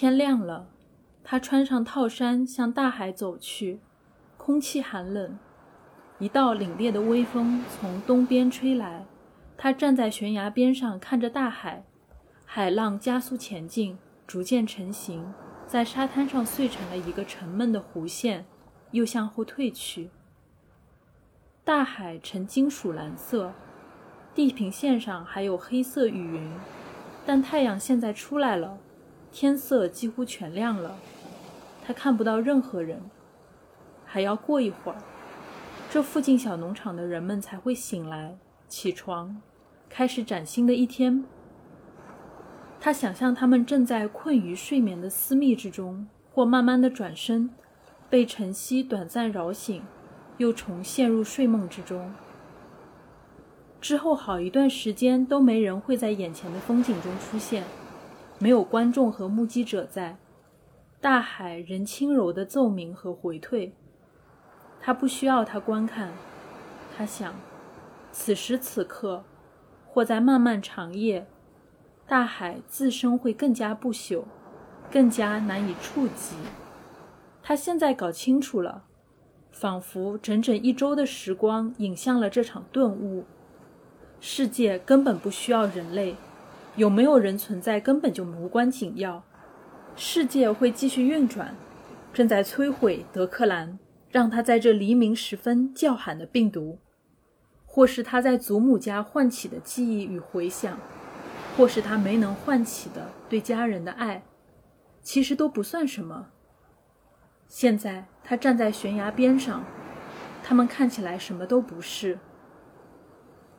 [0.00, 0.68] 天亮了，
[1.24, 3.80] 他穿上套衫向大海走去。
[4.36, 5.36] 空气寒冷，
[6.20, 9.04] 一道凛冽的微风从东边吹来。
[9.56, 11.84] 他站在悬崖边上，看着大海，
[12.46, 15.34] 海浪加速前进，逐渐成型，
[15.66, 18.46] 在沙滩上碎成了一个沉闷的弧线，
[18.92, 20.10] 又向后退去。
[21.64, 23.52] 大海呈金属蓝色，
[24.32, 26.52] 地平线上还有黑色雨云，
[27.26, 28.78] 但太阳现在出来了，
[29.40, 30.98] 天色几乎全亮了。
[31.86, 33.00] 他看不到任何人。
[34.04, 34.98] 还要过一会儿，
[35.88, 39.40] 这附近小农场的人们才会醒来、起床，
[39.88, 41.24] 开始崭新的一天。
[42.80, 47.48] 他想象他们正在困于睡眠的私密之中，或慢慢的转身，
[48.10, 49.84] 被晨曦短暂扰醒，
[50.38, 52.12] 又重陷入睡梦之中。
[53.80, 57.62] 之后好一段时间都没人会在眼前的风景中出现，
[58.38, 60.16] 没有观众和目击者在，
[61.00, 63.72] 大海仍轻柔的奏鸣和回退。
[64.80, 66.12] 他不需要他观看，
[66.96, 67.34] 他想，
[68.12, 69.24] 此时此刻，
[69.86, 71.26] 或在漫漫长夜，
[72.06, 74.22] 大海自身会更加不朽，
[74.90, 76.36] 更加难以触及。
[77.42, 78.84] 他现在搞清楚了，
[79.50, 83.24] 仿佛整整一周的时光引向了这场顿悟：
[84.20, 86.14] 世界根本不需要人类，
[86.78, 89.22] 有没有人存在根本就无关紧要。
[89.96, 91.54] 世界会继续运转，
[92.14, 93.78] 正在摧毁德克兰。
[94.10, 96.78] 让他在这黎明时分叫喊的病毒，
[97.66, 100.78] 或是他在祖母家唤起的记忆与回响，
[101.54, 104.22] 或是他没能唤起的对家人的爱，
[105.02, 106.28] 其实都不算什么。
[107.48, 109.62] 现在他站在悬崖边上，
[110.42, 112.18] 他们看起来什么都不是。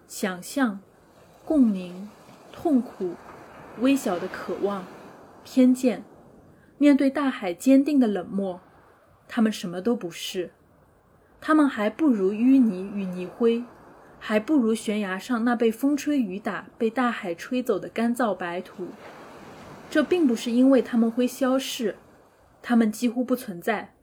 [0.07, 0.79] 想象、
[1.45, 2.09] 共鸣、
[2.61, 3.15] 痛苦、
[3.79, 4.85] 微小的渴望、
[5.45, 6.03] 偏见，
[6.77, 8.59] 面对大海坚定的冷漠。
[9.29, 10.51] 他们什么都不是，
[11.39, 13.63] 他们还不如淤泥与泥灰，
[14.19, 18.89] 还不如悬崖上那被风吹雨打、被大海吹走的干燥白土。
[19.89, 21.95] 这并不是因为他们会消逝，
[22.61, 23.93] 他们几乎不存在，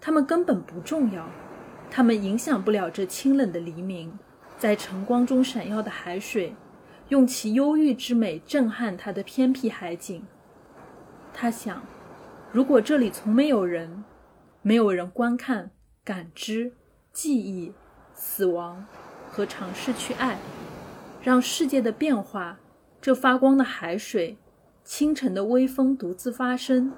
[0.00, 1.28] 他们根本不重要，
[1.90, 4.16] 他们影响不了这清冷的黎明，
[4.56, 6.54] 在晨光中闪耀的海水，
[7.08, 10.26] 用其忧郁之美震撼他的偏僻海景。
[11.32, 11.82] 他想，
[12.52, 14.04] 如果这里从没有人。
[14.60, 15.70] 没有人观看、
[16.04, 16.72] 感知、
[17.12, 17.72] 记忆、
[18.12, 18.84] 死亡
[19.30, 20.36] 和尝试去爱，
[21.22, 22.58] 让世界的变化，
[23.00, 24.36] 这发光的海水、
[24.84, 26.92] 清晨的微风独自发生，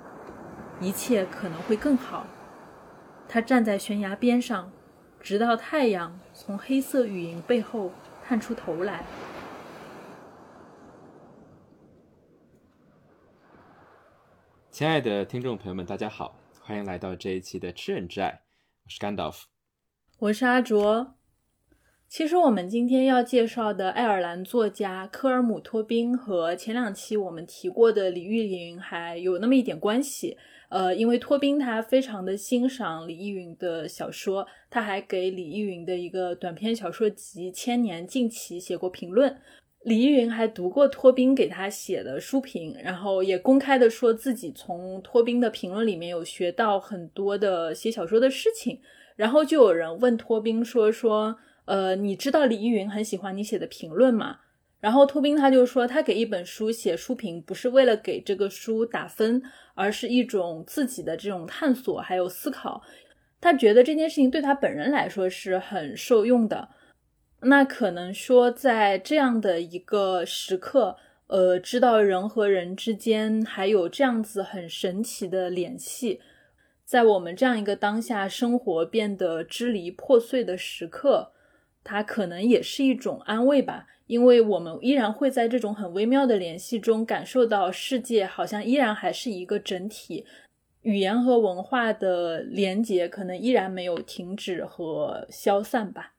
[0.80, 2.26] 一切可能会更好。
[3.28, 4.72] 他站在悬崖边上，
[5.20, 7.92] 直到太阳从黑色雨云背后
[8.26, 9.04] 探出头来。
[14.80, 16.40] 亲爱的听众朋友们，大家好。
[16.58, 18.28] 欢迎来到这一期的《吃人之爱》，
[18.82, 19.46] 我是甘道夫，
[20.20, 21.16] 我是阿卓。
[22.08, 30.38] 其实我们今天要介绍的爱尔兰作家科尔姆·托宾和前两期我们提过的李玉林还有那么一点关系。
[30.70, 39.36] 呃，因为托宾他非常的欣赏李易云的小说，他还给李易云的一个短篇小说集《千年近期》写过评论。
[39.82, 48.80] 李依云还读过托宾给他写的书评，然后也公开的说自己从托宾的评论里面有学到很多的写小说的事情。
[49.16, 54.40] 然后就有人问托宾说：“说，呃，你知道李依云很喜欢你写的评论吗？”
[54.80, 59.42] 然后托宾他就说，他给一本书写书评不是为了给这个书打分，
[59.74, 62.82] 而是一种自己的这种探索还有思考。
[63.40, 66.68] 他觉得这件事情对他本人来说是很受用的。
[67.42, 70.96] 那可能说，在这样的一个时刻，
[71.28, 76.20] 呃，知道人和人之间还有这样子很神奇的联系，
[76.84, 81.32] 在我们这样一个当下生活变得支离破碎的时刻，
[81.82, 90.26] 它可能也是一种安慰吧，因为我们依然会在这种很微妙的联系中感受到世界好像依然还是一个整体，
[90.82, 96.12] 语言和文化的连结可能依然没有停止和消散吧。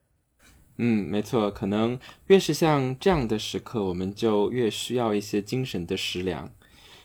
[0.77, 6.49] 嗯，没错，可能越是像这样的时刻，我们就越需要一些精神的食粮。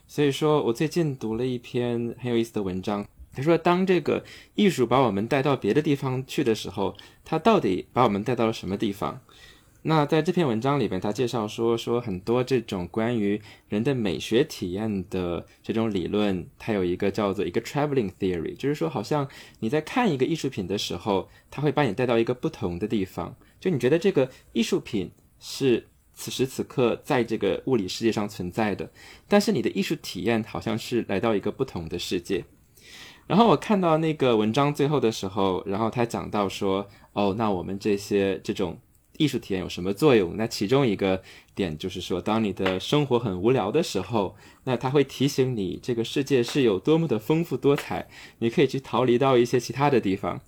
[0.07, 4.25] 所以说我最近读了一篇很有意思的文章，他说，当这个
[4.55, 9.21] 艺术把我们带到别的地方去的时候，它到底把我们带到了什么地方？
[9.83, 19.29] 那在这篇文章里边，他介绍说，说很多这种关于人的美学体验的这种理论，它有一个叫做一个 traveling theory，就是说，好像
[19.61, 23.37] 你在看一个艺术品的时候，它会把你带到一个不同的地方。
[23.67, 25.11] 就你觉得这个艺术品
[25.41, 28.89] 是此时此刻在这个物理世界上存在的，
[29.27, 32.45] 但是你的艺术体验好像是来到一个不同的世界。
[33.27, 38.79] 然后我看到那个文章最后的时候，然后他讲到说，哦，那我们这些这种
[39.19, 40.37] 艺术体验有什么作用？
[40.37, 41.21] 那其中一个
[41.57, 48.07] 点就是说，当你的生活很无聊的时候，那他会提醒你这个世界是有多么的丰富多彩，
[48.39, 50.41] 你可以去逃离到一些其他的地方。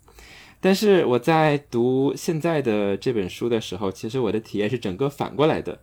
[0.60, 5.80] 但是我在读现在的这本书的时候，其实我的体验是整个反过来的。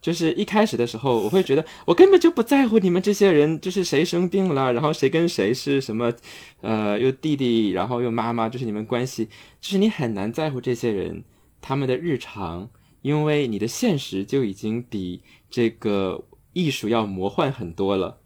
[0.00, 6.12] 就是一开始的时候，我会觉得我根本就不在乎你们这些人，就是谁生病了，然后谁跟谁是什么，
[6.60, 9.24] 呃，又弟弟，然后又妈妈，就是你们关系，
[9.60, 11.24] 就是你很难在乎这些人
[11.60, 12.70] 他们的日常，
[13.02, 15.20] 因为你的现实就已经比
[15.50, 16.22] 这个
[16.52, 18.18] 艺术要魔幻很多了。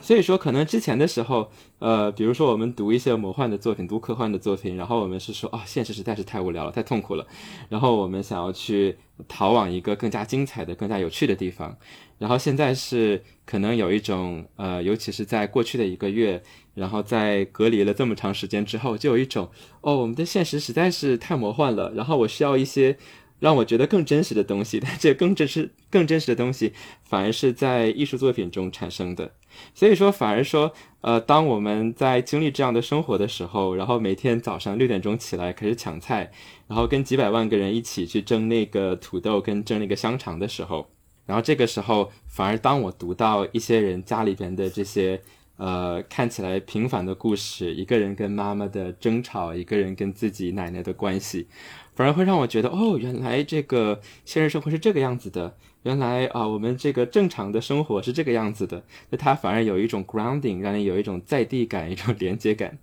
[0.00, 7.26] 所以说，可能之前的时候，呃，比如说我们读一些魔幻的作品，读科幻的作品，然后我们是说，哦，现实实在是太无聊了，太痛苦了，
[7.70, 8.96] 然后我们想要去
[9.26, 11.76] 逃往一个更加精彩的、更加有趣的地方。
[12.18, 16.42] 然后现在是可能有一种，呃，尤其是在过去的一个月，
[16.74, 19.50] 然后在隔离了这么长时间之后，就有一种，
[19.80, 22.96] 哦，我们的现实实在是太魔幻了，然后我需要一些。
[23.40, 26.72] 让我觉得更真实的东西， 但这更真实、更真实的东西，
[27.02, 29.32] 反而是在艺术作品中产生的。
[29.74, 36.30] 所以说，反而说，呃，当我们在经历这样的生活的时候，然后每天早上六点钟起来开始抢菜，
[36.68, 40.88] 然后跟几百万个人一起去蒸那个土豆跟蒸那个香肠的时候，
[41.26, 45.20] 然后这个时候，反而当我读到一些人家里边的这些，
[45.56, 51.48] 呃，看起来平凡的故事，一个人跟妈妈的争吵，一个人跟自己奶奶的关系。
[51.94, 58.82] 反而会让我觉得，哦，原来这个现实生活是这个样子的，原来啊，我们这个正常的生活是这个样子的。
[59.10, 62.78] 那它反而有一种 grounding，让你有一种在地感，一种连接感。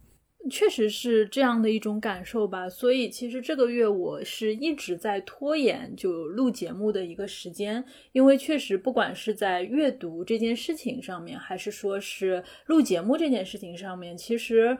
[0.49, 2.69] 确实是这样的一种感受吧。
[2.69, 7.83] 所以其实这个月我是一直在拖延就录节目的一个时间，
[8.13, 14.77] 因为确实不管是在阅读这件事情上面，还是说是录节目这件事情上面，其实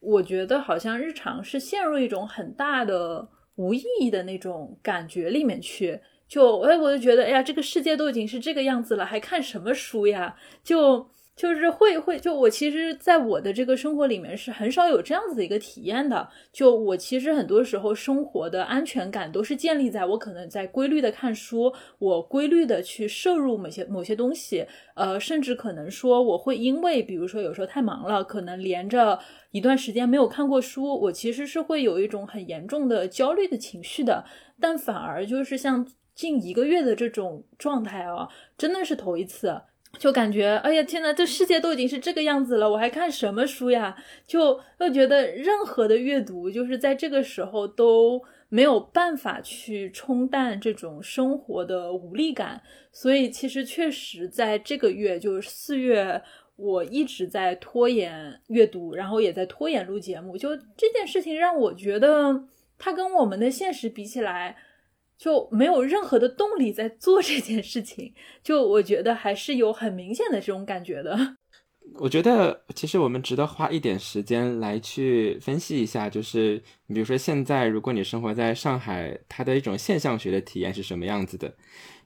[0.00, 3.28] 我觉得好像日常是陷入一种很大的。
[3.56, 10.36] 无意义的那种感觉里面去，就哎，我就觉得，哎呀，这个世界都已经是这个样子了，还看什么书呀？
[10.62, 16.26] 就就是会会，就我其实，在我的这个生活里面是很少有这样子的一个体验的。
[16.50, 29.20] 就我其实很多时候生活的安全感都是建立在我可能在规律的看书，我规律的去摄入某些某些东西，呃，甚至可能说我会因为，比如说有时候太忙了，可能连着。
[29.52, 34.22] 一段时间没有看过书，我其实是会有一种很严重的焦虑的情绪的。
[34.60, 38.28] 但反而就是像近一个月的这种状态啊，
[38.58, 39.62] 真的是头一次，
[39.98, 43.96] 就感觉哎呀天呐，这世界都已经是这个样子了，我还看什么书呀？
[44.26, 52.62] 就又觉得任何的阅读，就是在这个时候都没有办法去冲淡这种生活的无力感。
[52.92, 56.22] 所以其实确实在这个月，就是四月。
[56.58, 60.38] 我一直在拖延阅读，然后也在拖延录节目。
[60.38, 62.44] 就这件事情让我觉得，
[62.78, 64.56] 它跟我们的现实比起来，
[65.18, 68.12] 就没有任何的动力在做这件事情。
[68.42, 71.36] 就我觉得还是有很明显的这种感觉的。
[72.00, 81.54] 我觉得其实我们值得花一点时间来去分析一下，就是你比如说现在，如果你生活在上海，它的一种现象学的体验是什么样子的？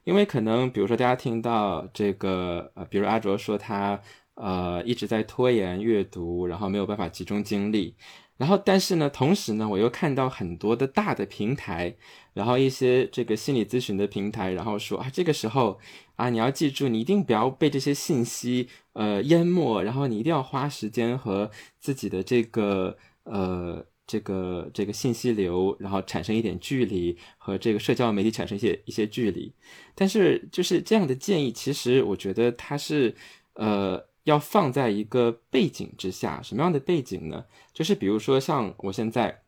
[0.03, 3.99] 因为可能比如说大家听到这个，呃，比如阿卓说他。
[4.35, 7.93] 呃，一直在拖延阅读，然后没有办法集中精力，
[8.37, 11.95] 然后但是呢，同时呢，我又看到很多的大的平台，
[12.33, 15.79] 然后一些这个心理咨询的平台，然后说啊，这个时候
[16.15, 29.53] 啊，你要记住，你一定不要被这些信息呃淹没，然后你一定要花时间和自己的这个呃这个这个信息流，然后产生一点距离，和这个社交媒体产生一些一些距离。
[29.93, 33.13] 但是就是这样的建议，其实我觉得它是
[33.53, 34.09] 呃。
[34.23, 37.45] 要放在一个背景之下，什么样的背景呢？
[37.73, 39.41] 就是比如说像我现在，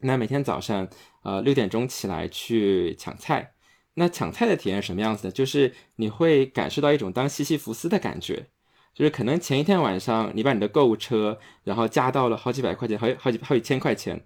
[0.00, 0.88] 那每天早上，
[1.22, 3.52] 呃，六点钟起来去抢菜，
[3.94, 5.30] 那抢菜的体验什么样子的？
[5.30, 8.46] 就是你会感受到一种当西西弗斯的感觉，
[8.94, 14.24] 就是可能前一天晚上你把你的购物车，然后加到了好几百块钱，好好几好几千块钱，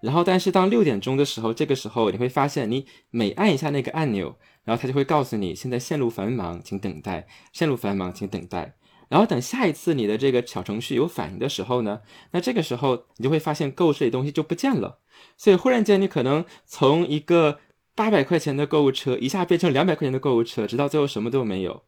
[0.00, 8.76] 然后但是当六点钟的时候，这个时候你会发现，你每按一下那个按钮，然后它就会告诉你现在线路繁忙，请等待，线路繁忙，请等待。
[9.08, 14.98] 然后等下一次你的这个小程序有反应的时候呢，那这个时候你就会发现购物车里东西就不见了，
[15.36, 17.60] 所以忽然间你可能从一个
[17.94, 21.84] 八百块钱的购物车一下变成两百块钱的购物车，直到最后什么都没有。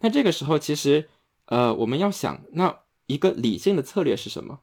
[0.00, 1.08] 那这个时候其实，
[1.46, 4.60] 呃，我们要想，那一个理性的策略是什么？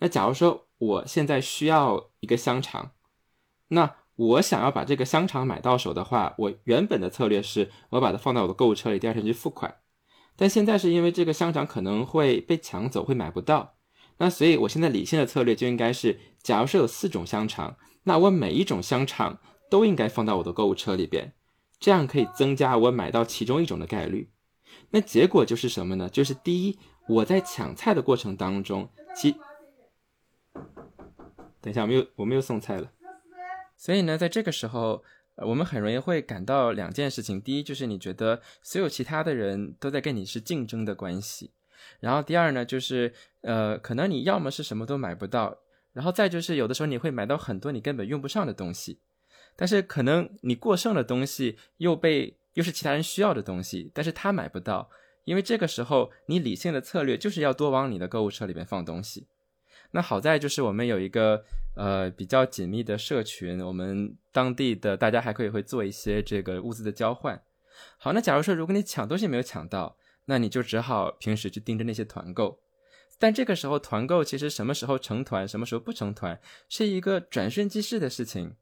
[0.00, 2.92] 那假如说我现在需要一个香肠，
[3.68, 9.76] 那我想要把这个香肠买到手的话，我原本的策略是我把它放到我的购物车里，第二天去付款。
[10.40, 13.74] 但现在是因为这个香肠可能会被抢走，会买不到。
[14.18, 21.32] 那所以我现在理性的策略就应该是，假如说有四种香肠，那我每一种香肠都应该放到我的购物车里边，
[21.80, 24.30] 这样可以增加我买到其中一种的概率。
[24.90, 26.08] 那结果就是什么呢？
[26.08, 26.78] 就是第一，
[27.08, 29.32] 我在抢菜的过程当中，其
[31.60, 32.92] 等一下，我们又我们又送菜了。
[33.76, 35.02] 所以呢，在这个时候，
[35.46, 41.50] 我们很容易会感到两件事情：第一，就是你觉得所有其他的人都在跟你是竞争的关系；
[42.00, 45.58] 然后第二呢，就是呃，可能你要么是什么都买不到，
[45.92, 49.00] 然后再就是有的时候你会买到很多你根本用不上的东西，
[49.54, 54.90] 但是可能你过剩的东西又被又是其他人需要的东西，但是他买不到，
[55.24, 59.28] 因为这个时候你理性的策略就是要多往你的购物车里面放东西。
[59.90, 67.40] 那好在就是我们有一个呃比较紧密的社群，我们当地的大家还可以会做一些这个物资的交换。
[67.96, 72.60] 好，那假如说如果你抢东西没有抢到，那你就只好平时去盯着那些团购。
[73.18, 78.54] 但这个时候团购其实什么时候成团，什么时候不成团，是一个转瞬即逝的事情。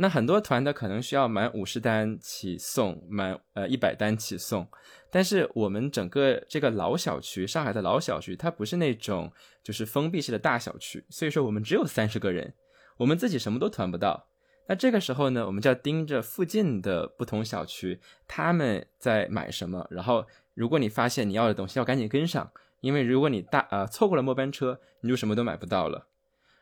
[0.00, 4.64] 那很多团的可能需要满五十单起送，满呃一百单起送，
[5.10, 12.54] 但是我们整个这个老小区，上海的老小区，它不是那种就是封闭式的大小区，所以说我们只有三十个人，
[12.96, 14.28] 我们自己什么都团不到。
[14.68, 20.24] 那这个时候呢，我们就要盯着附近的不同小区，他们在买什么，然后
[20.54, 22.48] 如果你发现你要的东西，要赶紧跟上，
[22.82, 26.06] 因为如果你大呃错过了末班车，你就什么都买不到了。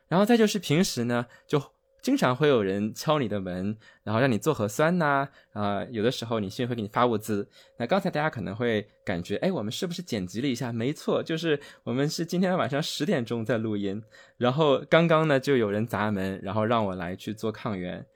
[0.08, 1.75] 然后再就是平时呢，就。
[2.06, 7.48] 经常会有人敲你的门，然后让你做核酸呐，啊，有的时候你信会给你发物资。
[7.76, 10.70] 那刚才大家可能会感觉，哎，我们是不是剪辑了一下？
[10.70, 14.00] 没错，就是我们是今天晚上十点钟在录音，
[14.36, 18.06] 然后刚刚呢就有人砸门，然后让我来去做抗原。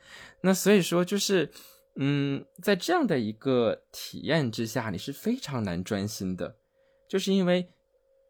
[0.41, 1.51] 那所以说就是，
[1.97, 6.55] 嗯，在这样的一个体验之下，你是非常难专心的，
[7.09, 7.69] 就是因为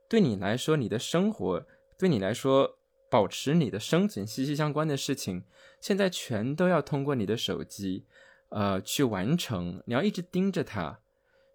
[0.09, 1.63] 对你来说，你的生活
[1.99, 2.79] 对你来说。
[3.11, 5.45] 保持你的生存息息相关的事情，
[5.81, 8.07] 现在全都要通过你的手机，
[8.51, 9.83] 呃，去完成。
[9.85, 11.01] 你要一直盯着它，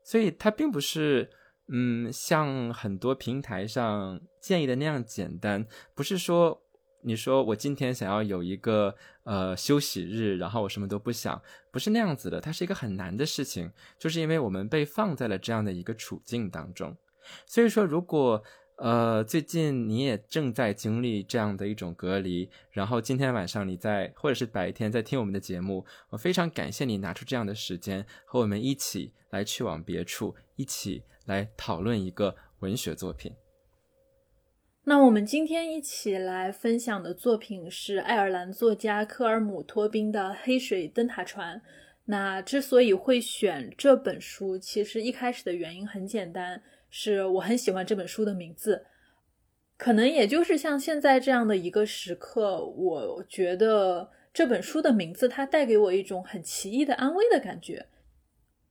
[0.04, 1.32] 所以它并不是，
[1.70, 5.66] 嗯，像很多平台上建议的那样简单。
[5.96, 6.62] 不是说
[7.02, 8.94] 你说我今天想要有一个
[9.24, 12.42] 呃休息日，然后我什么都不想，不是那样子的。
[12.42, 16.96] 它是一个很难的事情，就是因为我们被放在了这样的一个处境当中。
[17.48, 18.44] 所以说，如果
[18.78, 33.32] 呃，最近你也正在经历这样的一种隔离，然后今天晚上你在或者是白天在听我们的节目，我非常感谢你拿出这样的时间和我们一起来去往别处，一起来讨论一个文学作品。
[34.84, 41.58] 那我们今天一起来分享的作品是爱尔兰作家科尔姆托宾的《黑水灯塔船》。
[42.08, 46.62] 那之所以会选这本书，其实一开始的原因很简单。
[46.98, 48.86] 是我很喜欢这本书的名字，
[49.76, 57.88] 可能也就是像现在这样的一个时刻，我觉得这本书的名字它带给我一种很奇异的安慰的感觉。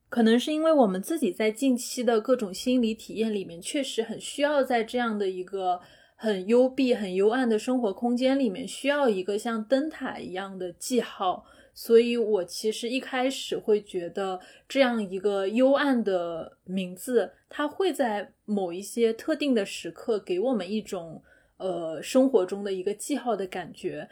[0.09, 5.79] 可能是因为我们自己在近期的各种心理体验里面，确实很需要在这样的一个
[6.17, 11.45] 很幽闭、很幽暗的生活空间里面，需要一个像灯塔一样的记号。
[11.75, 21.21] 所以，我其实一开始会觉得这样一个幽暗的名字，它会在某一些特定的时刻给我们一种
[21.57, 24.09] 呃生活中的一个记号的感觉。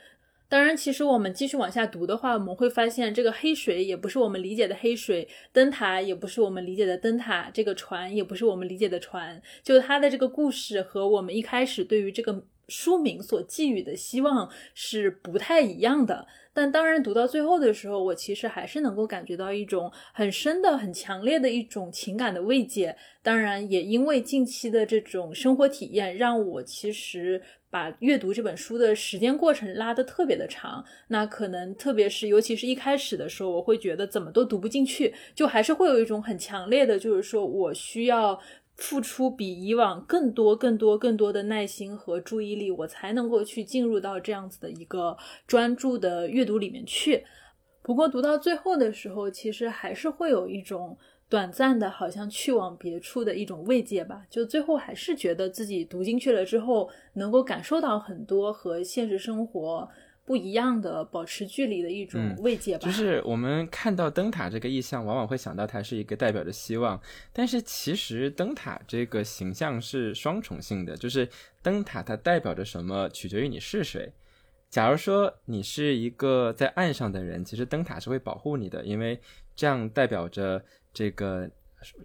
[0.49, 9.40] 当然，其实我们继续往下读的话，我们会发现这个黑水也不是我们理解的黑水，灯塔也不是我们理解的灯塔，这个船也不是我们理解的船。
[9.62, 16.26] 就它的这个故事和我们一开始对于这个书名所寄予的希望是不太一样的。
[16.54, 22.95] 但当然，读到最后的时候，我其实还是能够感觉到一种很深的、很强烈的一种情感的慰藉。
[23.23, 27.40] 当然，也因为近期的这种生活体验，让我其实
[27.71, 30.85] 把阅读这本书的时间过程拉得特别的长。
[31.09, 38.38] 那可能，特别是尤其是一开始的时候，我会觉得怎么都读不进去，就还是会有一种很强烈的，就是说我需要。
[38.83, 47.25] 付出比以往更多、更多、更多的耐心和注意力，我才能够去进入到这样子的一个专注的阅读里面去。
[47.81, 50.99] 不过读到最后的时候，其实还是会有一种
[51.29, 54.25] 短暂的，好像去往别处的一种慰藉吧。
[54.29, 59.89] 就最后还是觉得自己读进去了之后，能够感受到很多和现实生活。
[60.25, 62.87] 不一样的保持距离的一种慰藉吧。
[62.87, 67.00] 就是我们看到灯塔这个意象，往往会想到它是一个代表着希望。
[67.33, 71.29] 但是其实灯塔这个形象是双重性的，就是
[71.62, 74.12] 灯塔它代表着什么，取决于你是谁。
[74.71, 79.21] 假如说你是一个在岸上的人，其实灯塔是会保护你的，因为
[79.55, 81.50] 这样代表着这个。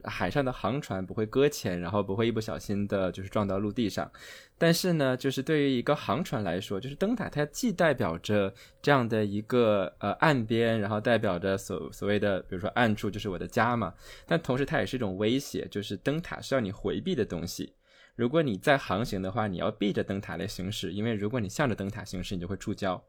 [0.03, 4.11] 海上的航船不会搁浅，然后不会一不小心的就是撞到陆地上。
[4.57, 13.93] 但是呢，就是对于一个航船来说，就是灯塔它既代表着这样的一个呃岸边，然后代表着所所谓的 比如说暗处就是我的家嘛。
[14.25, 17.73] 但同时它也是一种威胁，就是灯塔是要你回避的东西。
[18.15, 22.99] 如果你在航行的话，你要避着灯塔来行驶，因为如果你向着灯塔行驶，你就会触礁。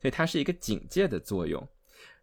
[0.00, 1.66] 所以它是一个警戒的作用。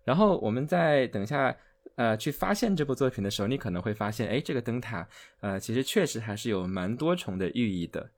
[0.03, 1.55] 然后我们再等下。
[1.95, 5.07] 呃，去发现这部作品的时候，你可能会发现，哎，这个灯塔，
[5.41, 8.09] 呃，其实确实还是有蛮多重的寓意的。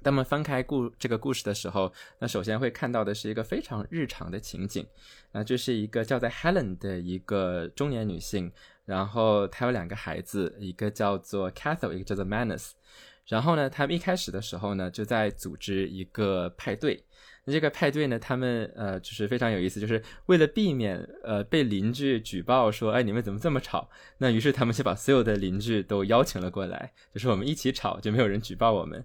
[0.00, 4.86] 当我们翻开故这个故事的时候，那首先会看到的是一个非常日常的情景，
[5.32, 8.52] 啊，这是一个叫做 Helen 的一个中年女性，
[8.84, 12.70] 然后她有两个孩子，一个叫做 Cathal，一个叫做 Manus。
[13.26, 17.04] 然后呢，他们一开始的时候呢，就在组织一个派对。
[17.52, 23.88] 这个派对呢，他们呃就是非常有意思，就是为了避免呃被邻居举报说，哎，你们怎么这么吵？
[24.18, 29.04] 那于是他们就把所有的邻居都邀请了过来，就是我们一起吵，就没有人举报我们。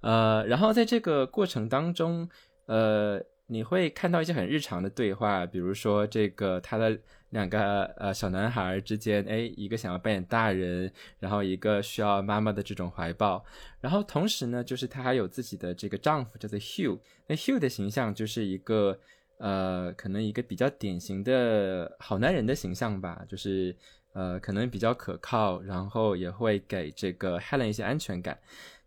[0.00, 2.28] 呃，然后在这个过程当中，
[2.66, 3.22] 呃。
[3.48, 6.98] 你会看到一些很日常的对话，比如说这个他的
[7.36, 13.44] 两个呃小男孩之间，哎，一个想要扮演大人，然后一个需要妈妈的这种怀抱，
[13.78, 18.98] 然后同时呢，就是她还有自己的这个丈夫叫做 Hugh，那 Hugh 的形象就是一个
[19.36, 23.76] 呃，可能一个比较典型的好男人的形象吧，就是
[24.14, 28.38] 呃，可能比较可靠，然后也会给这个 Helen 一些安全感，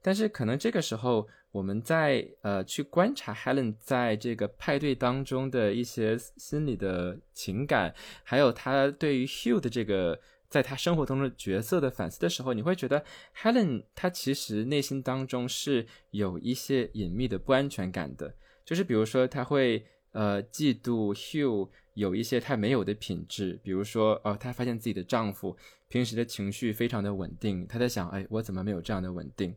[0.02, 1.28] 但是可能这个时候。
[1.52, 13.04] 我们在呃去观察 Helen 在这个派对当中的一些心理的情感，还有他对于 Hugh 的这个在他生活中的角色的反思的时候，你会觉得
[13.36, 25.56] Helen 她其实内心当中是有一些隐秘的不安全感的，就是比如说她会呃嫉妒 Hugh 有一些他没有的品质，比如说哦，她发现自己的丈夫
[25.88, 29.56] 平时的情绪非常的稳定，她在想，哎，我怎么没有这样的稳定？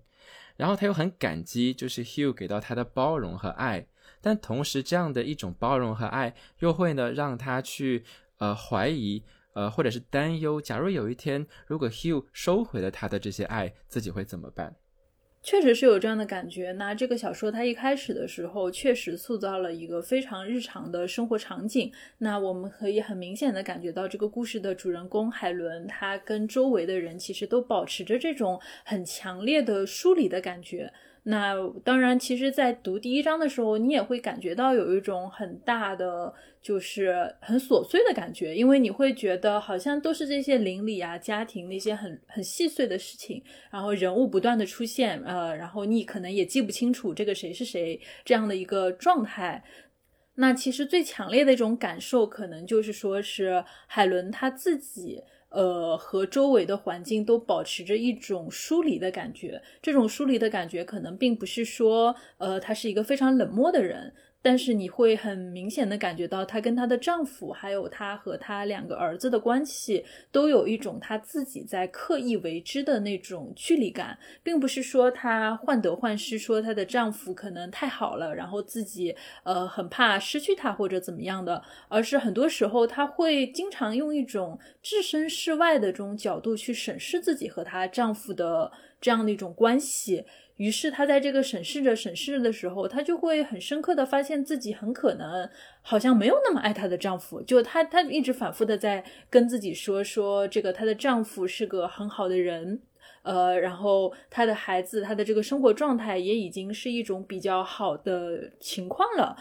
[0.56, 3.86] 然后他又很感激，就是 Hugh 给到他的包容和爱，
[4.20, 8.04] 但同时这样的一种包容和爱，又会呢让他去
[8.38, 14.76] 呃怀疑，呃或者是担忧，假如有一天如果 Hugh 收回了他的这些爱，自己会怎么办？
[15.42, 16.70] 确实是有这样的感觉。
[16.72, 21.92] 那这个小说它一开始的时候，确实塑造了一个非常日常的生活场景。
[22.18, 30.92] 那我们可以很明显的感觉到，这个故事的主人公海伦，他跟周围的人其实都保持着这种很强烈的疏离的感觉。
[31.24, 31.54] 那
[31.84, 49.62] 当然，其实，在读第一章的时候，你也会感觉到有一种很大的，就是很琐碎的感觉，因为你会觉得好像都是这些邻里啊、家庭那些很很细碎的事情，然后人物不断的出现，呃，然后你可能也记不清楚这个谁是谁这样的一个状态。
[50.34, 55.22] 那其实最强烈的一种感受，可能就是说是海伦他自己。
[55.52, 59.62] 呃，和周围的环境都保持着一种疏离的感觉。
[59.80, 64.14] 这种疏离的感觉，可能并不是说，呃，他是一个非常冷漠的人。
[64.42, 90.24] 但是你会很明显的感觉到，她跟她的丈夫，还有她和她两个儿子的关系，都有一种她自己在刻意为之的那种距离感，并不是说她患得患失，说她的丈夫可能太好了，然后自己呃很怕失去他或者怎么样的，而是很多时候她会经常用一种置身事外的这种角度去审视自己和她丈夫的这样的一种关系。
[90.56, 95.48] 于是她在这个审视着审视着的时候，她就会很深刻的发现自己很可能
[95.80, 97.40] 好像没有那么爱她的丈夫。
[97.42, 102.80] 就她，她一直反复的在跟自己说说，这个她的丈夫是个很好的人，
[103.22, 109.36] 呃，然后她的孩子，她的这个生活状态也已经是一种比较好的情况了。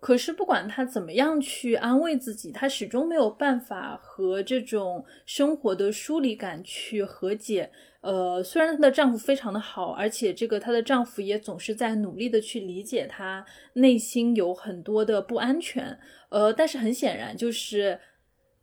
[0.00, 7.70] 可是不管她怎么样去安慰自己，她始终没有办法和这种生活的疏离感去和解。
[8.04, 17.98] 呃，虽然她的丈夫非常的好，而且这个她的丈夫也总是在努力的去理解她内心有很多的不安全，呃，但是很显然，就是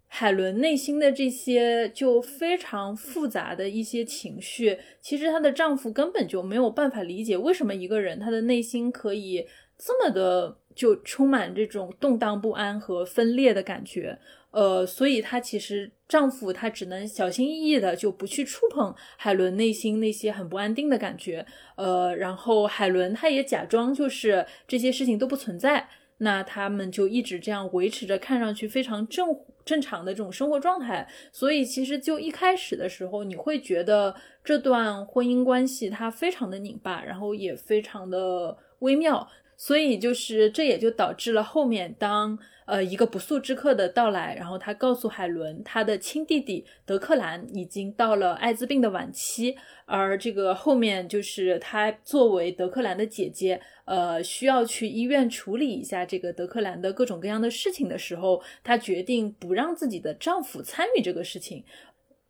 [0.06, 14.20] 海伦内心的这些就非常复杂的一些情绪，其实她的丈夫根本就没有办法理解为什么一个人她的内心可以这么的就充满这种动荡不安和分裂的感觉。
[14.52, 21.46] 呃，所以她其实丈夫他只能小心翼翼的就不去触碰海伦内心那些很不安定的感觉，
[21.78, 25.88] 呃，然后海伦她也假装就是这些事情都不存在，
[26.18, 29.28] 那他们就一直这样维持着看上去非常正
[29.64, 31.08] 正常的这种生活状态。
[31.32, 39.26] 所以其实就一开始的时候，你会觉得这段婚姻关系它非常的拧巴，然后也非常的微妙。
[39.64, 61.64] 所以就是这也就导致了后面当呃一个不速之客的到来，然后他告诉海伦，他的亲弟弟德克兰已经到了艾滋病的晚期，而这个后面就是他作为德克兰的姐姐，呃需要去医院处理一下这个德克兰的各种各样的事情的时候，她决定不让自己的丈夫参与这个事情。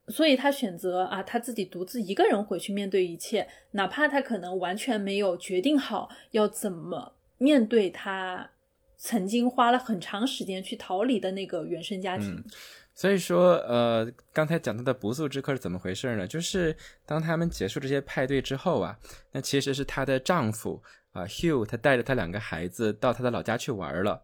[0.09, 8.47] 所以她选择啊，她自己独自一个人回去面对一切，哪怕她可能完全没有决定好要怎么面对她
[8.97, 12.43] 曾经花了很长时间去逃离的那个原生家庭。
[12.93, 16.27] 所以说，呃，刚才讲到的不速之客是怎么回事呢？
[16.27, 18.95] 就是当他们结束这些派对之后啊，
[19.31, 24.21] 那其实是她的丈夫啊，Hugh，他带着他两个孩子到他的老家去玩了。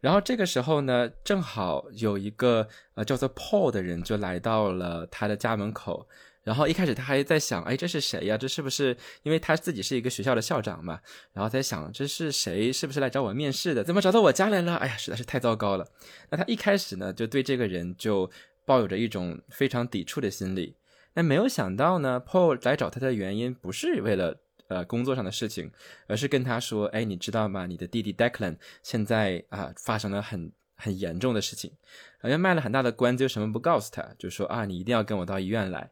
[0.00, 6.08] 然后这个时候呢，正好有一个呃叫做 Paul 的人就来到了他的家门口。
[6.48, 8.38] 然后一开始他还在想，哎，这是谁呀？
[8.38, 10.98] 这是不是因为他自己是一个学校的校长嘛？
[11.34, 12.72] 然后在想这是谁？
[12.72, 13.84] 是不是来找我面试的？
[13.84, 14.76] 怎么找到我家来了？
[14.76, 15.86] 哎呀，实在是太糟糕了。
[16.30, 18.30] 那他一开始呢，就对这个人就
[18.64, 20.74] 抱有着一种非常抵触的心理。
[21.12, 24.40] 那没有想到呢，Paul 来找他的原因不是为了。
[24.68, 25.72] 呃，工作上的事情，
[26.08, 27.64] 而是跟他说：“哎，你知道吗？
[27.64, 31.72] 你的弟弟 Declan 现在啊，发生了很很严重的事情，
[32.20, 35.90] 好像卖了很大的关子，又什么不告诉他，就说啊，你一定要跟我到医院来。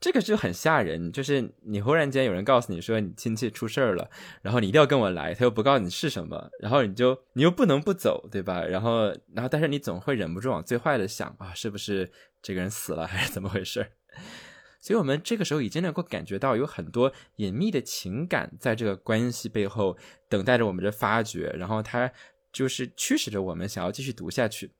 [0.00, 4.10] 这个就很吓人，就是你忽然间有人告诉你说你亲戚出事儿了，
[4.42, 8.62] 然后你一定要跟我来，他又不告诉你是什么，然后你就你又不能不走，对吧？
[8.64, 12.10] 然后然后但是你总会忍不住往最坏的想啊，是不是
[12.42, 13.92] 这个人死了还是怎么回事？”
[14.80, 19.96] 所以，我们这个时候已经能够感觉到有很多隐秘的情感在这个关系背后
[20.28, 22.12] 等待着我们的发掘，然后它
[22.52, 24.72] 就是驱使着我们想要继续读下去。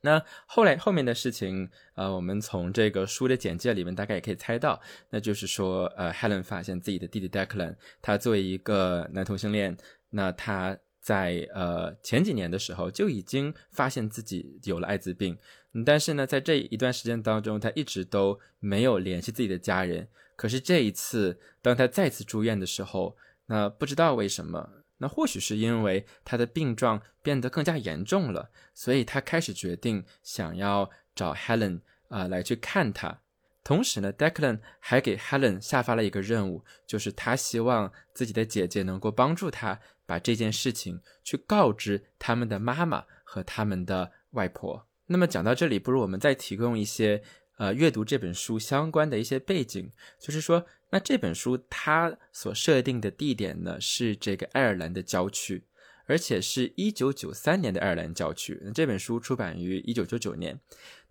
[0.00, 4.80] 那后来后面的事情，呃，我们从这个书的简介里面大概也可以猜到，
[5.10, 9.76] 那就是说，呃，Helen 发现自己的弟弟 Declan，他作为一个男同性恋，
[10.10, 15.36] 那他在呃前几年的时候就已经发现自己有了艾滋病。
[15.84, 20.08] 但是呢，在这一段时间当中，他一直都没有联系自己的家人。
[20.34, 33.20] 可是这一次，当他再次住院的时候，那不知道为什么，那或许是因为他的病状变得更加严重了，所以他开始决定想要找 Helen 啊来去看他。
[33.64, 44.86] 同时呢，Declan 还给 Helen 下发了一个任务，就是他希望自己的姐姐能够帮助他把这件事情去告知他们的妈妈和他们的外婆。
[45.06, 47.22] 那么讲到这里，不如我们再提供一些
[47.58, 55.62] 呃阅读这本书相关的一些背景，就是说，那这本书它所设定的地点呢是这个爱尔兰的郊区，
[56.06, 58.58] 而且是一九九三年的爱尔兰郊区。
[58.64, 60.58] 那这本书出版于一九九九年，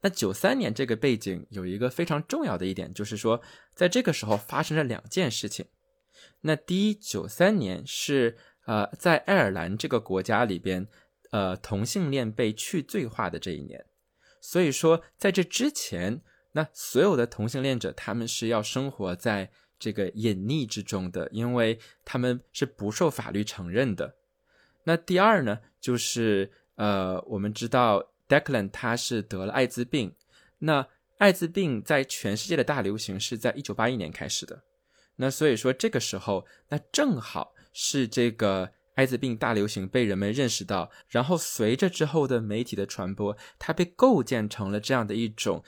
[0.01, 3.41] 那九三年这个背景有一个非常重要的一点，就是说，
[3.75, 5.67] 在这个时候发生了两件事情。
[6.41, 10.87] 那第一，九三年是呃在爱尔兰这个国家里边。
[11.31, 13.85] 呃，同性恋被去罪化的这一年，
[14.39, 16.21] 所以说在这之前，
[16.57, 24.15] 那所有的同性恋者他们是要生活在这个隐匿之中的，因为他们是不受法律承认的。
[24.85, 30.15] 那第二呢，就是呃，我们知道 Declan 他是得了艾滋病，
[30.57, 30.87] 那
[31.19, 34.63] 艾滋病在全世界的大流行是在一九八一年开始的，
[35.17, 38.71] 那所以说这个时候，那正好是这个。
[38.97, 45.63] 艾滋病大流行被人们认识到，然后随着之后的媒体的传播，它被构建成了这样的一种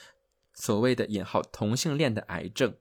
[0.60, 2.76] 所谓的“引号同性恋”的癌症。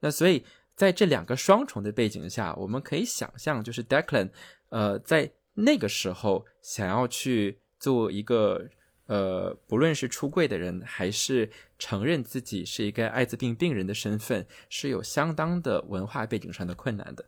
[0.00, 0.42] 那所以
[0.74, 4.30] 在这两个双重的背景下，我们可以想象，就是 Declan，
[4.70, 8.66] 呃，在那个时候想要去做一个
[9.06, 17.24] 呃，不论是出柜的人，还是承认自己是一个艾滋病病人的身份，是有相当的文化背景上的困难的。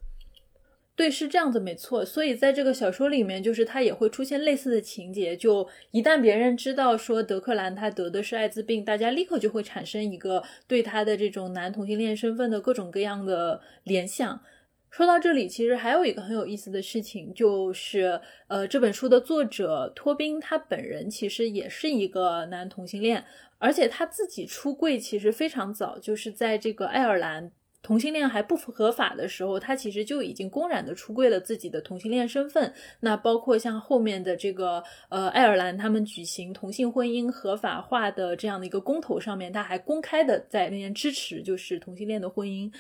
[0.95, 2.05] 对，是这样子，没错。
[2.05, 5.35] 所以在这个小说里面，就是他也会出现类似的情节。
[5.35, 14.39] 就一旦别人知道说德克兰他得的是艾滋病，大家立刻就会产生一个对他的这种男同性恋身份的各种各样的联想。
[14.91, 23.25] 说到这里，其实还有一个很有意思的事情，就是呃，这本书的作者托宾他本人其实也是一个男同性恋，
[23.57, 27.51] 而且他自己出柜其实非常早，就是在这个爱尔兰。
[27.83, 32.73] 同性恋还不合法的时候，他其实就已经公然的出柜了自己的同性恋身份。
[33.01, 42.73] 那包括像后面的这个呃爱尔兰他们举行同性婚姻合法化的这样的一个公投上面，他还公开的在那边支持就是同性恋的婚姻。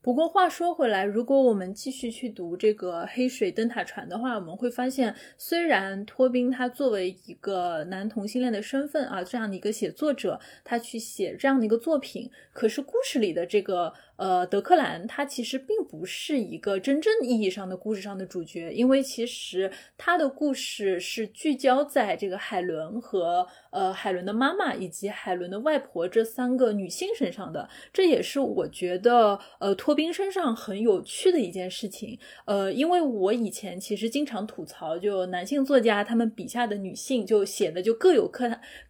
[0.00, 13.92] 不过话说回来，如果我们继续去读这个《黑水灯塔船》的话，我们会发现，虽然托宾他作为一个男同性恋的身份啊，这样的一个写作者，他去写这样的一个作品，可是故事里的这个。
[14.16, 27.68] 呃，德克兰他其实并不是一个真正意义上的故事上的主角，因为其实他的故事是聚焦在这个海伦和呃海伦的妈妈以及海伦的外婆这三个女性身上的。
[27.92, 32.18] 这也是我觉得呃托宾身上很有趣的一件事情。
[32.44, 38.44] 呃，因为我以前其实经常吐槽，就男性作家他们笔下的女性就写的就各有各。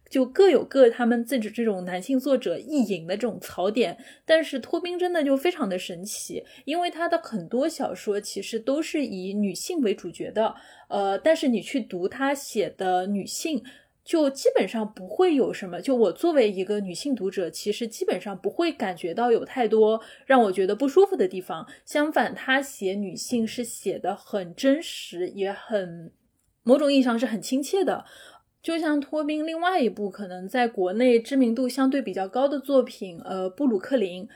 [0.09, 10.55] 就各有各他们自己这种男性作者意淫的这种槽点，但是托宾真的就非常的神奇，因为他的很多小说其实都是以女性为主角的，
[10.89, 13.63] 呃，但是你去读他写的女性，
[14.03, 15.81] 就基本上不会有什么。
[15.81, 21.67] 就我作为一个女性读者，其实基本上不会感觉到有太多让我觉得不舒服的地方。
[21.83, 26.11] 相反，他写女性是写的很真实，也很
[26.61, 28.05] 某种意义上是很亲切的。
[28.65, 34.27] 就像托宾另外一部可能在国内知名度相对比较高的作品，呃，布鲁克林，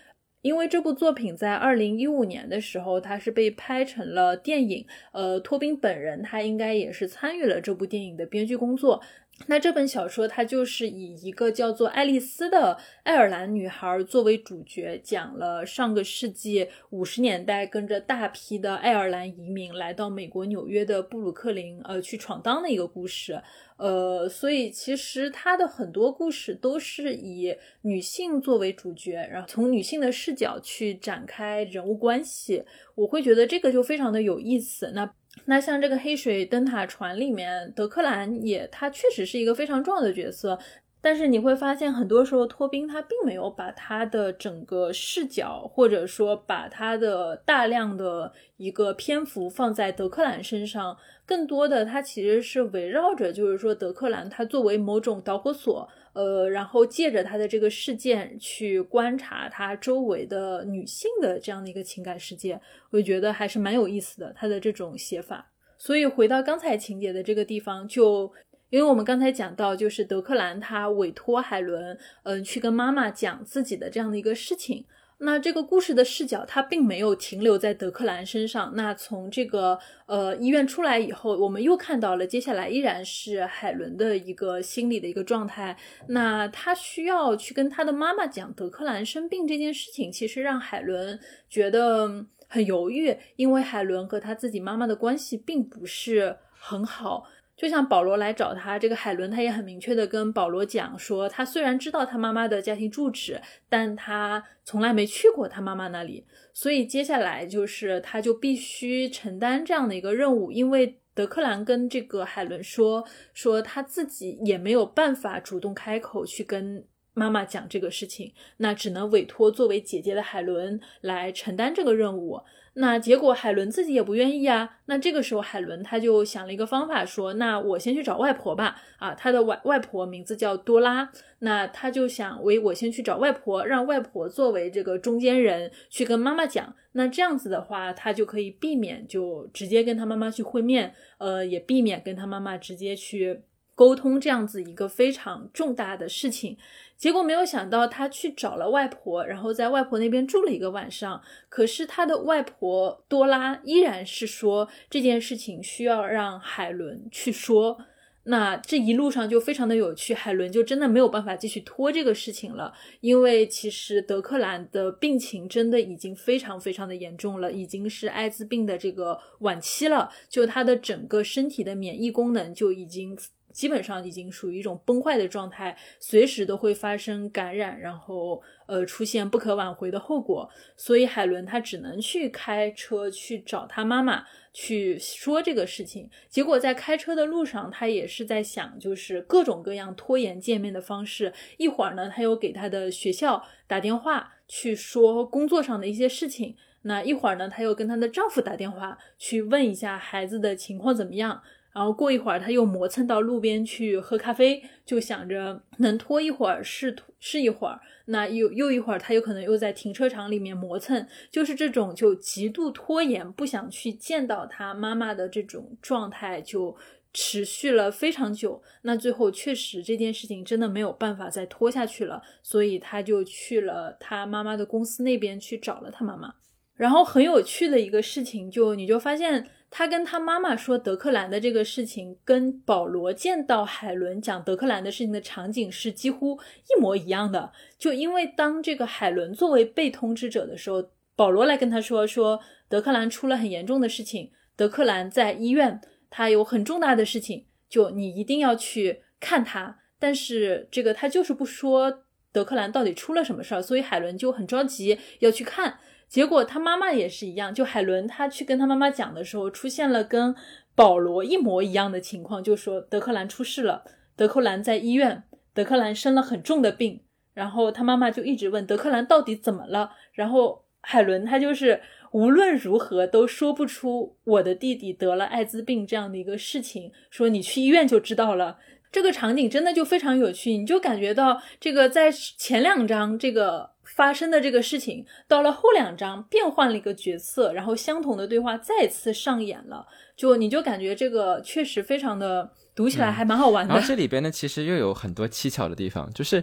[0.43, 9.01] 因为这部作品在二零一五年的时候，它是被拍成了电影，呃，托宾本人他应该也是参与了这部电影的编剧工作。
[9.47, 23.41] 那这本小说它就是以一个叫做爱丽丝的爱尔兰女孩作为主角，讲了上个世纪五十年代跟着大批的爱尔兰移民来到美国纽约的布鲁克林，呃，去闯荡的一个故事。
[23.77, 32.63] 呃，所以其实它的很多故事都是以女性作为主角，然后从女性的视角去展开人物关系。
[32.95, 34.91] 我会觉得这个就非常的有意思。
[34.93, 35.09] 那
[35.45, 40.59] 那像这个黑水灯塔船里面，德克兰也他确实是一个非常重要的角色。
[41.01, 55.87] 但是你会发现，很多时候托宾他并没有把他的整个视角，或者说把他的大量的一个篇幅放在德克兰身上，更多的他其实是围绕着，就是说德克兰他作为某种导火索，
[56.19, 65.49] 呃，然后借着他的这个事件去观察他周围的女性的这样的一个情感世界，我觉得还是蛮有意思的，他的这种写法。
[65.77, 68.31] 所以回到刚才情节的这个地方，就。
[68.71, 74.85] 因为我们刚才讲到，就是德克兰他委托海伦，嗯，去跟妈妈讲自己的这样的一个事情。
[75.21, 78.73] 那这个故事的视角，它并没有停留在德克兰身上。
[78.75, 85.77] 那从这个呃医院出来以后，我们又看到了接下来依然是海伦的一个心理的一个状态。
[86.07, 97.27] 那他需要去跟他的妈妈讲德克兰生病这件事情，其实让海伦觉得很犹豫，因为海伦和他自己妈妈的关系并不是很好。
[97.59, 122.39] 就像保罗来找他，这个海伦他也很明确的跟保罗讲说，他虽然知道他妈妈的家庭住址，但他从来没去过他妈妈那里，所以接下来就是他就必须承担这样的一个任务，因为德克兰跟这个海伦说，说他自己也没有办法主动开口去跟妈妈讲这个事情，那只能委托作为姐姐的海伦来承担这个任务。
[122.79, 124.77] 那结果海伦自己也不愿意啊。
[124.85, 131.11] 那这个时候海伦他就想了一个方法，说：“那我先去找外婆吧。”啊，他的外外婆名字叫多拉。
[131.39, 136.73] 那他就想，为，我先去找外婆，让外婆作为这个中间人去跟妈妈讲。
[136.93, 143.41] 那这样子的话，他就可以避免就直接跟他妈妈去会面，呃，也避免跟他妈妈直接去
[143.79, 146.57] 沟通这样子一个非常重大的事情。
[146.97, 151.21] 结果没有想到，他去找了外婆，然后在外婆那边住了一个晚上。
[151.47, 157.77] 可是他的外婆多拉依然是说这件事情需要让海伦去说。
[158.23, 173.17] 那这一路上就非常的有趣，海伦就真的没有办法继续拖这个事情了，因为其实德克兰的病情真的已经非常非常的严重了，已经是艾滋病的这个晚期了，就他的整个身体的免疫功能就已经。
[173.51, 180.49] 基本上已经属于一种崩坏的状态，随时都会发生感染，然后呃出现不可挽回的后果。
[180.75, 186.09] 所以海伦她只能去开车去找她妈妈去说这个事情。
[186.29, 191.33] 结果在开车的路上，他也是在想，就是各种各样拖延见面的方式。
[191.57, 201.41] 一会儿呢，他又给他的学校打电话去说工作上的一些事情；那一会儿呢，他又跟他的丈夫打电话去问一下孩子的情况怎么样。
[201.71, 207.79] 然后过一会儿，他又磨蹭到路边去喝咖啡，就想着能拖一会儿是是一会儿。
[208.05, 216.75] 那又又一会儿，他有可能又在停车场里面磨蹭，就是这种就极度拖延，不想去见到他妈妈的这种状态，就
[217.13, 218.61] 持续了非常久。
[218.81, 226.33] 那最后确实这件事情真的没有办法再拖下去了，所以他就去了他妈妈的公司那边去找了他妈妈。
[226.79, 236.39] 然后很有趣的一个事情，就你就发现他跟他妈妈说德克兰的这个事情，跟保罗见到海伦讲德克兰的事情的场景是几乎
[236.69, 237.51] 一模一样的。
[237.77, 242.39] 就因为当这个海伦作为被通知者的时候，保罗来跟他说说
[242.69, 249.79] 德克兰出了很严重的事情，德克兰在医院，他有很重大的事情，就你一定要去看他。
[249.99, 255.77] 但是这个他就是不说德克兰到底出了什么事儿，所以海伦就很着急要去看。
[256.09, 260.35] 结果他妈妈也是一样，就海伦他去跟他妈妈讲的时候，出现了跟
[260.73, 263.83] 保罗一模一样的情况，就说德克兰出事了，
[264.15, 267.01] 德克兰在医院，德克兰生了很重的病，
[267.35, 271.79] 然后他妈妈就一直问德克兰到底怎么了，然后海伦他就是
[272.11, 278.57] 无论如何都说不出我的弟弟得了艾滋病这样的一个事情，说你去医院就知道了。
[278.91, 283.69] 这个场景真的就非常有趣，你就感觉到这个在前两章这个。
[283.99, 289.85] 发生的这个事情，到了后两章变换了一个角色，然后相同的对话再次上演了，
[290.15, 293.73] 就你就感觉这个确实非常的读起来还蛮好玩的。
[293.73, 296.41] 然后这里边呢，其实又有很多蹊跷的地方，就是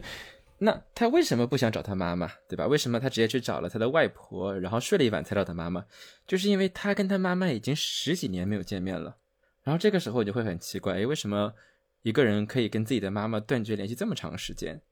[0.59, 2.67] 那他为什么不想找他妈妈，对吧？
[2.67, 5.83] 为什么他直接去找了他的外婆，然后睡了一晚才找他妈妈？
[6.27, 9.17] 就是因为他跟他妈妈已经十几年没有见面了。
[9.63, 11.55] 然后这个时候你就会很奇怪，诶，为什么
[12.03, 14.83] 一个人可以跟自己的妈妈断绝联系这么长时间？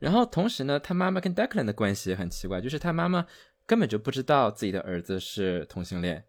[0.00, 3.24] 然后同时呢，他妈妈跟 Declan 的关系也很奇怪，就是他妈妈
[3.66, 6.24] 根本就不知道自己的儿子是同性恋，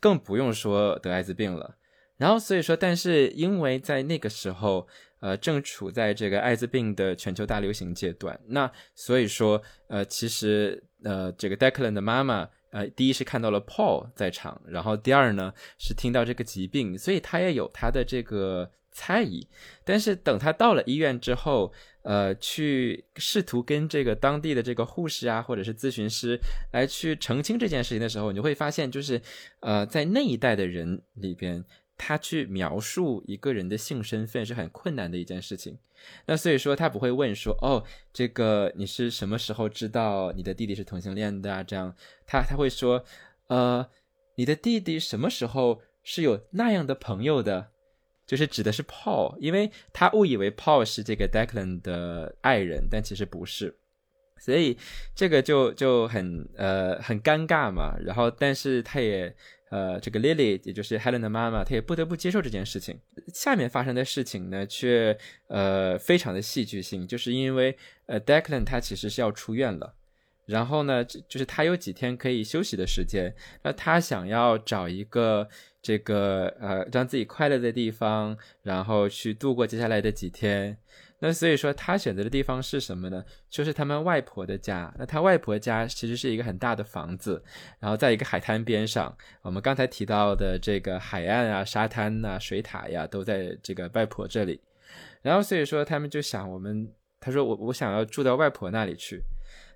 [0.00, 1.76] 更不用说得艾滋病了。
[2.16, 4.86] 然后所以说，但是因为在那个时候，
[5.20, 19.46] 呃，正处在这个艾滋病的全球大流行阶段，那所以说，呃，其实呃，这个 Declan 的妈妈，呃，第一是看到了 Paul 在场，然后第二呢是听到这个疾病，所以他也有他的这个猜疑。
[19.84, 21.72] 但是等他到了医院之后，
[22.02, 26.38] 呃，去试图跟这个当地的这个护士啊，或者是咨询师
[26.72, 29.20] 来去澄清这件事情的时候，你会发现，就是
[29.60, 31.64] 呃，在那一代的人里边，
[31.98, 35.78] 他去描述一个人的性身份是很困难的一件事情。
[36.24, 41.62] 那所以说，他不会问说，哦，这个你是什么时候知道你的弟弟是同性恋的啊？
[41.62, 41.94] 这样，
[42.26, 43.04] 他他会说，
[43.48, 43.86] 呃，
[44.36, 47.72] 你的弟弟什么时候是有那样的朋友的？
[48.30, 53.74] 就是指的是 Paul，因为他误以为 Paul 是这个 Declan 的爱人，但其实不是，
[54.38, 54.78] 所以
[55.16, 57.96] 这个就就很呃很尴尬嘛。
[57.98, 59.34] 然后，但是他也
[59.72, 63.00] 呃这个 Lily，也就是 Helen 的妈妈，她也不得不接受这件事情。
[63.34, 69.96] 下面发生的事情呢，却呃非常的戏剧性，就是因为呃 Declan 他其实是要出院了，
[70.46, 75.48] 然后呢，就是他有几天可以休息的时间，那他想要找一个。
[75.82, 80.76] 这个呃，让自己快乐的地方，然后去度过接下来的几天。
[81.22, 83.22] 那所以说，他选择的地方是什么呢？
[83.50, 84.90] 就是他们外婆的家。
[84.98, 87.42] 那他外婆家其实是一个很大的房子，
[87.78, 89.14] 然后在一个海滩边上。
[89.42, 94.60] 我们刚才提到的这个海岸啊、沙滩呐、水塔呀，都在这个外婆这里。
[95.20, 96.90] 然后所以说，他们就想，我们
[97.20, 99.22] 他说我我想要住到外婆那里去。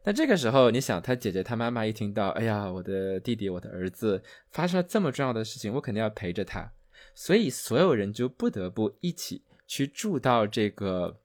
[0.07, 6.71] 那这个时候，你想他姐姐他妈妈一听到，哎呀，我的弟弟，我的儿子发生了这么重要的事情，我肯定要陪着他，
[7.15, 11.19] 所以所有人就不得不一起去住到这个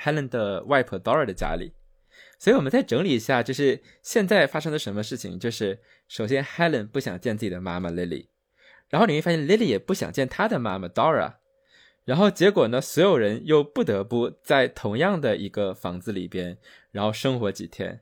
[0.00, 1.72] Helen 的外婆 Dora 的家里。
[2.38, 5.36] 所以我们再整理一下，就是现在发生了什么事情？
[5.38, 8.28] 就是首先 Helen 不想见自己的妈妈 Lily，
[8.88, 11.34] 然后你会发现 Lily 也不想见她的妈妈 Dora。
[12.06, 12.80] 然后结果呢？
[12.80, 16.56] 所有人又不得不在同样的一个房子里边，
[16.92, 18.00] 然后生活几天。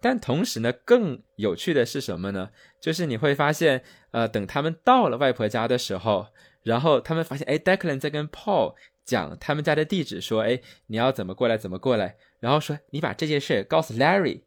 [0.00, 2.48] 但同时呢，更有趣的是什么呢？
[2.80, 6.28] 就是你会发现，呃，等他们到了外婆家的时候，
[6.62, 14.40] 然后他们发现，哎，Declan 在跟 Paul 讲他们家的地址，说，哎，你要怎么过来，怎么过来，然后说你把这件事告诉 Larry。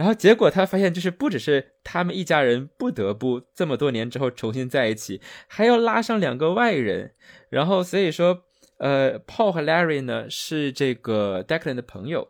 [0.00, 7.12] 然后结果他发现，就是不只是他们一家人不得不这么多年之后重新在一起，还要拉上两个外人。
[7.50, 8.44] 然后所以说，
[8.78, 12.28] 呃，Paul 和 Larry 呢是这个 Declan 的朋友，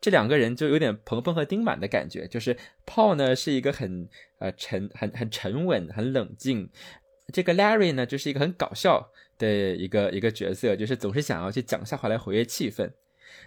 [0.00, 2.28] 这两个人就有点鹏鹏和丁满的感觉。
[2.28, 6.70] 就是 Paul 呢是一个很呃沉、很很沉稳、很冷静，
[7.32, 12.92] 这个 Larry 呢就是一个很搞笑的一个一个角色，就是总是想要去讲笑话来活跃气氛。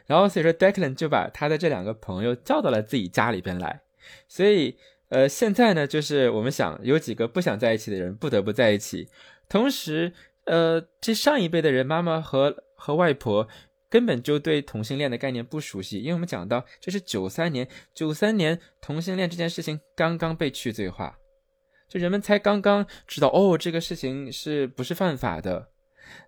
[0.05, 3.81] 然后所以说，Declan 就把他的这两个朋友叫到了自己家里边来。
[4.27, 4.77] 所以，
[5.09, 9.07] 呃，现在呢，就是我们想有几个不想在一起的人不得不在一起。
[9.47, 10.13] 同时，
[10.45, 13.47] 呃，这上一辈的人，妈妈和和外婆
[13.89, 21.19] 根本就对同性恋的概念不熟悉，因为我们讲到这是九三年，九三年同性恋这件事情刚刚被去罪化，
[21.87, 25.70] 就人们才刚刚知道哦，这个事情是不是犯法的。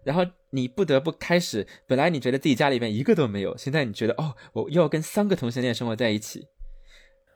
[0.04, 6.48] 然后你不得不开始，本来你觉得自己家里面一个都没有，现在你觉得哦，我又要跟三个同性恋生活在一起。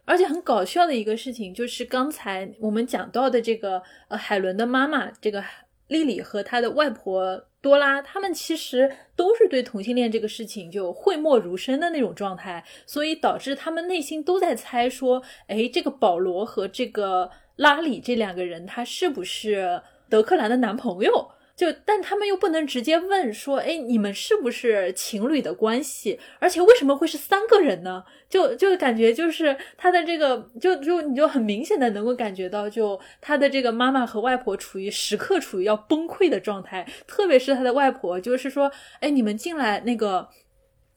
[0.06, 5.44] 而且很搞笑的一个事情就是刚才我们讲到的这个呃海伦的妈妈这个
[5.90, 21.32] 莉莉和她的外婆多拉，他们其实都是对同性恋这个事情就讳莫如深的那种状态，所以导致他们内心都在猜说，哎，这个保罗和这个拉里这两个人他是不是德克兰的男朋友？
[21.58, 26.20] 就，但他们又不能直接问说，哎，你们是不是情侣的关系？
[26.38, 28.06] 而且为什么会是三个人呢？
[28.30, 40.30] 就就感觉就是他的这个，就就你就很明显的能够感觉到，就他的这个妈妈和外婆处于时刻处于要崩溃的状态，特别是他的外婆，就是说，哎，你们进来那个。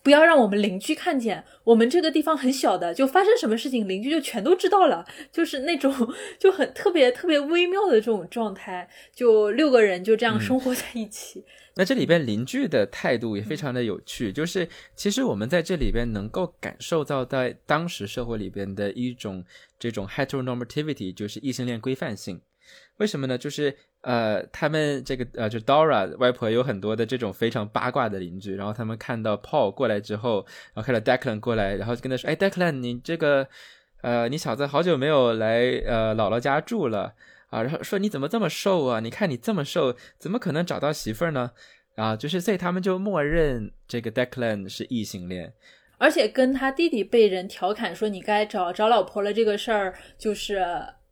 [0.03, 5.93] 不要让我们邻居看见，我们这个地方很小的，就发生什么事情，邻居就全都知道了，就是那种
[6.39, 11.45] 就很特别特别微妙的这种状态，就六个人就这样生活在一起。
[11.77, 19.45] 那这里边邻居的态度也非常的有趣，就是其实我们在这里边能够感受到在当时社会里边的一种
[19.79, 22.41] 这种 heteronormativity，就是异性恋规范性。
[23.01, 23.37] 为什么呢？
[23.39, 33.49] 就是呃，他们这个呃，就 Dora 外婆有很多的这种非常八卦的邻居，然后他们看到 Paul 过来之后，然后看到 Declan 过来，然后就跟他说：“哎，Declan，你这个
[34.03, 37.15] 呃，你小子好久没有来呃姥姥家住了
[37.49, 39.01] 啊。”然后说：“你怎么这么瘦啊？
[39.01, 41.53] 你看你这么瘦，怎么可能找到媳妇儿呢？”
[41.97, 45.53] 啊，就是所以他们就默认这个 Declan 是异性恋，
[45.99, 50.65] 而且跟他弟弟被人调侃说你该找找老婆了这个事儿，就是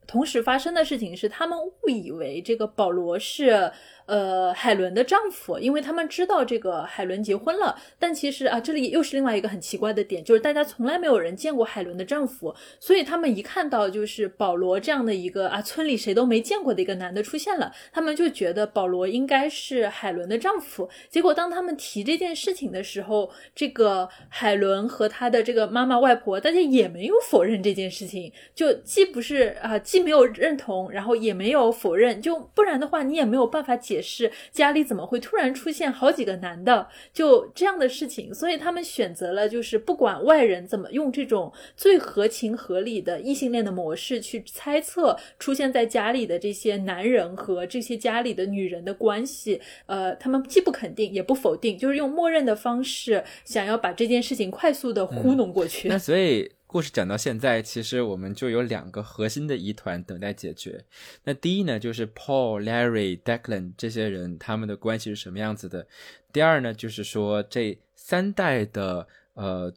[0.09, 3.71] 同时发生的事情是他们误以为这个保罗是。
[4.09, 20.89] 呃，海伦的丈夫，因为他们知道这个海伦结婚了，但其实啊，这里又是另外一个很奇怪的点，就是大家从来没有人见过海伦的丈夫，所以他们一看到就是保罗这样的一个啊，村里谁都没见过的一个男的出现了，他们就觉得保罗应该是海伦的丈夫。
[21.11, 33.98] 结果当他们提这件事情的时候，这个海伦和他的这个妈妈、外婆，大家也没有否认这件事情，就既不是啊，既没有认同，然后也没有否认，就不然的话，你也没有办法解。
[33.99, 55.89] 也是家里怎么会突然出现好几个男的，就这样的事情，所以他们选择了就是不管外人怎么用这种最合情合理的异性恋的模式去猜测出现在家里的这些男人和这些家里的女人的关系，呃，他们既不肯定也不否定，就是用默认的方式想要把这件事情快速的糊弄过去。
[55.89, 56.58] 那所以。
[56.69, 60.85] 故事讲到现在，其实我们就有两个核心的疑团等待解决。
[61.25, 65.87] 那第一呢，就是 Paul、Larry、Declan 这些人他们的关系是什么样子的？
[66.31, 69.73] 第二呢，就是说这三代的呃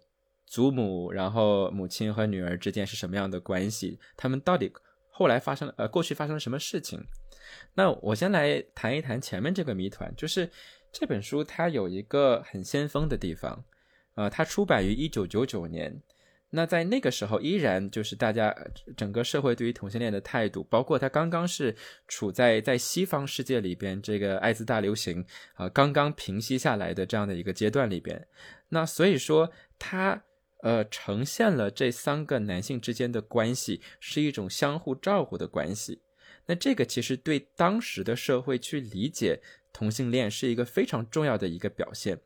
[0.46, 3.98] 祖母，然后母亲和女儿之间是什么样的关系？
[4.18, 4.70] 他们到底
[5.10, 7.02] 后来发生了呃过去发生了什么事情？
[7.76, 10.52] 那我先来谈一谈前面这个谜团，就是
[10.92, 13.64] 这本书它有一个很先锋的地方，
[14.16, 16.02] 呃，它出版于一九九九年。
[16.54, 18.54] 那在那个时候，依然就是大家
[18.97, 21.74] 整个社会对于同性恋的态度，包括他刚刚是
[22.10, 28.28] 处在在西方世界里边这个艾滋大流行啊刚刚平息下来的这样的一个阶段里边，
[28.68, 29.49] 那所以说
[29.80, 30.22] 他
[30.62, 36.02] 呃呈现了这三个男性之间的关系是一种相互照顾的关系，
[36.47, 39.41] 那这个其实对当时的社会去理解
[39.72, 42.20] 同性恋是一个非常重要的一个表现。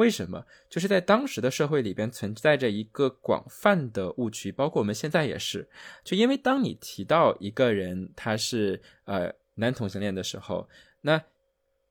[0.00, 0.46] 为什么？
[0.70, 5.68] 就是在当时的社会里边存在着一个广泛的误区，包括我们现在也是。
[6.02, 10.66] 就因为当你提到一个人他是呃男同性恋的时候，
[11.02, 11.22] 那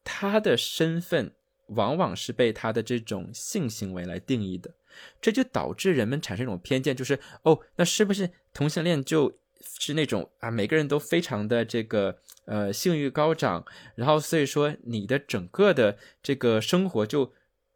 [0.04, 1.32] 他的身份
[1.68, 4.74] 往往是被他的这种性行为来定义的，
[5.22, 9.32] 这就导致人们产生一种偏见，就是哦，那是不是同性恋就
[9.62, 17.32] 是那种啊每个人都非常的这个呃性欲高涨，然后所以说你的整个的这个生活就。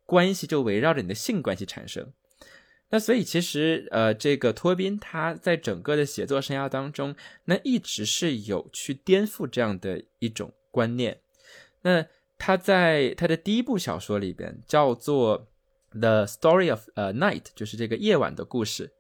[0.06, 2.12] 关系就围绕着你的性关系产生，
[2.90, 11.20] 那所以其实呃，这个托宾他在整个的写作生涯当中，那一直是有去颠覆这样的一种观念。
[11.82, 12.06] 那
[12.38, 15.48] 他在他的第一部小说里边叫做
[16.00, 18.92] 《The Story of 呃 Night》，就是这个夜晚的故事。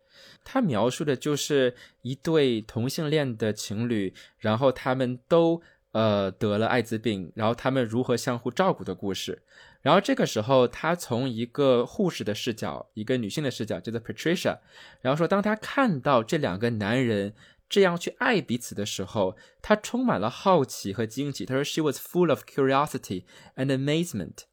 [0.45, 9.41] 他描述的就是一对同性恋的情侣，然后他们都呃得了艾滋病，然后他们如何相互照顾的故事。
[9.83, 14.59] 然后这个时候，他从一个护士的视角，一个女性的视角，叫做 Patricia。
[15.01, 17.35] 然后说，当他看到这两个男人
[17.67, 21.45] 这样去爱彼此的时候，他充满了好奇和惊奇。
[21.45, 23.25] 他说：“She was full of curiosity
[23.57, 24.45] and amazement。”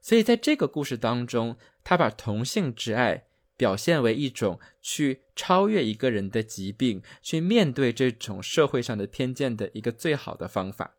[0.00, 3.24] 所以在这个故事当中，他把同性之爱
[3.56, 10.94] 表现为一种去超越一个人的疾病，去面对这种社会上的偏见的一个最好的方法。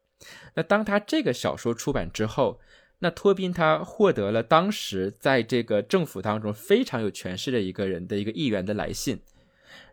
[0.55, 2.59] 那当他这个小说出版之后，
[2.99, 9.21] 那托宾他获得了当时在这个政府当中非常有权势的一个人的一个议员的来信，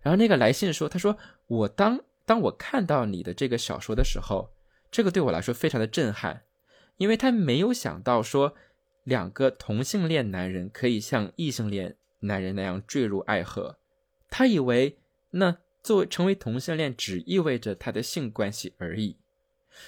[0.03, 4.51] 然后那个来信说：“他说我当当我看到你的这个小说的时候，
[4.91, 6.43] 这个对我来说非常的震撼，
[6.97, 8.55] 因为他没有想到说
[9.05, 13.79] 两个同性恋男人可以像异性恋男人那样坠入爱河，
[14.29, 14.99] 他以为
[15.31, 19.17] 那作为成为同性恋只意味着他的性关系而已。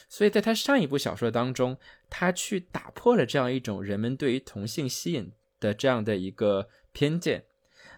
[0.08, 1.76] 所以在他上一部小说当中，
[2.08, 7.44] 他去打破了这样一种人们对于同性吸引的这样的一个偏见。”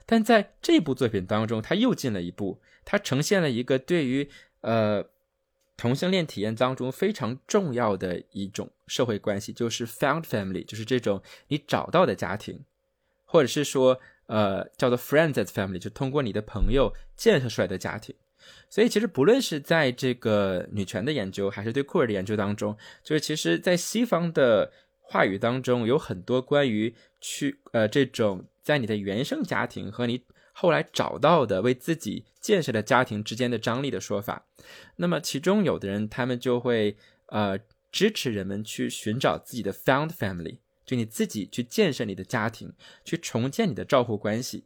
[0.06, 4.28] 但在这部作品当中，他又进了一步，他呈现了一个对于
[4.62, 5.04] 呃
[5.76, 12.64] 同性恋体验当中非常重要的一种社会关系，就是 found family，就是这种你找到的家庭，
[13.24, 18.16] 或者是说呃叫做 friends as family，就通过你的朋友建设出来的家庭。
[18.68, 28.46] 所以其实不论是在这个女权的研究，还是对酷儿的研究当中，就是其实在西方的话语当中有很多关于去呃这种。
[28.62, 30.22] 在你的原生家庭和你
[30.52, 34.44] 后来找到的为自己建设的家庭之间的张力的说法，
[34.96, 36.94] 那么其中有的人他们就会
[37.28, 37.58] 呃
[37.90, 44.64] 支持人们去寻找自己的 found family，就你自己去建设你的家庭，去重建你的照护关系，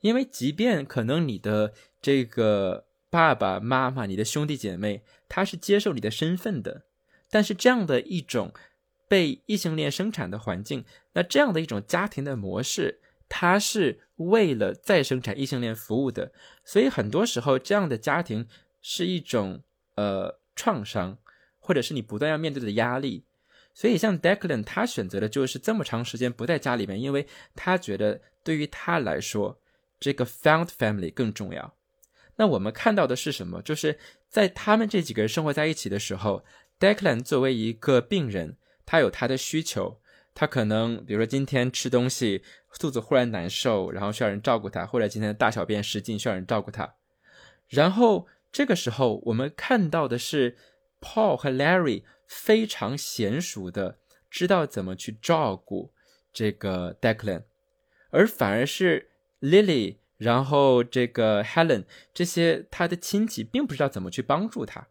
[0.00, 6.84] 因为即便可能你的这个爸爸妈妈、你的兄弟姐妹他是接受你的身份的，
[7.30, 8.52] 但是这样的一种
[9.08, 13.00] 被异性恋生产的环境，那这样的一种家庭的模式。
[13.28, 16.32] 他是为了再生产异性恋服务的，
[16.64, 18.46] 所以很多时候这样的家庭
[18.80, 19.62] 是一种
[19.96, 21.18] 呃创伤，
[21.58, 23.24] 或者是你不断要面对的压力。
[23.74, 29.60] 所以像 Declan 他选择的就是这么长时间不在家里面，因为他觉得对于他来说，
[29.98, 31.75] 这个 found family 更重要。
[32.36, 33.60] 那我们看到的是什么？
[33.62, 36.44] 就是在他们这几个人生活在一起的时候
[36.78, 40.00] ，Declan 作为一个病人，他有他的需求。
[40.38, 42.42] 他可能，比如说今天吃东西
[42.78, 46.94] 肚子忽然难受，然后需要人照顾他；或者今天大小便失禁需要人照顾他。
[47.68, 50.58] 然后这个时候，我们看到的是
[51.00, 53.96] Paul 和 Larry 非常娴熟的
[54.30, 55.94] 知道怎么去照顾
[56.34, 57.44] 这个 Declan，
[58.10, 59.08] 而反而是
[59.40, 64.88] Lily，然后这个 Helen 这些他的亲戚并不知道怎么去帮助他，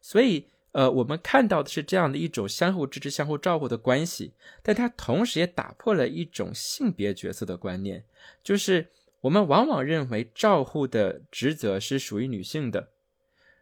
[0.00, 0.46] 所以。
[0.72, 8.04] 呃，我们看到的是这样的一种相互支持、相互照顾的关系，但它同时也打破了一种性别角色的观念，
[8.40, 8.86] 就是
[9.22, 12.90] 我们往往认为照护的职责是属于女性的。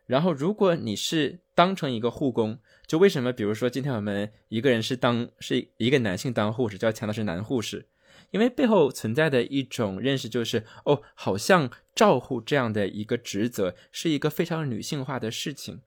[0.05, 7.87] 然后，如果你是当成一个护工，就为什么，比如说今天我们一个人是当是一个男性当护士，就要强调是男护士，
[8.31, 15.81] 因为背后存在的一种认识就是，哦，好像照护这样的一个职责是一个非常女性化的事情。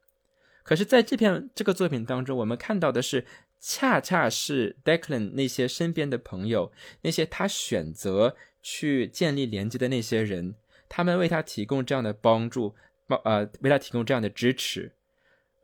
[0.64, 3.26] 可是，在这篇这个作品当中，我们看到的是，
[3.60, 6.72] 恰恰是 Declan 那些身边的朋友，
[7.02, 10.56] 那些他选择去建立连接的那些人，
[10.88, 12.76] 他们为他提供这样的帮助，
[13.08, 14.92] 帮呃，为他提供这样的支持，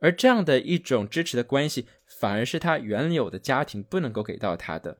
[0.00, 4.98] 而这样的一种支持的关系，反而是他原有的家庭不能够给到他的，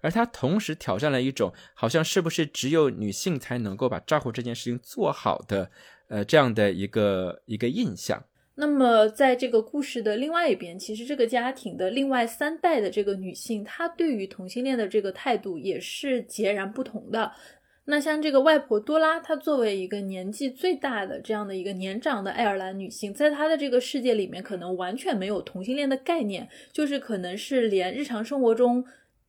[0.00, 5.70] 而他同时挑战了一种好像是不是只有女性才能够把照顾这件事情做好的，
[6.08, 8.24] 呃，这样的一个一个印象。
[8.58, 17.32] 那么，在这个故事的另外一边，其实这个家庭的另外三代的这个女性，她对于同性恋的这个态度也是截然不同的。
[17.84, 28.82] 那像这个外婆多拉，她作为一个年纪最大的这样的一个年长的爱尔兰女性，在她的这个世界里面，可能完全没有同性恋的概念，就是可能是连日常生活中。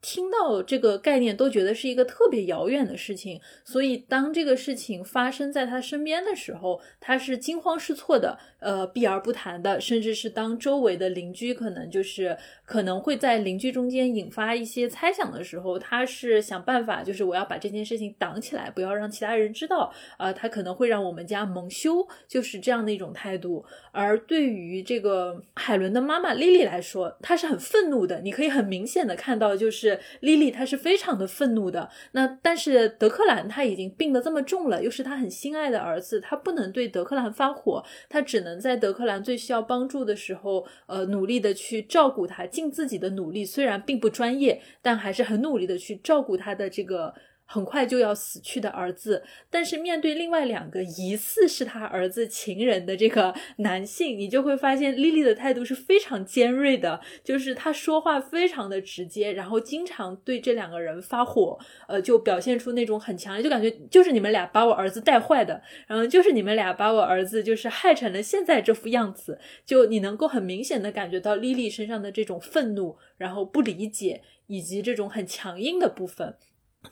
[0.09, 23.65] 听到这个概念都觉得是一个特别遥远的事情，所以当这个事情发生在他身边的时候，他是惊慌失措的，呃，避而不谈的，甚至是当周围的邻居可能就是可能会在邻居中间引发一些猜想的时候，他是想办法，就是我要把这件事情挡起来，不要让其他人知道，啊，他可能会让我们家蒙羞，就是这样的一种态度。
[23.91, 29.99] 而对于这个海伦的妈妈莉莉来说，她是很愤怒的，你可以很明显的看到，就是。
[30.19, 31.89] 莉莉，她是非常的愤怒的。
[32.11, 47.13] 那但是德克兰他已经病得这么重了，又是他很心爱的儿子，他不能对德克兰发火，他只能在德克兰最需要帮助的时候，呃，努力的去照顾他，尽自己的努力，虽然并不专业，但还是很努力的去照顾他的这个。
[47.49, 76.35] 很快就要死去的儿子，但是面对另外两个疑似是他儿子情人的这个男性，你就会发现莉莉的态度是非常尖锐的，就是他说话非常的直接，然后经常对这两个人发火，呃，就表现出那种很强烈，就感觉就是你们俩把我儿子带坏的，然后就是你们俩把我儿子就是害成了现在这副样子，就你能够很明显的感觉到莉莉身上的这种愤怒，然后不理解以及这种很强硬的部分。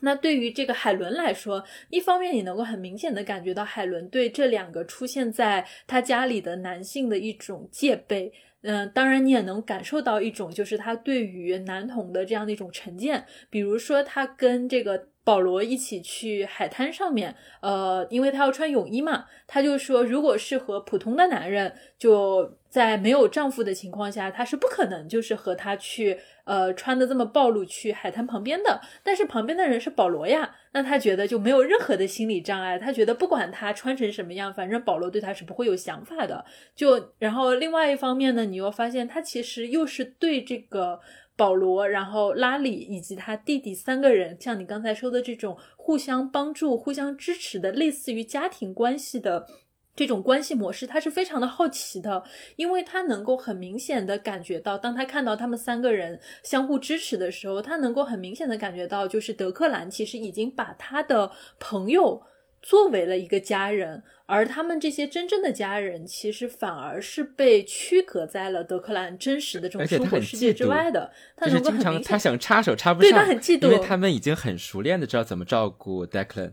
[0.00, 8.32] 那对于这个海伦来说，一方面你能够很明显的感觉到海伦对这两个出现在他家里的男性的一种戒备，
[8.62, 15.08] 嗯，当然你也能感受到一种就是他对于男童的这样的一种成见，比如说他跟这个。
[15.26, 28.80] 保罗一起去海滩上面，呃，因为他要穿泳衣嘛，他就说，如果是和普通的男人，就在没有丈夫的情况下，他是不可能就是和他去，呃，穿的这么暴露去海滩旁边的。
[29.02, 36.44] 但是旁边的人是保罗呀，那他觉得就没有任何的心理障碍，他觉得不管他穿成什么样，反正保罗对他是不会有想法的。
[36.76, 41.00] 就然后另外一方面呢，你又发现他其实又是对这个。
[41.36, 49.46] 保罗，然后拉里以及他弟弟三个人，像你刚才说的这种互相帮助、互相支持的，类似于家庭关系的
[49.94, 52.24] 这种关系模式，他是非常的好奇的，
[52.56, 61.30] 因为他能够很明显的感觉到，当他看到他们三个人相互支持的时候，他能够很明显的感觉到，就是德克兰其实已经把他的
[61.60, 62.22] 朋友。
[62.62, 71.12] 作为了一个家人，而他们这些真正的家人，其实反而是被区隔在了德克兰真实的这种生活世界之外的。
[71.36, 76.52] 他是经常他想插手插不上，对他很嫉妒，因为他们已经很熟练的知道怎么照顾 Declan。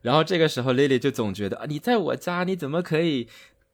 [0.00, 3.28] 然后这个时候，Lily 就总觉得啊，你在我家，你怎么可以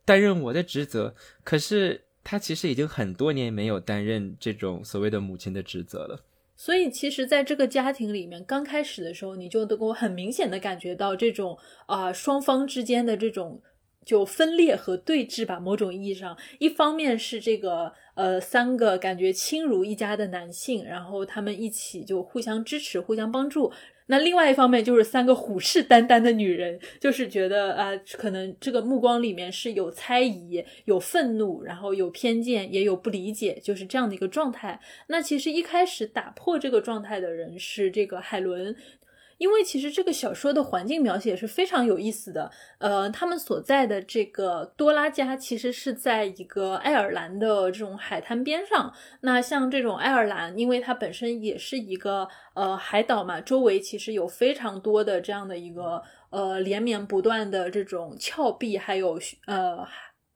[0.04, 1.14] 担任我的职责？
[1.44, 6.24] 可是他其实已经很多年没有担任这种所谓的母亲的职责了。
[6.56, 13.60] 所以，其实，在这个家庭里面，刚开始的时候，你就能够很明显的感觉到这种啊，双方之间的这种
[14.04, 15.60] 就分裂和对峙吧。
[15.60, 23.70] 某种意义上，一方面是这个呃三个感觉亲如一家的男性，然后他们一起就互相支持、互相帮助。
[24.06, 34.80] 那另外一方面就是三个虎视眈眈的女人，就是觉得啊，可能这个目光里面是有猜疑、有愤怒，然后有偏见，也有不理解，就是这样的一个状态。
[35.08, 38.76] 那其实一开始打破这个状态的人是这个海伦。
[39.38, 48.92] 因为其实这个小说的环境描写是非常有意思的，呃，他们所在的这个多拉家其实是在一个爱尔兰的这种海滩边上。
[49.20, 59.86] 那像这种爱尔兰，因为它本身也是一个呃海岛嘛，周围其实有非常多的这样的一个呃连绵不断的这种峭壁，还有呃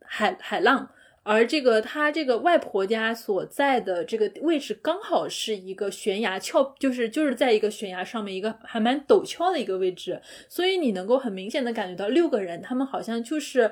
[0.05, 0.91] 海海浪。
[1.33, 13.71] 而这个他这个外婆家所在的这个位置，刚好是一个悬崖峭，就是就是在一个悬崖上面一个还蛮陡峭的一个位置，所以你能够很明显的感觉到六个人他们好像就是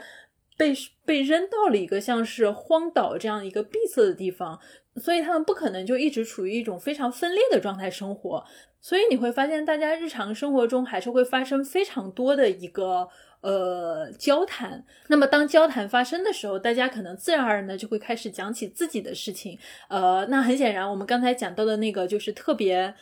[0.57, 0.73] 被
[1.05, 4.61] 被扔到了一个像是荒岛这样一个闭塞的地方，
[4.95, 8.45] 所以他们不可能就一直处于一种非常分裂的状态生活，
[8.81, 13.09] 所以你会发现大家日常生活中还是会发生非常多的一个。
[13.41, 14.85] 呃，交谈。
[15.07, 19.57] 那么，当交谈发生的时候，大家可能自然而然的就会开始讲起自己的事情。
[19.89, 22.93] 呃，那很显然，我们刚才讲到的那个就是特别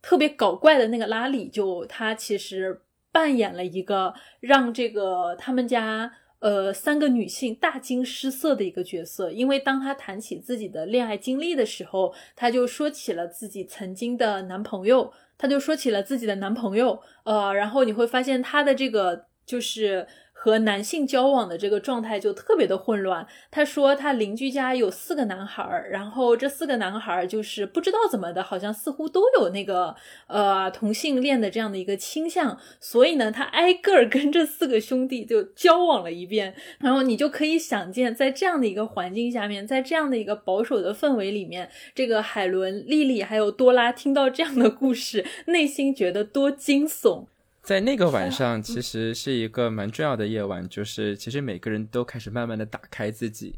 [0.00, 2.80] 特别搞怪的那个拉里，就他其实
[3.12, 6.10] 扮演了一个让这个他们家
[6.44, 9.32] 呃三个女性大惊失色的一个角色。
[9.32, 17.00] 因为当她谈起自己的恋爱经历的时候，她就说起了自己曾经的男朋友，她就说起了自己的男朋友。
[17.24, 19.26] 呃，然后你会发现她的这个。
[19.46, 20.06] 就是
[20.44, 23.26] 和男性交往的这个状态就特别的混乱。
[23.50, 29.94] 他说他邻居家有四个男孩儿，然后这四个男孩儿就是不知道怎么的，好像似乎都有那个
[30.26, 32.58] 呃同性恋的这样的一个倾向。
[32.78, 36.54] 所以呢，他挨个儿跟这四个兄弟就交往了一遍。
[36.78, 47.28] 然后你就可以想见，在这样的一个环境下面，在这样的一个保守的氛围里面，这个海伦、莉莉还有多拉听到这样的故事，内心觉得多惊悚。
[47.64, 53.54] 在那个晚上，其实是一个蛮重要的夜晚，就是其实每个人都开始慢慢的打开自己，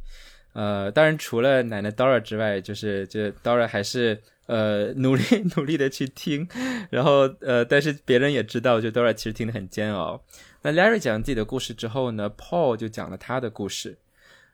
[0.53, 5.25] 呃，当然除了奶奶 Dora 之外，就是就 Dora 还是呃努力
[5.57, 6.49] 努力的去听，
[6.91, 10.23] 然后呃，但是别人也知道，就 Dora 其实听得很煎熬。
[10.63, 13.99] 那 Larry 讲自己的故事之后呢，Paul 就讲了他的故事，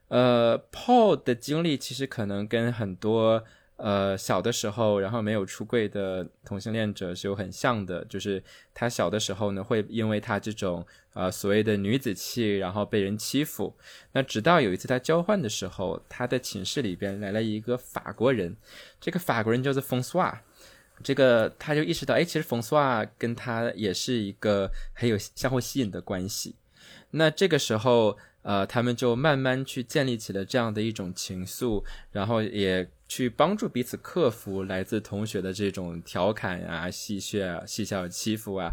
[0.09, 3.44] 呃，Paul 的经历其实可能跟很多。
[3.85, 8.41] 呃，小的时候，然后没有出柜的同性恋者是有很像的，就是
[8.72, 13.74] 他小的时候呢，会因为他这种呃所谓的女子气，然后被人欺负。
[14.12, 18.57] 那直到有一次他交换的时候，他的寝室里边来了一个法国人，
[19.01, 20.41] 这个法国人叫做冯斯瓦，
[21.03, 26.55] 这个他就意识到，哎，其实冯斯瓦跟他也是一个很有相互吸引的关系。
[27.11, 32.89] 那这个时候，呃，他们就慢慢去建立起了这样的一种情愫，然后也。
[33.13, 38.73] 去帮助彼此克服来自同学的这种调侃啊、戏谑啊、戏笑欺负啊，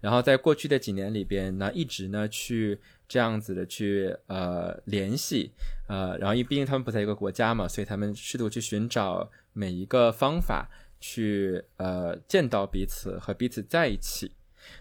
[0.00, 5.52] 然后在过去的几年里边，那一直呢去这样子的去呃联系，
[5.86, 10.68] 呃，然后因为毕竟他们不在一个国家嘛，所以他们试图去寻找每一个方法
[10.98, 14.32] 去呃见到彼此和彼此在一起。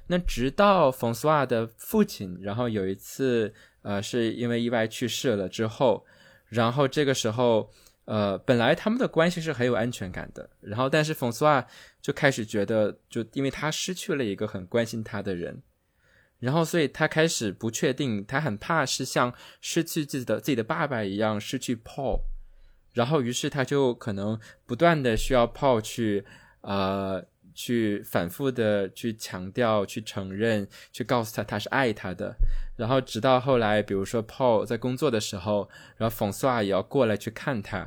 [0.08, 3.54] 那直到冯苏瓦的父亲，然后有一次
[3.84, 6.04] 呃是因为意外去世了之后，
[6.50, 7.72] 然后这个时候
[8.06, 11.66] 呃本来他们的关系是很有安全感的，然后但是冯苏啊
[12.02, 15.62] 就开始觉得，就因为他失去了一个很关心他的人。
[16.40, 22.20] 然后，所以他开始不确定，他很怕是像失去自己的自己的爸爸一样失去 Paul，
[22.94, 26.26] 然后于是他就可能不断的需要 Paul 去，
[26.62, 27.26] 呃，
[27.56, 32.36] 去反复的去强调、去承认、去告诉他他是爱他的。
[32.76, 37.78] 然后直到后来，比如说 Paul 在工作的时候，然后冯苏瓦也要过来去看他，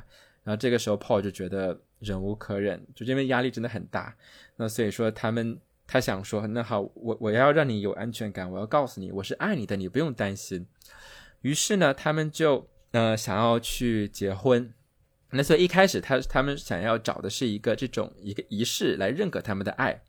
[0.42, 4.16] 然后这个时候 Paul 就觉得忍无可忍，就因为压力真的很大。
[4.56, 5.60] 那所以说他们。
[5.90, 10.66] 他想说：“那好，我我要让你有安全感，我要告诉你，我是爱你的，你不用担心。”
[11.40, 14.70] 于是呢，他们就呃想要去结婚。
[15.30, 20.02] 那所以一开始他他们想要找的是一个这种一个仪式来认可他们的爱。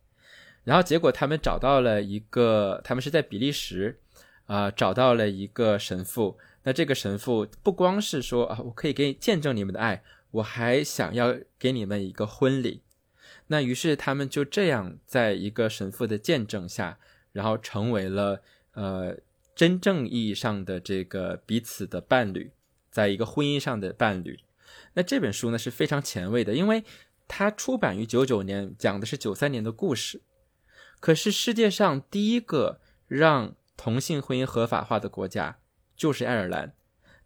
[0.64, 4.00] 然后结果他们找到了一个，他们是在比利时
[4.46, 6.38] 啊找到了一个神父。
[6.64, 12.82] 那这个神父不光是说啊，我可以给你见证你们的爱，我还想要给你们一个婚礼。
[13.48, 17.00] 那于是他们就这样，在一个神父的见证下，
[17.32, 18.42] 然后成为了
[18.74, 19.18] 呃
[19.56, 22.52] 真正意义上的这个彼此的伴侣，
[22.92, 24.40] 在一个婚姻上的伴侣。
[24.94, 26.84] 那这本书呢是非常前卫的，因为
[27.28, 30.22] 它出版于九九年，讲的是九三年的故事。
[31.00, 35.60] 可是世界上第一个让同性婚姻合法化的国家
[35.96, 36.74] 就是爱尔兰，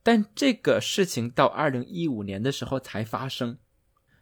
[0.01, 3.57] 但这个事情到二零一五年的时候才发生。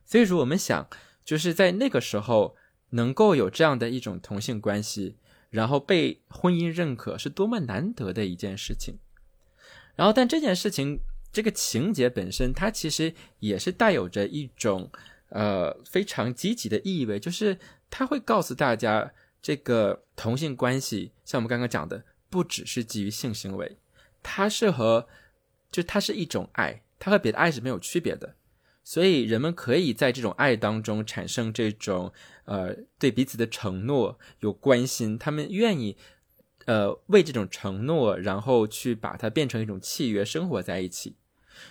[0.06, 0.88] 所以说，我们想。
[1.24, 2.56] 就是在那个时候，
[2.90, 5.18] 能够有这样的一种同性关系，
[5.52, 8.98] 然后被婚姻认可，是多么难得的一件事情。
[9.96, 11.00] 然后，但这件事情，
[11.32, 14.92] 这个情节本身，它其实也是带有着一种
[15.30, 17.58] 呃非常积极的意味，就是
[17.90, 23.78] 它会告诉大家，这个同性关系，像我们刚刚讲的，不只是基于性行为，
[24.22, 25.08] 它是和
[25.72, 28.36] 就它是一种爱，它和别的爱是没有区别的。
[28.84, 32.12] 所以人们可以在这种爱当中产生这种
[32.46, 35.96] 呃对彼此的承诺，有关心，他们愿意
[36.66, 41.16] 呃为这种承诺，然后去把它变成一种契约，生活在一起。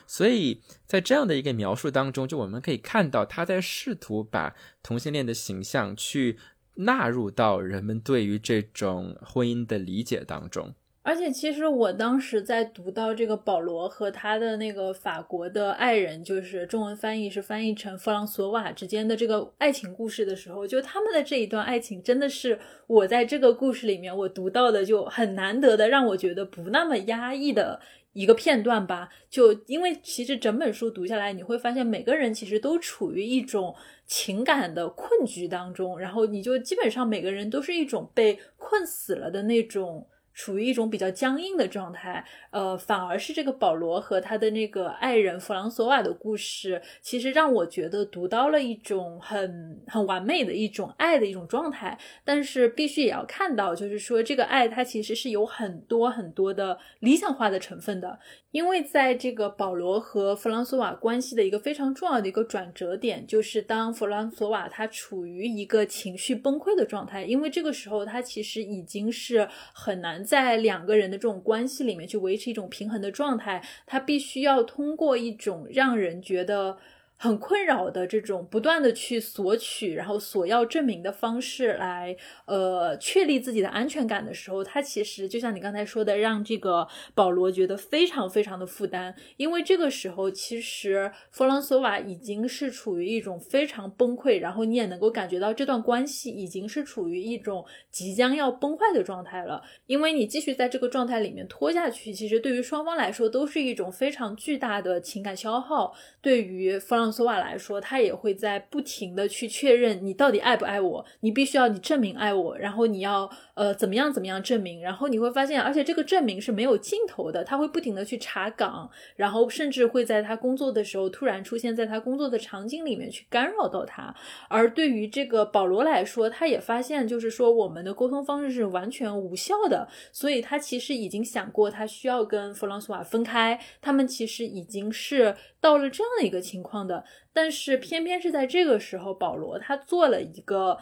[0.06, 6.38] 所以在这样的一个描述当中，就我们可以看到他在试图把同性恋的形象去
[6.74, 10.74] 纳入到人们对于这种婚姻的理解当中。
[11.02, 27.80] 而且，其实我当时在读到这个保罗和他的那个法国的爱人，就是中文翻译是翻译成弗朗索瓦之间的这个爱情故事的时候，就他们的这一段爱情，真的是我在这个故事里面我读到的就很难得的，让我觉得不那么压抑的
[28.12, 29.08] 一个片段吧。
[29.28, 33.74] 就因为其实整本书读下来，你会发现每个人其实都处于一种
[34.06, 40.06] 情感的困局当中，然后你就基本上每个人都是一种被困死了的那种。
[40.40, 51.98] 处于一种比较僵硬的状态，呃，反而是这个保罗和他的那个爱人弗朗索瓦的故事，其实让我觉得读到了一种很很完美的一种爱的一种状态。
[52.24, 58.18] 但是必须也要看到，就是说这个爱它其实是有很多很多的理想化的成分的。
[58.50, 76.78] 因为在这个保罗和弗朗索瓦关系的一个非常重要的一个转折点，就是当弗朗索瓦他处于一个情绪崩溃的状态，因为这个时候他其实已经是很难在两个人的这种关系里面去维持一种平衡的状态，他必须要通过一种让人觉得。
[77.22, 82.16] 很困扰的这种不断的去索取，然后索要证明的方式来，
[82.46, 105.92] 呃，确立自己的安全感的时候，他其实就像你刚才说的，让这个保罗觉得非常非常的负担，因为这个时候其实弗朗索瓦已经是处于一种非常崩溃，然后你也能够感觉到这段关系已经是处于一种即将要崩坏的状态了，因为你继续在这个状态里面拖下去，其实对于双方来说都是一种非常巨大的情感消耗，
[106.22, 107.09] 对于弗朗。
[107.12, 124.14] 索瓦来说，他也会在不停的去确认你到底爱不爱我，你必须要你证明爱我，然后你要呃怎么样怎么样证明，然后你会发现，而且这个证明是没有尽头的，他会不停的去查岗，然后甚至会在他工作的时候突然出现在他工作的场景里面去干扰到他。
[124.48, 135.34] 而对于这个保罗来说，他也发现就是说我们的沟通方式是完全无效的，所以他其实已经想过他需要跟弗朗索瓦分开，他们其实已经是。
[135.62, 136.99] 到了这样的一个情况的，
[137.32, 140.78] 但是偏偏是在这个时候，保罗他做了一个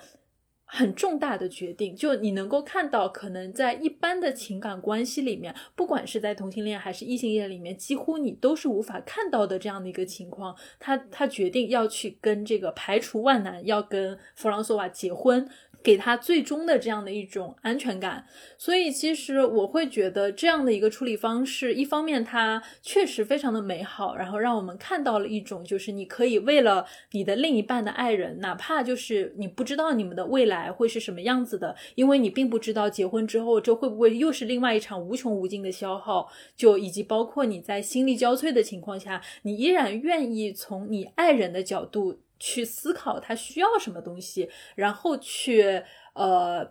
[0.65, 10.55] 很重大的决定，就你能够看到，可能在一般的情感关系里面，不管是在同性恋还是异性恋里面，几乎你都是无法看到的这样的一个情况。
[10.79, 15.49] 他他决定要去跟这个排除万难，要跟弗朗索瓦结婚。
[15.89, 18.27] 给他最终的这样的一种安全感，
[18.59, 42.19] 所以其实我会觉得这样的一个处理方式，一方面它确实非常的美好，然后让我们看到了一种就是你可以为了你的另一半的爱人，哪怕就是你不知道你们的未来会是什么样子的，因为你并不知道结婚之后这会不会又是另外一场无穷无尽的消耗，就以及包括你在心力交瘁的情况下，你依然愿意从你爱人的角度。
[42.39, 45.83] 去思考他需要什么东西，然后去
[46.15, 46.71] 呃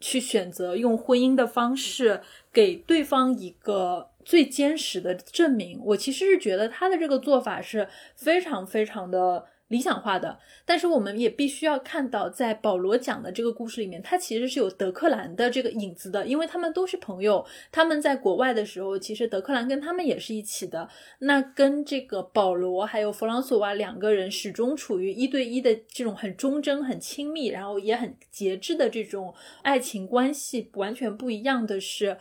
[0.00, 2.22] 去选择用婚姻的方式
[2.52, 5.80] 给对方一个最坚实的证明。
[5.84, 9.46] 我其实是觉得他的这个做法是非常非常的。
[9.68, 17.44] 理想化的，但是我们也必须要看到，在保罗讲的这个故事里面，他其实是有德克兰的这个影子的，因为他们都是朋友。
[17.72, 20.88] 他们在国外的时候，其实德克兰跟他们也是一起的。
[21.20, 32.18] 那跟这个保罗还有弗朗索瓦两个人始终处于一对一的这种很忠贞、很亲密，然后也很节制的这种爱情关系，完全不一样的是，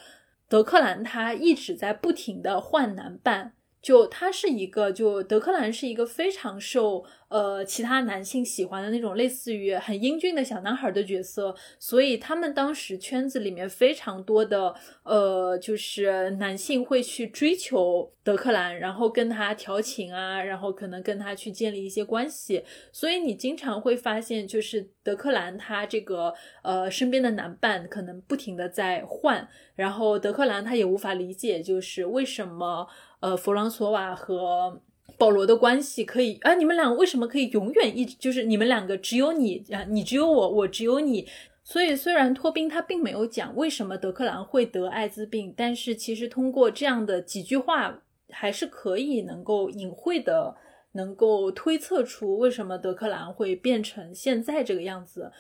[0.48, 3.54] 德克兰他一直在不停的换男伴。
[3.84, 14.74] 就他是一个，就德克兰是一个非常受呃其他男性喜欢的那种类似于很英俊的小男孩的角色，所以他们当时圈子里面非常多的
[15.04, 22.64] 呃就是男性会去追求德克兰，然后跟他调情啊，然后可能跟他去建立一些关系，
[22.94, 32.88] 所以你经常会发现，就是德克兰他这个呃身边的男伴可能不停的在换，然后德克兰他也无法理解，就是为什么。
[33.24, 34.82] 呃，弗朗索瓦和
[35.18, 36.56] 保罗的关系可以啊？
[36.56, 41.26] 你们两个为什么可以永远一直就是你们两个只有你啊，你只有我，我只有你。
[41.64, 50.54] 所以虽然托宾他并没有讲为什么德克兰会得艾滋病，但是其实通过这样的几句话，还是可以能够隐晦的
[50.92, 55.32] 能够推测出为什么德克兰会变成现在这个样子。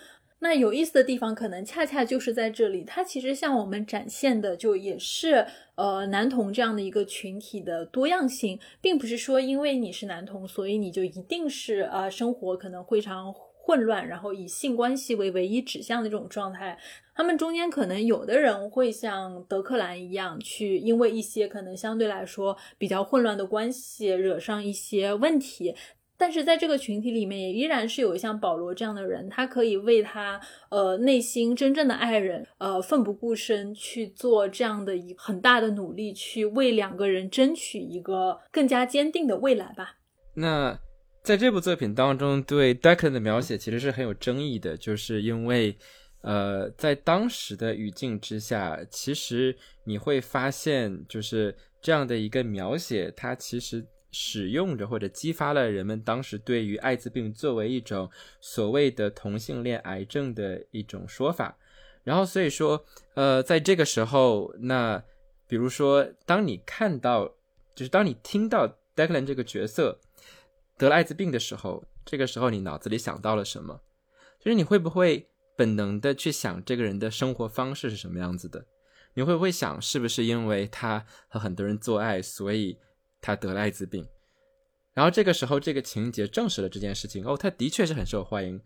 [0.43, 2.83] 那有意思的地方，可能恰恰就是在这里。
[2.83, 16.77] 它其实向我们展现的，就也是呃男童这样的一个群体的多样性，并不是说因为你是男童，所以你就一定是呃生活可能非常混乱，然后以性关系为唯一指向的这种状态。
[17.15, 25.73] 他们中间可能有的人会像德克兰一样，去因为一些可能相对来说比较混乱的关系，惹上一些问题。
[26.23, 39.97] 但是在这个群体里面，也依然是有像保罗这样的人，他可以为他呃内心真正的爱人呃奋不顾身去做这样的一很大的努力，去为两个人争取一个更加坚定的未来吧。
[40.35, 40.79] 那
[41.23, 45.75] 在这部作品当中，对 Declan 的描写其实是很有争议的，就是因为
[46.21, 49.53] 呃在当时的语境之下，其实
[49.83, 53.85] 你会发现，就是这样的一个描写，它其实。
[54.13, 58.07] 使用着或者激发了人们当时对于艾滋病作为一种
[58.39, 61.57] 所谓的同性恋癌症的一种说法，
[62.03, 62.85] 然后所以说，
[63.15, 65.03] 呃，在这个时候，那
[65.47, 67.25] 比如说，当你看到，
[67.75, 69.99] 就是当你听到 Declan 这个角色
[70.77, 73.81] 得了艾滋病的时候，这个时候你脑子里想到了什么？
[74.39, 78.63] 就是你会不会本能的去想这个人的生活方式是什么样子的？
[79.15, 82.77] 你会不会想，是不是因为他和很多人做爱，所以？
[83.23, 84.05] 他得了艾滋病，
[84.93, 88.61] 然后这个时候这个情节证实了这件事情哦，他的确是很受欢迎。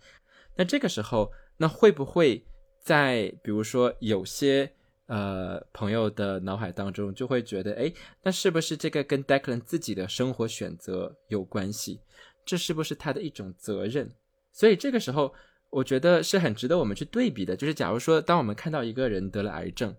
[0.55, 2.43] 那这个时候，那会不会
[2.81, 4.67] 在比如说有些
[5.05, 7.93] 呃朋友的脑海当中就会觉得，哎，
[8.23, 12.01] 那是不是这个跟 Declan 自己的生活选择有关系？
[12.43, 14.11] 这是不是他的一种责任？
[14.51, 15.31] 所以这个时候，
[15.69, 17.55] 我觉得是很值得我们去对比的。
[17.55, 19.95] 就是假如说，当我们看到一个人得了癌症，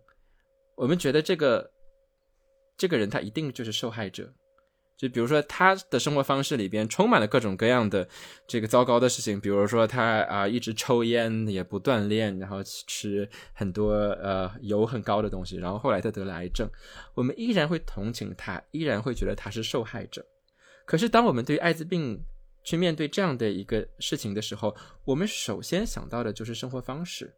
[0.74, 1.70] 我们觉得这个
[2.76, 4.32] 这个人他一定就是受害者。
[4.98, 8.06] 就比如说他的生活方式里边充满了各种各样的
[8.48, 16.68] 这个糟糕的事情，比如说他啊一直抽烟也不锻炼，然后吃很多呃油很高的东西，然后后来他得了癌症，
[17.14, 20.26] 我们依然会同情他，依然会觉得他是受害者。
[20.84, 22.20] 可是当我们对艾滋病
[22.64, 24.74] 去面对这样的一个事情的时候，
[25.04, 27.32] 我们首先想到的就是生活方式，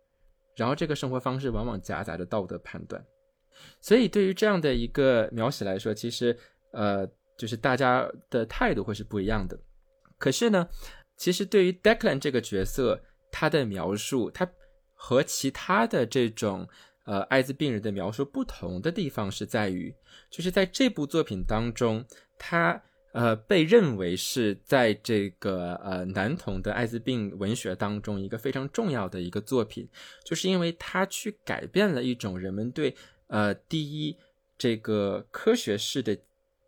[0.57, 3.05] 然后这个生活方式往往夹杂着道德判断，
[3.83, 6.35] 所以对于这样的一个描写来说，其实
[6.73, 7.07] 呃。
[7.41, 9.59] 就是大家的态度会是不一样的，
[10.19, 10.69] 可是呢，
[11.17, 14.47] 其实对于 Declan 这个角色，他的描述，他
[14.93, 16.69] 和其他的这种
[17.07, 19.95] 呃艾滋病人的描述不同的地方是在于，
[20.29, 22.05] 就是在这部作品当中，
[22.39, 22.79] 他
[23.13, 29.89] 呃，被认为是在这个呃男童的艾滋病文学当中一个非常重要的一个作品，
[30.27, 32.95] 就是因为他去改变了一种人们对
[33.29, 34.15] 呃第一
[34.59, 36.15] 这个科学式的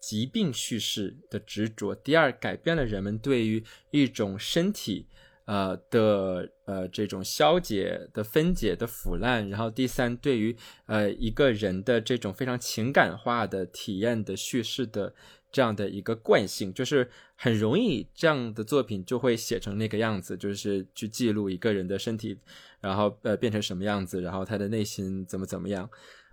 [0.03, 5.07] 疾病叙事的执着，第二改变了人们对于一种身体
[5.45, 15.15] 呃的呃这种消解的分解的腐烂，然后第三对于呃一个人的这种非常情感化的体验的叙事的。
[15.55, 22.39] 这样的一个惯性，就是很容易这样的作品就会写成那个样子，就是去记录一个人的身体，
[22.81, 25.91] 然后呃变成什么样子，然后他的内心怎么怎么样，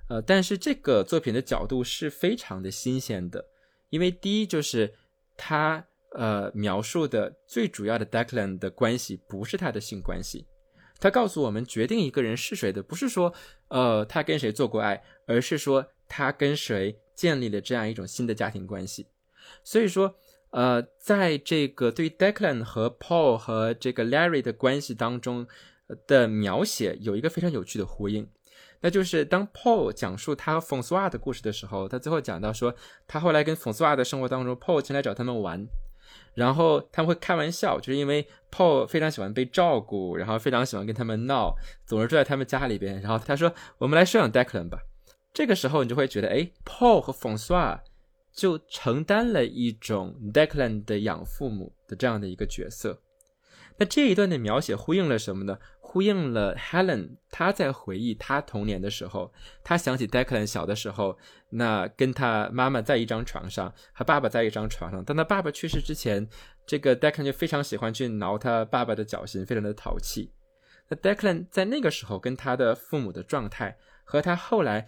[0.07, 3.43] 呃，但是这个作品的角度是非常的新鲜的，
[3.89, 4.93] 因为第一就是
[5.37, 10.45] 他呃描述的最主要的 Declan 的关系不是他的性关系，
[10.99, 13.33] 他告诉我们决定一个人是谁的不是说
[13.67, 16.99] 呃他跟谁做过爱，而是说他跟谁。
[17.19, 19.05] 建立了这样一种新的家庭关系，
[19.61, 20.15] 所以说，
[20.51, 25.45] 呃，在这个对于 Declan 和 Paul 和这个 Larry 的关系当中
[26.07, 28.25] 的描写有一个非常有趣的呼应，
[28.81, 32.73] 那就是当 Paul 讲述他和 François 的故事的时候，他最后讲到说，
[33.07, 35.67] 他后来跟 François 的生活当中，Paul 前来找他们玩，
[36.33, 41.55] 然后他们会开玩笑，就是因为 Paul 非常喜欢被照顾，然后非常喜欢跟他们闹，
[41.85, 44.79] 总是住在他们家里边，然后他说，我们来收养 Declan 吧。
[45.33, 47.79] 这个时候，你就会觉得，哎，Paul 和 François
[48.33, 53.01] 就承担了一种 Declan 的养父母的这样的一个角色。
[53.77, 55.57] 那这一段的描写呼应了什么呢？
[55.89, 59.33] 呼应了 Helen，他在回忆他童年的时候，
[59.63, 61.17] 他想起 Declan 小的时候，
[61.49, 65.03] 那跟他妈妈在一张床上，和爸爸在一张床上。
[65.03, 66.29] 当他爸爸去世之前，
[66.67, 70.31] 这个 Declan 就非常喜欢去挠他爸爸的脚心，非常的淘气。
[70.89, 74.87] 那 Declan 在那个时候跟他的父母的状态，和他后来。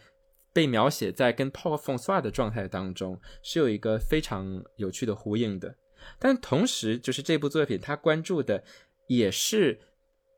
[0.54, 5.74] 被描写在跟 Paul François 的状态当中，是有一个非常有趣的呼应的。
[6.20, 8.62] 但同时，就是这部作品他关注的
[9.08, 9.80] 也是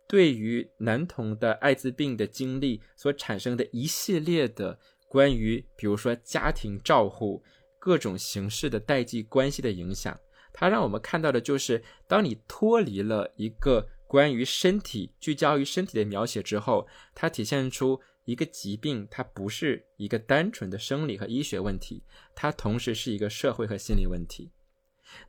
[0.07, 4.77] 对于男童的艾滋病的经历所产生的一系列的
[5.07, 7.43] 关于，比如说家庭照护
[7.79, 10.19] 各种形式的代际关系的影响。
[10.53, 18.01] 它让我们看到的就是，当你脱离了一个关于身体、聚焦于身体的描写之后，它体现出。
[18.25, 22.01] 一个疾病，它不是一个单纯的生理和医学问题，
[22.33, 24.49] 它同时是一个社会和心理问题。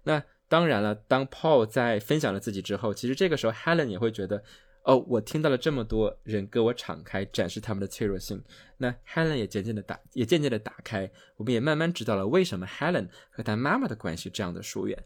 [0.04, 0.22] 那
[0.54, 4.40] 当然了，当 Paul 在分享了自己之后，其实这个时候 Helen 也会觉得，
[4.84, 8.40] 哦，我听到了这么多人跟我敞开展示他们的脆弱性，
[8.76, 14.96] 那 Helen 也渐渐的打，也渐渐的打开，我们也慢慢知道了为什么 Helen 和她妈妈的关系这样的疏远。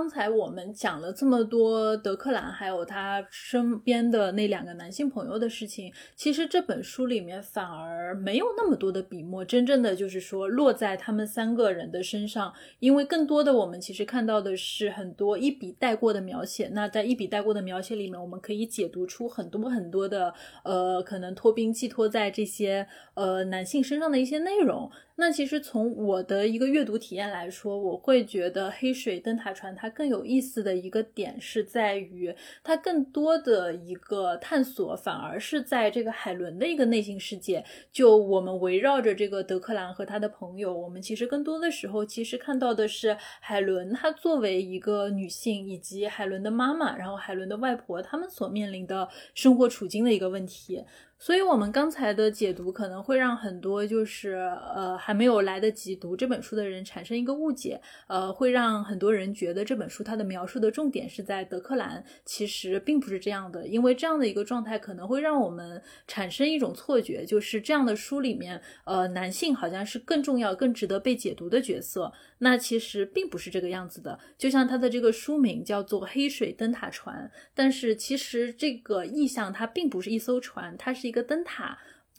[0.00, 16.70] 刚才我们讲了这么多德克兰还有他身边的那两个男性朋友的事情，其实这本书里面反而没有那么多的笔墨，真正的就是说落在他们三个人的身上，因为更多的我们其实看到的是很多一笔带过的描写。
[16.72, 20.32] 那在一笔带过的描写里面，我们可以解读出很多很多的
[20.64, 24.90] 呃，可能托宾寄托在这些呃男性身上的一些内容。
[25.16, 37.64] 那其实从我的一个阅读体验来说，我会觉得《黑水灯塔船》它更有意思的一个点是在于，它更多的一个探索反而是在这个海伦的一个内心世界。
[37.92, 50.84] 就我们围绕着这个德克兰和他的朋友，我们其实更多的时候其实看到的是海伦她作为一个女性，以及海伦的妈妈，然后海伦的外婆他们所面临的生活处境的一个问题。
[51.22, 54.32] 所以，我们刚才的解读可能会让很多就是
[54.74, 72.10] 呃还没有来得及读这本书的人产生一个误解，呃，会让很多人觉得这本书它的描述的重点是在德克兰，其实并不是这样的，因为这样的一个状态可能会让我们产生一种错觉，就是这样的书里面，呃，男性好像是更重要、更值得被解读的角色。
[72.38, 81.76] 那其实并不是这个样子的，就像它的这个书名叫做《黑水灯塔船》，但是其实这个意象它并不是一艘船，它是一个灯塔。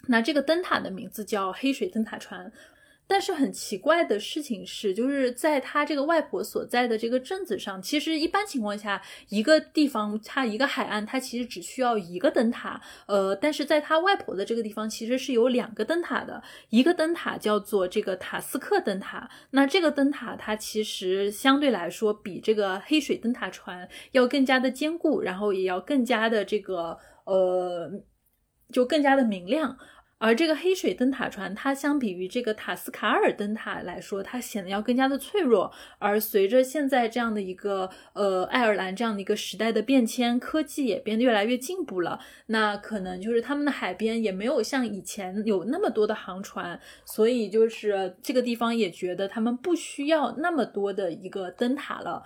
[0.08, 2.52] 那这个灯塔的名字叫黑水灯塔船。
[3.08, 12.82] 但是很奇怪的事情是，就是在他这个外婆所在的这个镇子上，其实一般情况下，一个地方它一个海岸，它其实只需要一个灯塔。
[13.08, 16.42] 呃，但是在他外婆的这个地方，其实是有两个灯塔的。
[16.70, 27.92] 一个灯塔叫做这个塔斯克灯塔，那这个灯塔它其实相对来说比这个黑水灯塔船要更加的坚固，然后也要更加的这个呃，
[28.72, 29.78] 就更加的明亮。
[30.24, 35.72] 而这个黑水灯塔船，它相比于这个塔斯卡尔灯塔来说，它显得要更加的脆弱。
[35.98, 52.22] 而随着现在这样的一个呃爱尔兰这样的一个时代的变迁，科技也变得越来越进步了，那可能就是他们的海边也没有像以前有那么多的航船，所以就是这个地方也觉得他们不需要那么多的一个灯塔了。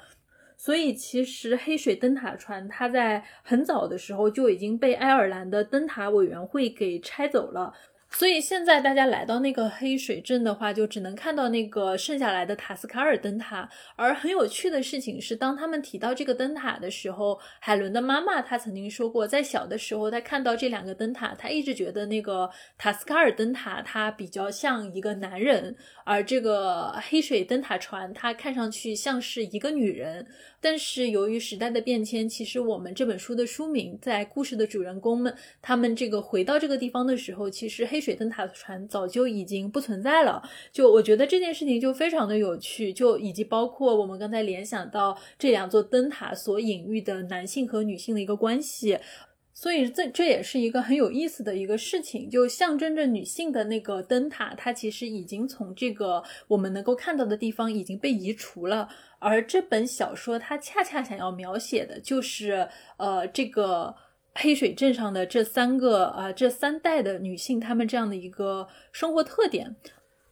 [0.65, 7.71] 所以，其实黑水灯塔船它在很早的时候就已经被爱尔兰的灯塔委员会给拆走了。
[8.17, 13.69] 所以现在大家来到那个黑水镇的话，就只能看到那个剩下来的塔斯卡尔灯塔。
[13.97, 30.25] 而很有趣的事情是，当他们提到这个灯塔的时候，海伦的妈妈她曾经说过，在小的时候，她看到这两个灯塔，她一直觉得那个塔斯卡尔灯塔它比较像一个男人，而这个黑水灯塔船它看上去像是一个女人。
[30.61, 40.41] 但是由于时代的变迁，其实我们这本书的书名在故事的主人公们他们这个回到这个地方的时候，其实黑水灯塔的船早就已经不存在了。
[40.71, 48.99] 就我觉得这件事情就非常的有趣，就以及包括我们刚才联想到这两座灯塔所隐喻的男性和女性的一个关系。
[49.57, 58.89] 所以这这也是一个很有意思的一个事情，就象征着女性的那个灯塔，它其实已经从这个我们能够看到的地方已经被移除了。
[59.17, 63.95] 而这本小说它恰恰想要描写的就是，呃，这个
[64.35, 69.75] 黑水镇上的这三个啊，这三代的女性，她们这样的一个生活特点。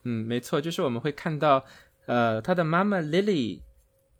[0.04, 1.64] 嗯，没错，就是我们会看到，
[2.06, 3.62] 呃，她的妈妈 Lily，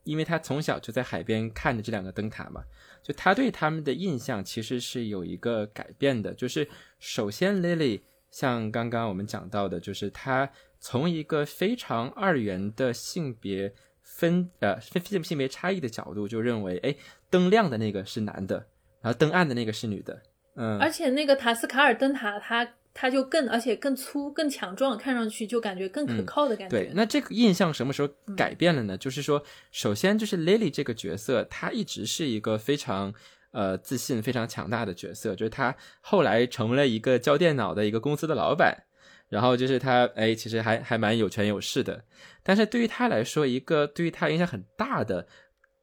[0.04, 2.64] 因为她从小就在海边看着这两个灯塔嘛。
[3.02, 6.66] 就她对他们的印象其实是有一个改变的，就是
[6.98, 16.96] 首先 Lily 像刚刚我们讲到的，就是她从一个非常二元的性别分呃分性性别差异的角度，就认为哎
[17.28, 18.66] 灯亮的那个是男的，
[19.04, 20.22] 然后登岸的那个是女的，
[20.56, 22.68] 嗯，而且那个塔斯卡尔灯塔它。
[22.96, 26.78] 它就更，而且更粗、更强壮，看上去就感觉更可靠的感觉。
[26.78, 28.96] 对，那这个印象什么时候改变了呢？
[28.96, 29.42] 就是说，
[29.72, 33.12] 首先就是 Lily 这个角色，她一直是一个非常
[33.50, 35.34] 呃自信、非常强大的角色。
[35.34, 38.84] 就是她后来成为了一个教电脑的一个公司的老板，
[39.28, 42.04] 然后就是她哎，其实还还蛮有权有势的。
[42.44, 45.26] 但是对于她来说，一个对于她影响很大的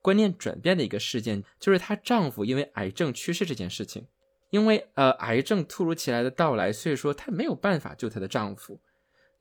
[0.02, 4.08] 观念转变的一个事件，就是她丈夫因为癌症去世这件事情。
[4.50, 8.82] 因为呃癌症突如其来的到来，所以说她没有办法救她的丈夫。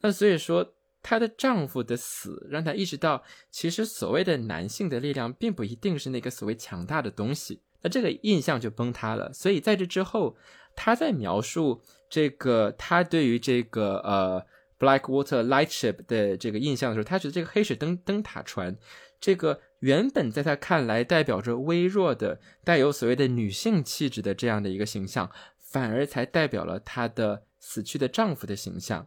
[0.02, 7.60] 那所以说她的丈夫的死让她意识到，其实所谓的男性的力量并不一定是那个所谓强大的东西。
[7.82, 9.32] 那这个印象就崩塌了。
[9.32, 10.36] 所以在这之后，
[10.76, 14.46] 她在描述这个她对于这个呃
[14.78, 18.78] Blackwater Lightship 的这个印象的时候，她觉得这个黑水灯灯塔船
[19.20, 19.60] 这个。
[19.80, 29.06] 原本在他看来代表着微弱的、带有所谓的女性气质的这样的一个形象，反而才代表了她的死去的丈夫的形象，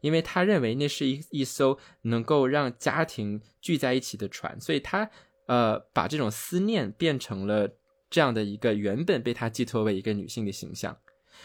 [0.00, 5.08] 因为他认为那是一一艘能够让家庭聚在一起的船，所以他
[5.46, 7.68] 呃把这种思念变成了
[8.10, 10.96] 这样的一个原本被他寄托为一个女性的形象，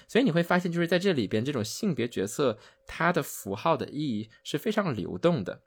[0.07, 5.61] 所以你会发现，就是在这里边，这种性别角色它的符号的意义是非常流动的。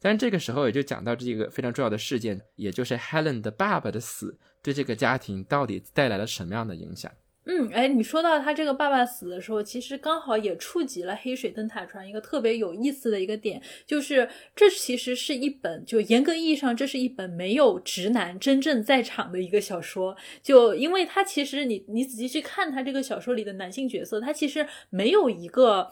[0.00, 7.12] 但这个时候也就讲到这个非常重要的事件，也就是 Helen 的爸爸的死对这个家庭到底带来了什么样的影响？
[7.44, 25.90] 嗯，哎，你说到他这个爸爸死的时候，其实刚好也触及了黑水灯塔船一个特别有意思的一个点，就是这其实是一本就严格意义上这是一本没有直男真正在场的一个小说，就因为他其实你你仔细去看他这个小说里的男性角色，他其实没有一个。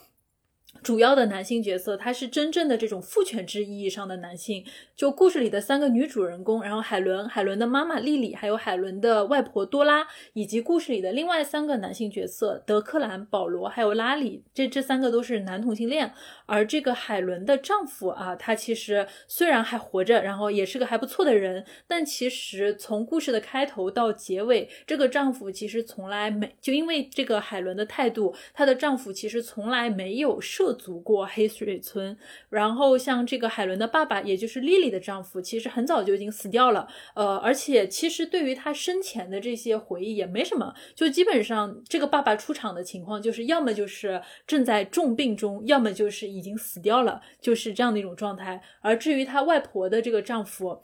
[0.83, 4.65] 主要的男性角色，他是真正的这种父权制意义上的男性。
[4.97, 16.13] 就故事里的三个女主人公，然后海伦、海伦的妈妈莉莉，还有海伦的外婆多拉，以及故事里的另外三个男性角色德克兰、保罗还有拉里，这这三个都是男同性恋。
[16.47, 32.17] 而这个海伦的丈夫啊，他其实虽然还活着，然后也是个还不错的人，但其实从故事的开头到结尾，这个丈夫其实从来没就因为这个海伦的态度，她的丈夫其实从来没有涉足过黑水村。
[32.49, 36.87] 然后像这个海伦的爸爸，也就是莉莉的丈夫，其实很早就已经死掉了。
[37.15, 46.29] 呃，而且其实对于他生前的这些回忆也没什么，就基本上这个爸爸出场的情况，就是要么就是正在重病中，要么就是。
[46.29, 48.63] 已经死掉了，就是这样的一种状态。
[48.81, 50.83] 而至于她外婆的这个丈夫，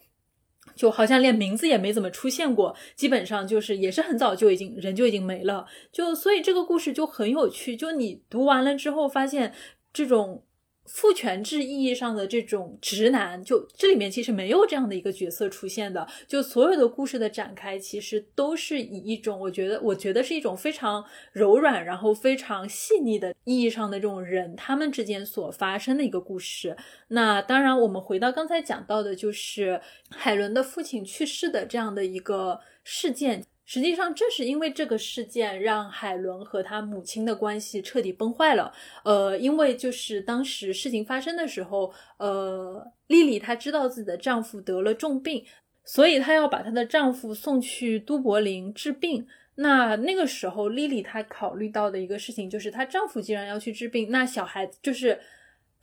[0.74, 5.66] 就好像连名字也没怎么出现过，基本上就是也是很早就已经人就已经没了。
[5.92, 7.76] 就所以这个故事就很有趣。
[7.76, 9.52] 就你读完了之后，发现
[9.94, 10.44] 这种
[10.84, 16.06] 父权制意义上的这种直男，就这里面其实没有这样的一个角色出现的。
[16.28, 21.02] 就所有的故事的展开，其实都是以一种我觉得，我觉得是一种非常
[21.32, 26.76] 柔软，然后非常细腻的意义上的这种人他们之间所发生的一个故事。
[27.08, 29.80] 那当然，我们回到刚才讲到的，就是
[30.10, 33.44] 海伦的父亲去世的这样的一个事件。
[33.66, 38.72] 实际上，正是因为这个事件，让海伦和他母亲的关系彻底崩坏了。
[39.04, 45.44] 呃，因为就是当时事情发生的时候，呃，莉莉她知道自己的丈夫得了重病，
[45.84, 49.26] 所以她要把她的丈夫送去都柏林治病。
[49.54, 55.18] 那那个时候，莉莉她考虑到的一个事情就是，她丈夫既然要去治病，那小孩就是。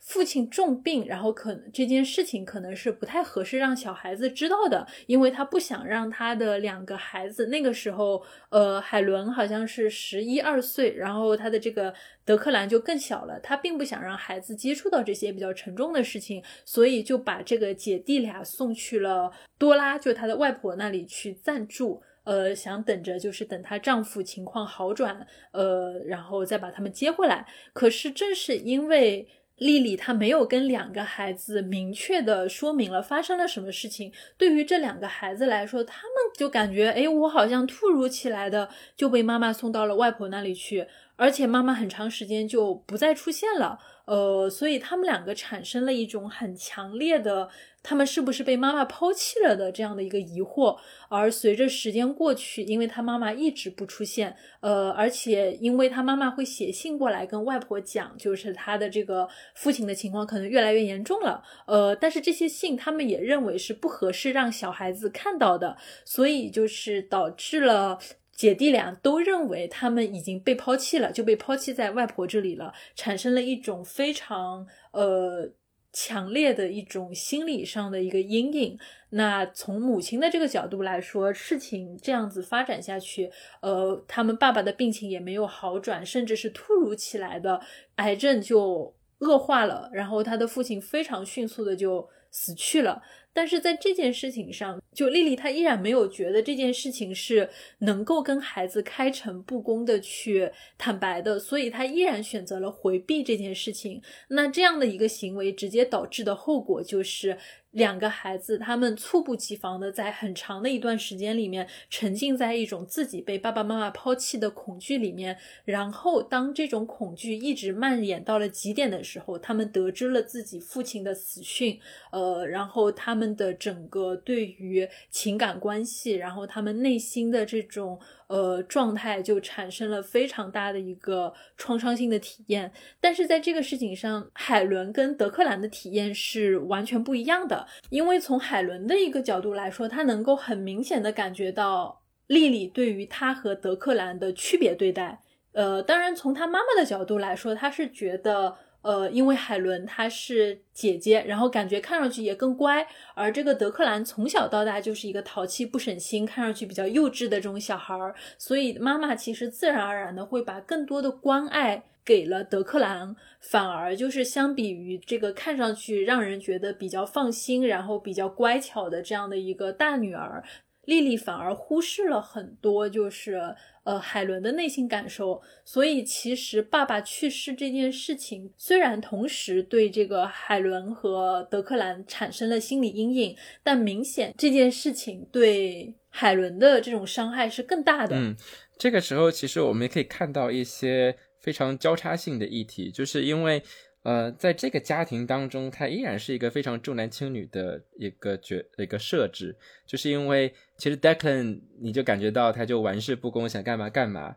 [0.04, 8.20] 父亲重病，然后可能这件事情可能是不太合适让小孩子知道的，因为他不想让他的两个孩子那个时候，
[8.50, 27.46] 呃，海伦好像是十一二岁，然后他的这个德克兰就更小了，他并不想让孩子接触到这些比较沉重的事情，所以就把这个姐弟俩送去了多拉，就他的外婆那里去暂住，呃，想等着就是等她丈夫情况好转，呃，然后再把他们接回来。
[27.72, 29.28] 可是正是因为。
[29.62, 40.86] 丽丽她没有跟两个孩子明确的说明了发生了什么事情，对于这两个孩子来说，他们就感觉，哎，我好像突如其来的就被妈妈送到了外婆那里去，
[41.16, 43.78] 而且妈妈很长时间就不再出现了。
[44.04, 47.48] 呃，所以他们两个产生了一种很强烈的，
[47.82, 50.76] 他们是不是被妈妈抛弃了的这样的一个疑惑。
[51.08, 67.98] 而随着时间过去，因为他妈妈一直不出现，呃，而且因为他妈妈会写信过来跟外婆讲，就是他的这个父亲的情况可能越来越严重了，呃，但是这些信他们也认为是不合适让小孩子看到的，所以就是导致了。
[68.34, 75.48] 姐弟俩都认为他们已经被抛弃了，就被抛弃在外婆这里了，产生了一种非常呃
[75.92, 78.78] 强烈的一种心理上的一个阴影。
[79.10, 87.60] 那从母亲的这个角度来说，事情这样子发展下去，呃，他们爸爸的病情也没有好转，甚至是突如其来的
[87.96, 93.02] 癌症就恶化了，然后他的父亲非常迅速的就死去了。
[93.32, 97.48] 但是在这件事情上，就丽丽她依然没有觉得这件事情是
[97.78, 104.02] 能够跟孩子开诚布公的去坦白的，所以她依然选择了回避这件事情。
[104.28, 107.36] 那这样的一个行为，直接导致的后果就是。
[107.72, 121.78] 两个孩子，他们猝不及防的在很长的一段时间里面沉浸在一种自己被爸爸妈妈抛弃的恐惧里面，然后当这种恐惧一直蔓延到了极点的时候，他们得知了自己父亲的死讯，
[122.10, 127.98] 呃，然后他们的整个对于情感关系，然后他们内心的这种。
[128.32, 137.66] 呃，状态就产生了非常大的一个创伤性的体验，但是在这个事情上，海伦跟德克兰的体验是完全不一样的。
[137.90, 145.20] 因为从海伦的一个角度来说，他能够很明显的感觉到莉莉对于他和德克兰的区别对待。
[145.52, 148.56] 呃，当然从他妈妈的角度来说，他是觉得。
[148.82, 170.42] 呃，因为海伦她是姐姐，然后感觉看上去也更乖，而这个德克兰从小到大就是一个淘气不省心、看上去比较幼稚的这种小孩儿，所以妈妈其实自然而然的会把更多的关爱给了德克兰，反而就是相比于这个看上去让人觉得比较放心，然后比较乖巧的这样的一个大女儿，
[170.84, 173.54] 丽丽反而忽视了很多，就是。
[173.84, 188.16] 呃，海伦的内心感受，所以其实爸爸去世这件事情，虽然同时对这个海伦和德克兰产生了心理阴影，但明显这件事情对海伦的这种伤害是更大的。
[188.16, 188.36] 嗯，
[188.78, 193.62] 这个时候其实我们也可以看到一些非常交叉性的议题，就是因为。
[194.02, 199.56] 呃，在这个家庭当中，他依然是一个非常重男轻女的一个角一个设置，
[199.86, 204.34] 就是因为其实 Declan 你就感觉到他就玩世不恭，想干嘛干嘛，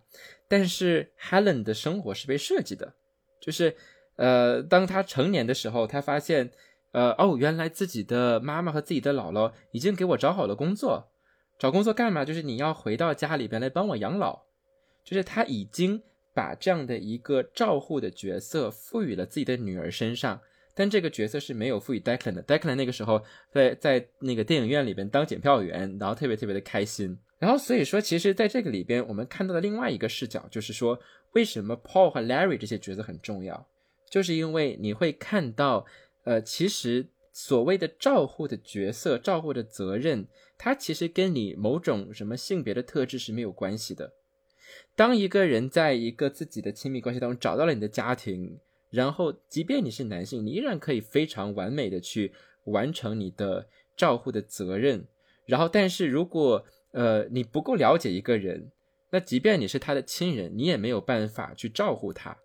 [0.48, 2.94] 但是 Helen 的生活是被设计的，
[3.42, 3.76] 就是
[4.18, 6.52] 呃，当他成年的时候，他发现，
[6.92, 11.10] 呃，哦，原来自己的妈妈和自己的姥姥已经给我找好了工作，
[11.58, 12.24] 找工作干嘛？
[12.24, 14.44] 就是你要回到家里边来帮我养老，
[15.04, 16.04] 就是他已经。
[16.36, 20.40] 把这样的一个照护的角色赋予了自己的女儿身上，
[20.76, 22.44] 但这个角色是没有赋予 Declan 的。
[22.44, 27.18] Declan 那个时候在在那个电影院里边当检票员，然后特别特别的开心。
[27.40, 31.00] 然后所以说，其实在这个里边，我们看到的另外一个视角就是说，
[31.32, 33.68] 为什么 Paul 和 Larry 这些角色很重要，
[34.10, 35.86] 就是因为你会看到，
[36.24, 44.14] 呃，其实所谓的照护的角色、照护的责任，它其实跟你某种什么性别的特质是没有关系的。
[44.96, 48.58] 当一个人在一个自己的亲密关系当中找到了你的家庭，
[48.90, 52.32] 然后即便你是男性，你依然可以非常完美的去
[52.66, 53.68] 完成你的
[53.98, 55.06] 照护的责任。
[55.46, 58.72] 然后，但是如果呃你不够了解一个人，
[59.12, 62.38] 那即便你是他的亲人，你也没有办法去照顾他。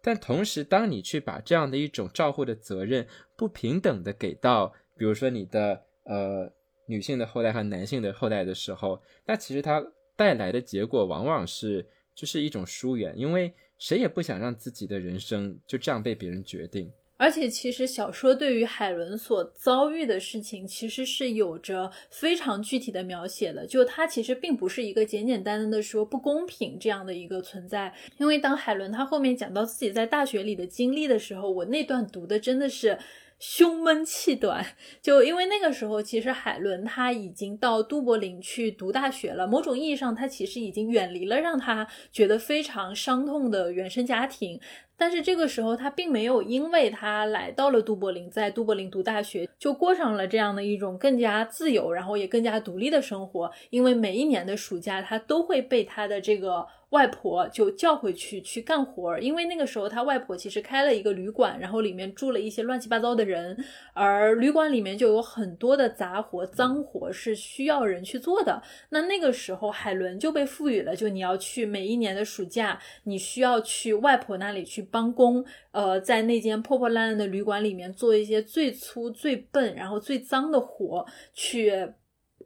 [0.00, 3.06] 但同时，当你去把这样的一种照护的责任
[3.36, 6.50] 不平等的给到，比如说你的呃
[6.86, 9.84] 女性的后代和男性的后代的时候，那其实他
[10.16, 16.90] 带来的结果往往是就是一种疏远，因为谁也不想让自己的人生就这样被别人决定。
[17.18, 23.64] 而且，其实小说对于海伦所遭遇的事情，其实是有着非常具体的描写的。
[23.64, 27.94] 就它其实并不是一个简简单单的说不公平这样的一个存在。
[28.18, 32.98] 因为当海伦她后面讲到自己在大学里的经历的时候，我那段读的真的是
[33.44, 34.64] 胸闷气短。
[35.02, 44.60] 就因为那个时候，其实海伦她已经到都柏林去读大学了，某种意义上，她其实已经远离了让她觉得非常伤痛的原生家庭。
[44.96, 53.50] 但是这个时候，他并没有因为他来到了都柏林，在都柏林读大学，就过上了这样的一种更加自由，然后也更加独立的生活。
[53.70, 56.64] 因为每一年的暑假，他都会被他的这个。
[56.92, 63.56] 外婆就叫回去去干活儿，因为那个时候他外婆其实开了一个旅馆，然后里面住了一些乱七八糟的人，
[63.94, 68.62] 而旅馆里面就有很多的杂活、脏活是需要人去做的。
[68.90, 81.72] 那那个时候海伦就被赋予了，就你要去每一年的暑假，你需要去外婆那里去帮工，呃，在那间破破烂烂的旅馆里面做一些最粗、最笨，然后最脏的活，去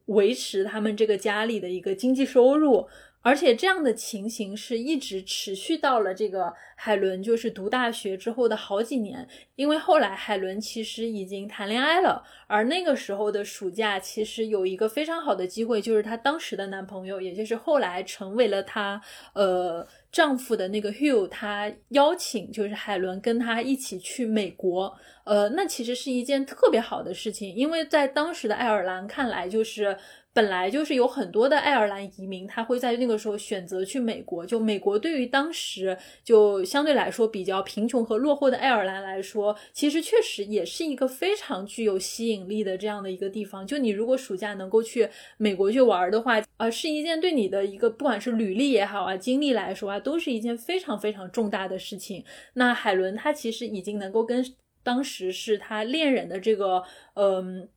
[0.04, 2.86] 维持他们这个家里的一个经济收入。
[3.26, 9.26] 而且这样的情形是一直持续到了这个海伦就是读大学之后的好几年，
[9.56, 29.98] 因为后来海伦其实已经谈恋爱了，而那个时候的暑假其实有一个非常好的机会，就是她当时的男朋友，也就是后来成为了她呃丈夫的那个 Hugh，他邀请就是海伦跟他一起去美国，呃，那其实是一件特别好的事情，因为在当时的爱尔兰看来就是。
[30.36, 34.44] 本来就是有很多的爱尔兰移民，他会在那个时候选择去美国。
[34.44, 43.66] 就美国对于当时就相对来说比较贫穷和落后的爱尔兰来说，其实确实也是一个非常具有吸引力的这样的一个地方。
[43.66, 45.08] 就你如果暑假能够去
[45.38, 52.22] 美国去玩的话，呃，是一件对你的一个不管是履历也好啊，经历来说啊，都是一件非常非常重大的事情。
[52.52, 54.44] 那海伦她其实已经能够跟
[54.82, 56.82] 当时是他恋人的这个，
[57.14, 57.70] 嗯。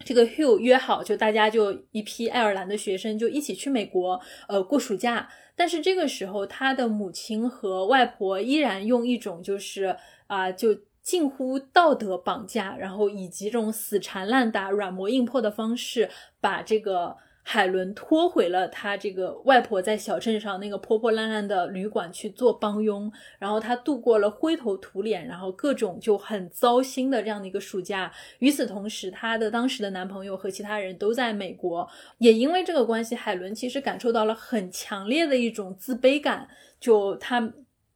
[0.00, 5.28] 这个 Hugh 约好，就大家就一批爱尔兰的学生就一起去美国，呃，过暑假。
[5.54, 9.96] 但是这个时候，他的母亲和外婆依然用一种就是
[10.26, 16.10] 啊，就近乎道德绑架，然后以及这种死缠烂打、软磨硬泡的方式，
[16.40, 17.16] 把这个。
[17.46, 28.10] 海伦拖回了她这个外婆在小镇上那个破破烂烂的旅馆去做帮佣，然后她度过了灰头土脸，然后各种就很糟心的这样的一个暑假。
[28.38, 36.48] 与此同时，她的当时的男朋友和其他人都在美国，也因为这个关系，海伦其实感受到了很强烈的一种自卑感。
[36.80, 37.38] 就她，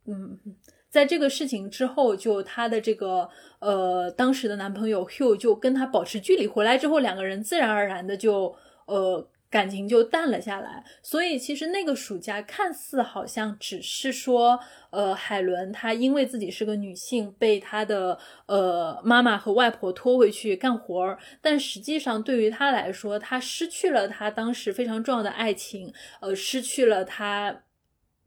[0.05, 0.39] 嗯，
[0.91, 3.27] 在这个事情之后，就她的这个
[3.61, 8.55] 呃当时的男朋友 Hugh 就跟他保持距离，回来之后，两个人自然而然的就
[8.85, 9.27] 呃。
[9.51, 14.61] 感情就淡了下来，所以其实那个暑假看似好像只是说，
[14.91, 27.63] 呃，海伦她因为自己是个女性，被她的呃妈妈和外婆拖回去干活儿，但实际上对于她来说，她失去了她当时非常重要的爱情，呃，失去了她。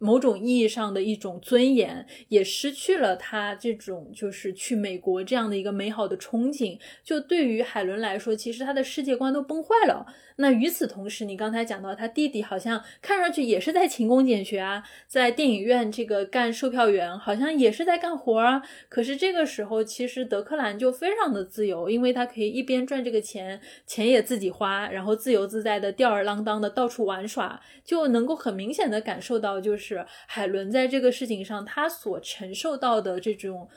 [0.01, 6.79] 某种意义上的一种尊严，也失去了他这种就是去美国这样的一个美好的憧憬。
[7.03, 10.07] 就对于海伦来说，其实他的世界观都崩坏了。
[10.37, 18.63] 那与此同时，你刚才讲到他弟弟好像看上去也是在勤工俭学啊，在电影院这个干售票员，好像也是在干活啊。
[18.89, 29.90] 可是这个时候，其实德克兰就非常的自由，因为他可以一边赚这个钱，钱也自己花，然后自由自在的吊儿郎当的到处玩耍，就能够很明显的感受到就是。
[29.95, 33.67] 是海伦在这个事情上，她所承受到的这种，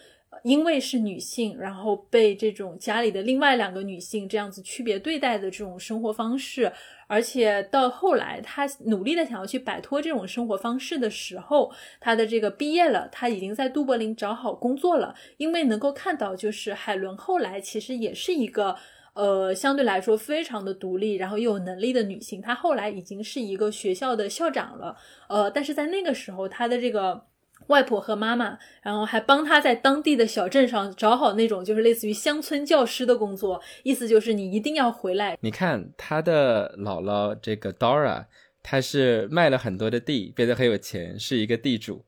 [0.43, 6.73] 因为是女性，然后被这种家里的另外两个女性这样子区别对待的这种生活方式，
[7.07, 18.77] 而且到后来，她努力的想要去摆脱这种生活方式的时候，她的这个毕业了，她已经在都柏林找好工作了，因为能够看到，就是海伦后来其实也是一个。
[19.15, 24.97] 呃，相对来说非常的独立，然后又有能力的女性，她后来已经是一个学校的校长了。
[25.28, 27.27] 呃，但是在那个时候，她的这个
[27.69, 35.39] 外婆和妈妈，然后还帮她在当地的小镇上找好那种就是类似于乡村教师的工作，意思就是你一定要回来。
[35.41, 38.27] 你看她的姥姥这个 Dora，
[38.62, 42.05] 她是卖了很多的地，变得很有钱，是一个地主。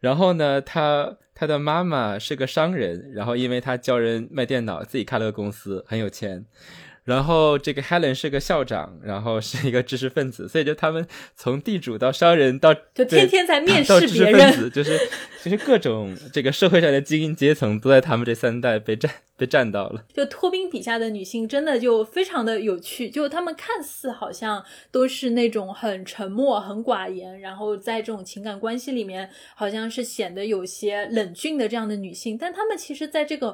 [0.00, 6.46] 然后呢，他他的妈妈是个商人，然后因为他教人卖电脑，自己开了个公司，很有钱。
[7.04, 11.06] 然后这个 Helen 是个校长，然后是一个知识分子， 所以就他们
[11.36, 14.98] 从地主到商人到就天天在面试别人， 就是
[15.42, 19.10] 其实各种这个社会上的精英阶层都在他们这三代被占。
[19.34, 20.04] 被占到了。
[20.12, 24.62] 就托宾笔下的女性真的就非常的有趣，就她们看似好像
[24.92, 33.52] 都是那种很沉默、很寡言，然后在这种情感关系里面好像是显得有些冷峻的这样的女性，但她们其实在这个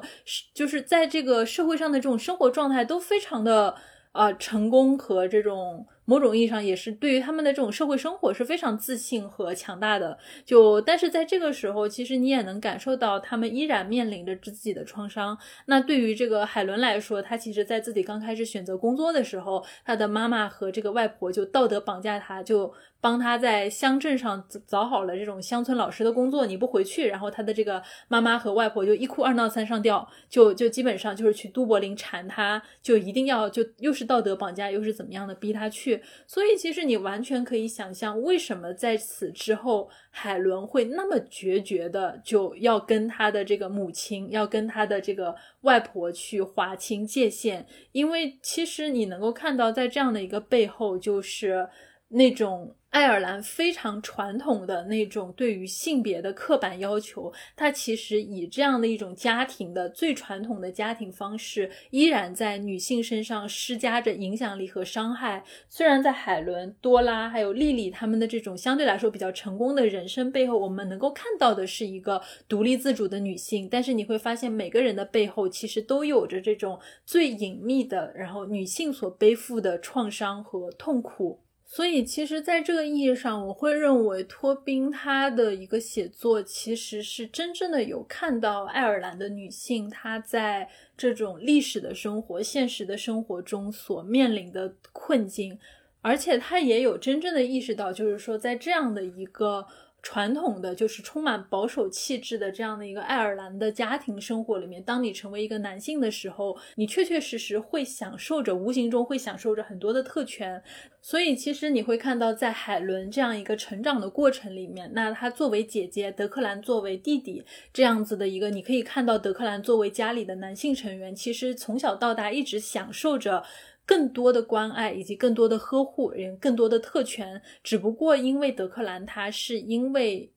[0.53, 3.75] 就是在这个社会上的这种生活状态都非常的
[4.11, 5.85] 呃成功和这种。
[6.09, 10.17] 某种意义上也是对于他们的这种社会生活是非常自信和强大的。
[10.43, 15.37] 就但是在这个时候，其实你也能感受到他们依然面临着自己的创伤。
[15.67, 26.45] 那对于这个海伦来说，他其实在自己刚开始选择工作的时候，他的妈妈和这个外婆就道德绑架他，就帮他在乡镇上找好了这种乡村老师的工作。
[26.45, 36.01] 你不回去，然后他的这个妈妈和外婆就一哭二闹三上吊，就就基本上就是去都柏林缠他，就一定要就又是道德绑架，又是怎么样的逼他去。
[36.27, 47.65] 所以，其实你完全可以想象，为什么在此之后，海伦会那么决绝的就要跟他的这个母亲，要跟他的这个外婆去划清界限？
[47.91, 51.67] 因为其实你能够看到，在这样的一个背后，就是
[52.09, 52.75] 那种。
[52.91, 65.43] 爱尔兰非常传统的那种对于性别的刻板要求，它其实以这样的一种家庭的最传统的家庭方式，依然在女性身上施加着影响力和伤害。
[65.69, 81.41] 虽然在海伦、多拉还有莉莉他们的这种相对来说比较成功的人生背后，我们能够看到的是一个独立自主的女性，但是你会发现每个人的背后其实都有着这种最隐秘的，然后女性所背负的创伤和痛苦。
[81.71, 90.67] 所以，其实，在这个意义上，我会认为托宾他的一个写作，其实是真正的有看到爱尔兰的女性她在
[90.97, 95.59] 这种历史的生活、现实的生活中所面临的困境，
[96.01, 99.67] 而且她也有真正的意识到，就是说，在这样的一个。
[100.01, 110.63] 传统的就是充满保守气质的这样的一个爱尔兰的家庭生活里面，当你成为一个男性的时候，你确确实实会享受着，无形中会享受着很多的特权。
[111.01, 117.43] 所以，其实你会看到，在海伦这样一个成长的过程里面，那她作为姐姐，德克兰作为弟弟，
[117.73, 123.43] 这样子的一个，你可以看到德克兰作为家里的男性成员，其实从小到大一直享受着。
[123.89, 130.31] 更多的关爱以及更多的呵护，人更多的特权，只不过因为德克兰他是因为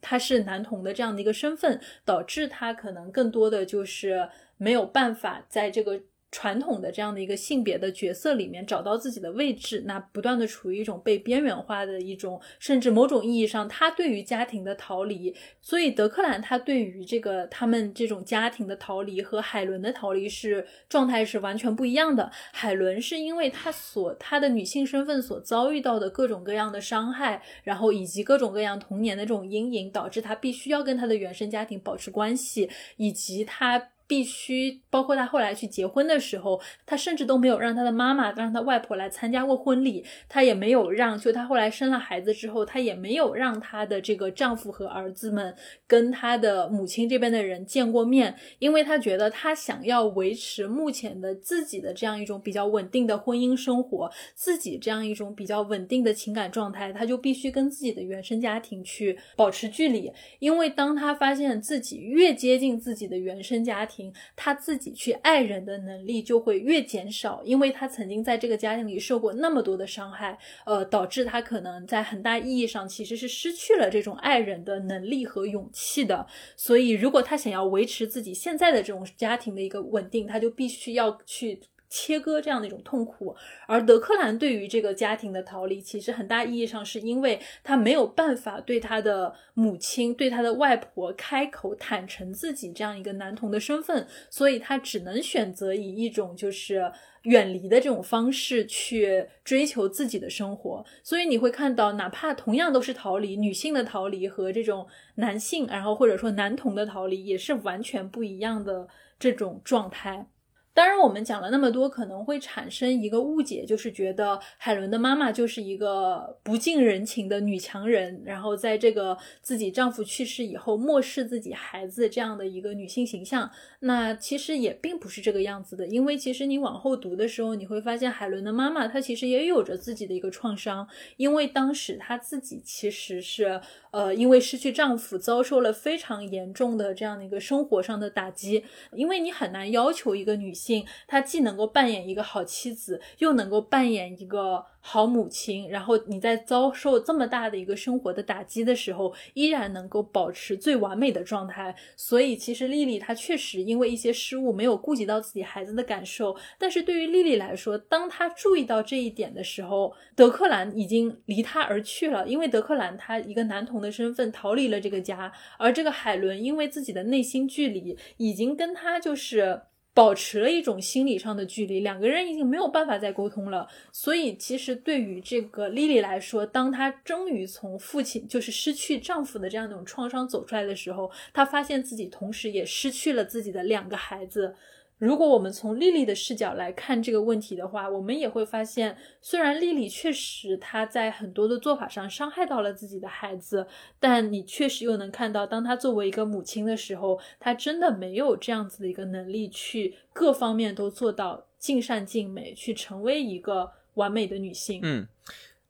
[0.00, 6.00] 他是男童的这样的一个身份，导致他可能更多的就是没有办法在这个。
[6.32, 15.34] 传统的这样的一个性别的角色里面找到自己的位置，那不断的处于一种被边缘化的一种，甚至某种意义上，他对于家庭的逃离。
[15.60, 22.30] 所以德克兰他对于这个他们这种家庭的逃离和海伦的逃离是状态是完全不一样的。
[22.52, 33.90] 海伦是因为她所她的女性身份所遭遇到的各种各样的伤害，然后以及各种各样童年的这种阴影，导致她必须要跟她的原生家庭保持关系，以及她。
[34.10, 45.54] 必须包括他后来去结婚的时候，他甚至都没有让他的妈妈、让他外婆来参加过婚礼，他也没有让，就他后来生了孩子之后，他也没有让他的这个丈夫和儿子们
[45.86, 60.10] 跟他的母亲这边的人见过面，因为他觉得他想要维持目前的自己的这样一种比较稳定的婚姻生活，自己这样一种比较稳定的情感状态，他就必须跟自己的原生家庭去保持距离，
[60.40, 63.99] 因为当他发现自己越接近自己的原生家庭，
[64.36, 76.24] 他自己去爱人的能力就会越减少，因为他曾经在这个家庭里受过那么多的伤害，呃，导致他可能在很大意义上其实是失去了这种爱人的能力和勇气的。
[76.56, 81.60] 所以，如果他想要维持自己现在的这种家庭的一个稳定，他就必须要去。
[81.90, 83.34] 切割这样的一种痛苦，
[83.66, 96.90] 而德克兰对于这个家庭的逃离，其实很大意义上是因为他没有办法对他的母亲、对他的外婆开口坦诚自己这样一个男童的身份，所以他只能选择以一种就是
[97.22, 100.84] 远离的这种方式去追求自己的生活。
[101.02, 104.86] 所以你会看到，哪怕同样都是逃离，女性的逃离和这种
[105.16, 108.86] 男性，然后或者说男童的逃离，也是完全不一样的
[109.18, 110.28] 这种状态。
[110.72, 123.50] 当然，我们讲了那么多，可能会产生一个误解，就是觉得海伦的妈妈就是一个不近人情的女强人，然后在这个自己丈夫去世以后，漠视自己孩子这样的一个女性形象。
[123.80, 133.60] 那其实也并不是这个样子的，因为其实你往后读的时候，你会发现海伦的妈妈她其实也有着自己的一个创伤，因为当时她自己其实是
[133.90, 140.54] 呃，因为失去丈夫，遭受了非常严重的这样的一个生活上的打击，因为你很难要求一个女。
[140.60, 145.68] 性，她既能够扮演一个好妻子，又能够扮演一个好母亲。
[145.70, 151.74] 然后你在遭受这么大的一个生活的打击的时候，依然能够保持最完美的状态。
[151.96, 156.36] 所以，其实丽丽她确实因为一些失误，没有顾及到自己孩子的感受。
[156.58, 162.26] 但是对于丽丽来说，当她注意到这一点的时候，德克兰已经离她而去了。
[162.26, 169.62] 因为德克兰他一个男童的身份逃离了这个家，而这个海伦因为自己的内心距离，已经跟他就是。
[169.92, 173.68] 保持了一种心理上的距离，两个人已经没有办法再沟通了。
[173.92, 184.54] 所以，其实对于这个莉莉来说，当她终于从父亲就是失去丈夫的这样一种创伤走出来的时候，她发现自己同时也失去了自己的两个孩子。
[185.00, 193.66] 如果我们从丽丽的视角来看这个问题的话，我们也会发现，虽然丽丽确实她在很多的做法上伤害到了自己的孩子，
[193.98, 204.80] 但你确实又能看到，当她作为一个母亲的时候，她真的没有这样子的一个能力去各方面都做到尽善尽美，去成为一个完美的女性。
[204.82, 205.08] 嗯，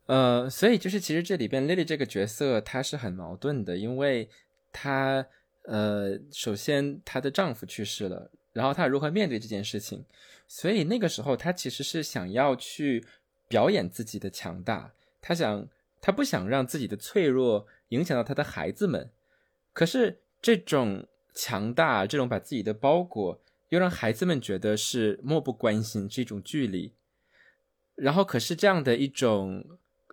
[0.07, 4.28] 呃，所以就是其实这里边丽丽这个角色她是很矛盾的，因为
[4.73, 5.24] 她
[5.66, 8.32] 呃，首先她的丈夫去世了。
[8.52, 10.05] 然后他如何面对这件事情？
[10.48, 13.05] 所以那个时候，他其实是想要去
[13.47, 14.93] 表演自己的强大。
[15.20, 15.68] 他想，
[16.01, 19.09] 他不想让自己的脆弱影响到他的孩子们。
[19.72, 26.93] 可是这种强大，这种把自己的包裹，又让孩子们觉得是漠不关心，是一种距离。
[27.94, 29.64] 然后，可是这样的一种，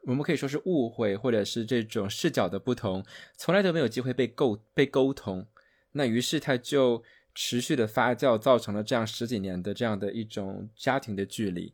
[0.04, 3.04] 我们可以说是误会，或者是这种视角的不同，
[3.36, 5.48] 从来都没有机会被沟被沟通。
[5.94, 7.04] 那于是他就。
[7.40, 11.72] 持续的发酵造成了这样十几年的这样的一种家庭的距离。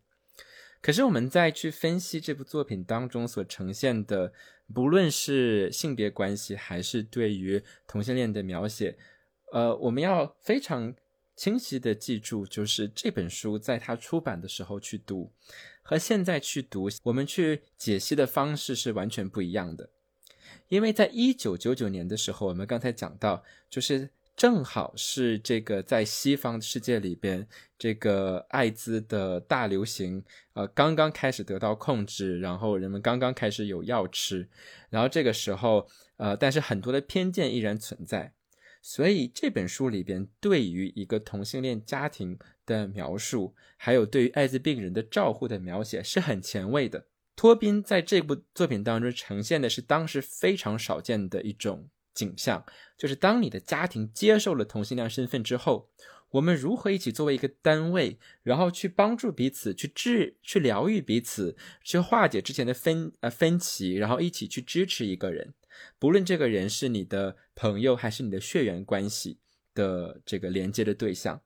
[0.81, 4.33] 可是我们再去分析这部作品当中所呈现的，
[4.73, 8.97] 不论是性别关系还是对于同性恋的描写，
[9.53, 10.93] 呃，我们要非常
[11.33, 15.31] 清晰的记住，就是这本书在它出版的时候去读，
[15.81, 19.89] 和现在去读，我们去解析的方式是完全不一样的。
[20.67, 24.09] 因为在一九九九年的时候，我们刚才讲到，就是。
[24.35, 27.47] 正好是这个在西方世界里边，
[27.77, 30.23] 这个艾滋的大流行，
[30.53, 34.49] 呃，刚刚开始得到控制，然后人们刚刚开始有药吃，
[34.89, 35.87] 然后这个时候，
[36.17, 38.33] 呃，但是很多的偏见依然存在，
[38.81, 47.05] 所以这本书里边对于一个同性恋家庭的描述，还有对于艾滋病人的照护的描写是很前卫的。
[47.35, 51.87] 托宾在这部作品当中呈现的是当时非常少见的一种。
[52.13, 52.65] 景象
[52.97, 55.89] 就是，当你的家庭接受了同性恋身份之后，
[56.31, 65.53] 我们如何一起作为一个单位，然后去帮助彼此，去治、去疗愈彼此，去化解之前的分呃分歧，然后一起去支持一个人，
[65.99, 69.39] 不论这个人是你的朋友还是你的血缘关系
[69.75, 71.41] 的这个连接的对象。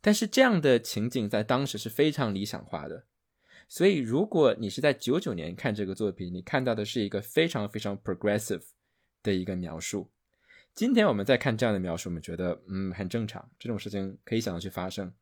[0.00, 3.06] 但是这样的情景在当时是非常理想化的，
[3.66, 8.62] 所以如果你是在九九年看这个作品，你看到的是一个非常非常 progressive。
[9.26, 10.08] 的一个描述，
[10.72, 15.12] 今天我们再看这样的描述，我们觉得嗯很正常，这种事情可以想要去发生，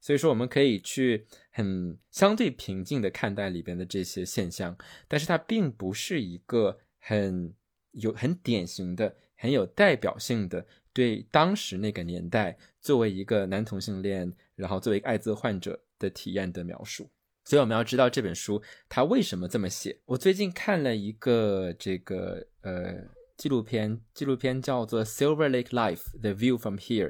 [0.00, 4.76] 所以说我们可以去很相对平静的看待里边的这些现象，
[5.08, 7.52] 但是它并不是一个很
[7.90, 17.10] 有很典型的、很有代表性的对当时那个年代作为一个男同性恋，然后作为艾滋患者的体验的描述。
[17.44, 19.98] 所以我们要知道这本书它为什么这么写。
[20.04, 23.02] 我最近看了一个这个呃。
[23.42, 27.08] 纪录片，纪录片叫做《Silver Lake Life: The View from Here》，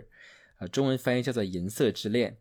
[0.59, 2.33] 呃，中文翻译叫做《银色之恋》。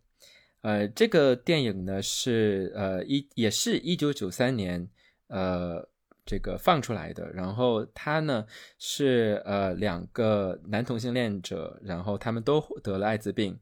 [0.61, 4.87] 呃，这个电影呢是呃一也是一九九三年
[5.27, 5.85] 呃
[6.25, 7.29] 这个放出来的。
[7.33, 8.45] 然后它呢
[8.79, 13.59] 是呃两个男同性恋者，然后他们都得了艾滋病。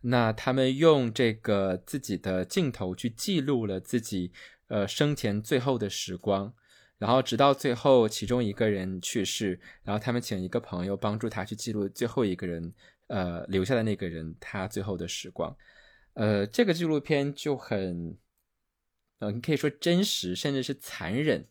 [0.00, 4.32] 那他们用这个自己的镜头去记录了自己
[4.68, 6.54] 呃生前最后的时光。
[6.98, 12.72] 然后直到最后，其中一个人去世，然后他们请一个朋友帮助他去记录最后一个人，
[13.08, 15.54] 呃，留下的那个人他最后的时光。
[16.14, 18.16] 呃，这个纪录片就很，
[19.18, 21.46] 呃，你可以说真实，甚至是残忍，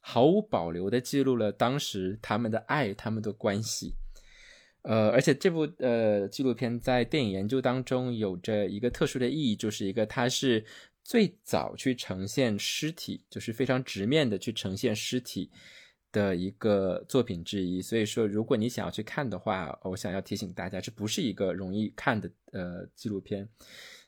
[0.00, 3.94] 毫无保留的记录了当时他们的爱，他们的关系。
[4.82, 10.64] 呃，而且这部呃纪录片在电影研究当中有着一个特殊的意义，就是一个它是
[11.08, 15.50] 最早去呈现尸体，就是非常直面的去呈现尸体
[16.12, 17.80] 的一个作品之一。
[17.80, 23.48] 所以说，如果你想要去看的话，我想要提醒大家，这不是一个容易看的呃纪录片。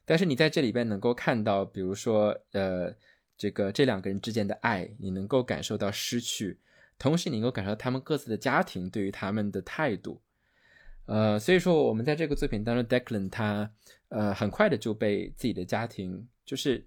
[0.04, 2.94] 但是你在这里边能够看到，比如说呃
[3.34, 6.58] 这个这两个人之间的爱，你能够感受到失去，
[6.98, 10.20] 同时你能够感受到他们各自的家庭对于他们的态度。
[11.06, 13.72] 呃，所以说我们在这个作品当中，Declan 他
[14.10, 16.86] 呃很快的就被自己的家庭，就是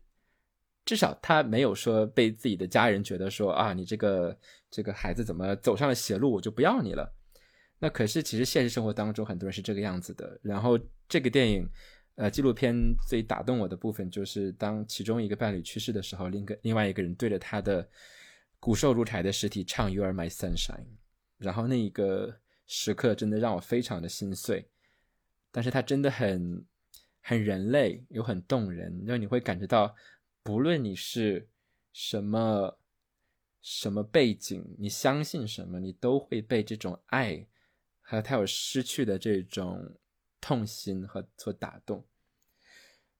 [0.85, 4.37] 至少他没有说被自己的家人觉得说啊，你这个
[4.69, 7.13] 这个孩子怎么走上了邪路，我就不要你了。
[7.79, 10.39] 那可是其实现实生活当中很多人是这个样子的。
[10.41, 10.79] 然后
[11.09, 11.67] 这个电影
[12.15, 12.73] 呃纪录片
[13.07, 17.85] 最打动我的部分就是当其中一个伴侣去世的时候，另一个另外一个人对着他的
[18.59, 20.85] 骨瘦如柴的尸体唱 You Are My Sunshine，
[21.37, 22.39] 然后那一个。
[22.65, 24.65] 时刻真的让我非常的心碎，
[25.51, 26.65] 但是他真的很
[27.23, 29.95] 很人类，又很动人，让你会感觉到，
[30.43, 31.47] 不论你是
[31.91, 32.77] 什么
[33.61, 37.47] 什么背景，你相信什么，你都会被这种爱
[38.01, 39.95] 和他有失去的这种
[40.39, 42.05] 痛心和所打动。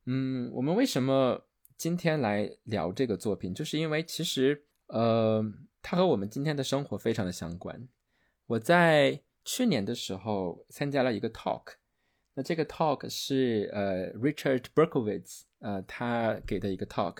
[0.06, 1.48] 嗯，我们为什么
[1.78, 5.44] 今天来聊这个作品，就是因为其实呃，
[5.82, 7.88] 它和我们今天的生活非常的相关。
[8.46, 9.24] 我在。
[9.46, 11.74] 去年的时候参加了一个 talk，
[12.36, 17.18] 那这个 talk 是呃 Richard Berkowitz 呃他给的一个 talk。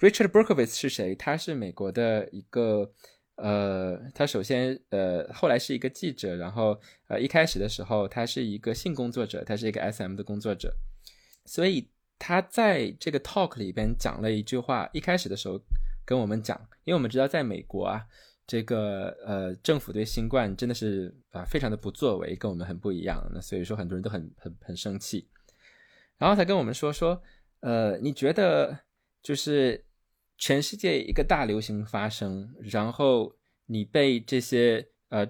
[0.00, 1.14] Richard Berkowitz 是谁？
[1.14, 2.92] 他是美国的一个
[3.36, 10.74] 呃，他首先呃后来是一个记者，然后呃一开始的时候他是一个性工作者，他是一个 SM 的工作者，
[11.44, 11.88] 所以
[12.18, 15.60] 他在这个 talk 里边讲了一句话，一开始的时候
[16.04, 18.06] 跟我们讲，因为我们知道在美国啊。
[18.46, 23.24] 这个呃，政府对新冠真的是啊，非常的不作为，跟我们很不一样。
[23.32, 25.28] 那所以说，很多人都很很很生气。
[26.18, 27.22] 然后他跟我们说说，
[27.60, 28.80] 呃，你觉得
[29.22, 29.84] 就是
[30.36, 33.36] 全世界一个大流行发生，然后
[33.66, 35.26] 你被这些呃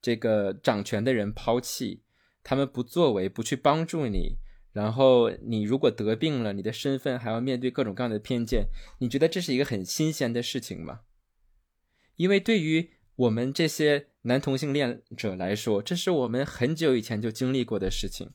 [0.00, 2.02] 这个掌权的人抛弃，
[2.42, 4.36] 他们不作为，不去帮助你，
[4.72, 8.68] 然后你如果得病了，你的身份还要面对各种各样的偏见，
[8.98, 11.00] 你觉得这是一个很新鲜的事情吗？
[12.16, 18.32] 因为对于我们这些男同性恋者来说，这是我们很久以前就经历过的事情。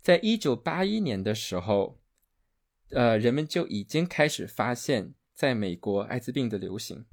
[0.00, 2.00] 在一九八一年的时候，
[2.90, 7.04] 呃，人们就已经开始发现，在美国艾滋病的流行。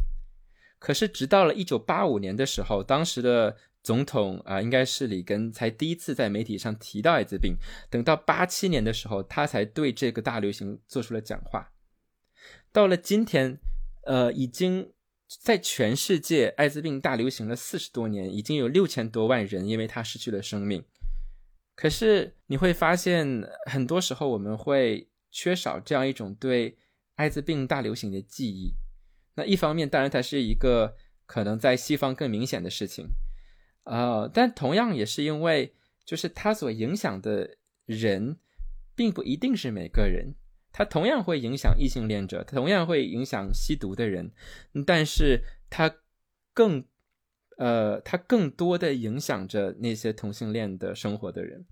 [0.79, 7.55] 可是，直到了一九八五年的时候，当时的总统啊，应该是里根，才第一次在媒体上提到艾滋病。
[7.89, 11.71] 等到八七年的时候，他才对这个大流行做出了讲话。
[12.71, 13.59] 到了今天，
[14.03, 14.91] 呃，已经。
[15.27, 20.83] 在全世界，艾滋病大流行了四十多年，已经有六千多万人因为它失去了生命。
[21.75, 26.77] 可是你会发现，很多时候我们会缺少这样一种对
[27.15, 28.73] 艾滋病大流行的记忆。
[29.35, 30.95] 那一方面，当然它是一个
[31.25, 33.09] 可能在西方更明显的事情，
[33.83, 35.73] 呃，但同样也是因为，
[36.05, 38.37] 就是它所影响的人，
[38.95, 40.35] 并不一定是每个人。
[40.77, 44.33] 它同样会影响异性恋者，它同样会影响吸毒的人，
[44.85, 45.99] 但是它
[46.53, 46.83] 更，
[47.55, 51.63] 呃，它更多的影响着那些同性恋的生活的人。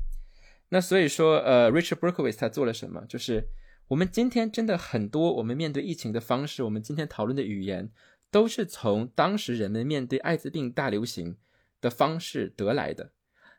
[0.69, 3.03] 那所以说，呃，Richard Berkowitz 他做了什么？
[3.05, 3.49] 就是
[3.89, 7.91] 我们今天真的很多，我们面对疫情的方式，我们今天讨论的语言，
[8.31, 11.35] 都是从当时人们面对艾滋病大流行
[11.81, 13.11] 的方式得来的。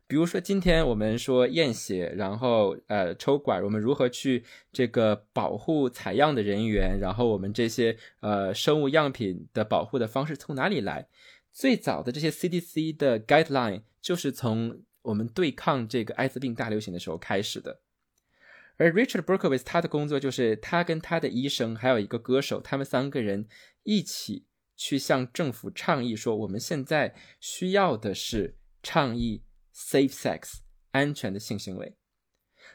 [0.06, 6.98] 比如说，今天我们说验血，然后呃抽管，我们如何去这个保护采样的人员？
[7.01, 11.09] 然后我们这些呃生物样品的保护的方式从哪里来？
[11.51, 17.81] 最早的这些 CDC 的 guideline 就是从我们对抗这个艾滋病大流行的时候开始的。
[18.76, 23.47] 而 Richard Berkowitz 他的工作就是他跟他的医生还有一个歌手，他们三个人
[23.85, 24.44] 一起
[24.76, 29.43] 去向政府倡议说，我们现在需要的是倡议。
[29.74, 30.59] Safe sex，
[30.92, 31.96] 安全的性行为。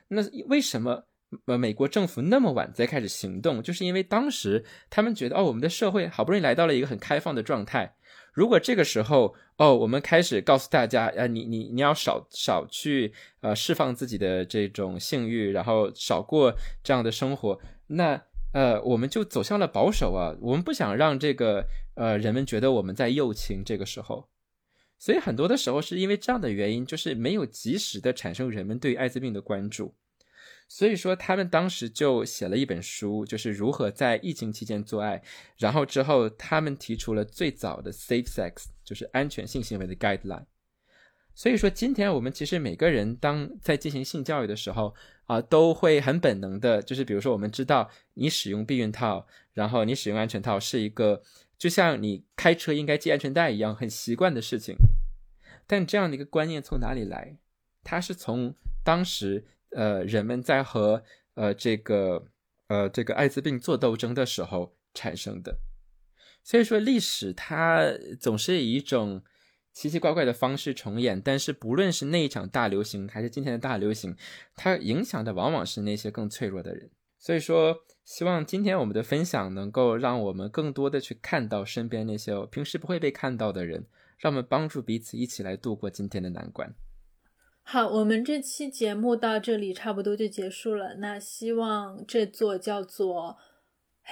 [0.09, 1.05] 那为什么
[1.45, 3.63] 呃美国政府那么晚才开始行动？
[3.63, 7.95] 就是因为当时他们觉得哦，我们的社会好不容易来到了一个很开放的状态。
[8.33, 16.53] 如果这个时候哦，我们开始告诉大家，呃，你你你要少少去呃释放自己的这种性欲，然后少过
[16.83, 18.21] 这样的生活，那
[18.51, 20.35] 呃我们就走向了保守啊。
[20.41, 21.65] 我们不想让这个
[21.95, 23.63] 呃人们觉得我们在诱情。
[23.63, 24.27] 这个时候。
[24.99, 29.95] 所以很多的时候是因为这样的原因，就是没有及时的产生人们对艾滋病的关注，
[30.67, 35.23] 所以说他们当时就写了一本书，就是如何在疫情期间做爱，
[35.57, 40.45] 然后之后他们提出了最早的 safe sex，就是安全性行为的 guideline。
[41.33, 44.93] 所以说，今天我们其实每个人当在进行性教育的时候
[45.23, 51.21] 啊，都会很本能的，就是比如说，我们知道你使用避孕套，然后你使用安全套是一个，
[51.59, 54.75] 就像你开车应该系安全带一样，很习惯的事情。
[55.67, 57.37] 但这样的一个观念从哪里来？
[57.83, 61.03] 它是从当时呃人们在和
[61.35, 62.25] 呃这个
[62.67, 65.59] 呃这个艾滋病做斗争的时候产生的。
[66.43, 67.83] 所以说，历史它
[68.19, 69.21] 总是以一种。
[69.71, 74.17] 奇奇怪怪的方式重演，但是不论是那一场大流行，还是今天的大流行，
[74.55, 76.89] 它影响的往往是那些更脆弱的人。
[77.19, 83.85] 所以说，希望今天我们的分享能够让我们更多的去看到身边那些平时不会被看到的人，
[84.17, 86.73] 让我们帮助彼此一起来度过今天的难关。
[87.61, 90.95] 好，我们这期节目到这里差不多就结束了。
[90.95, 93.37] 那希望这座叫做。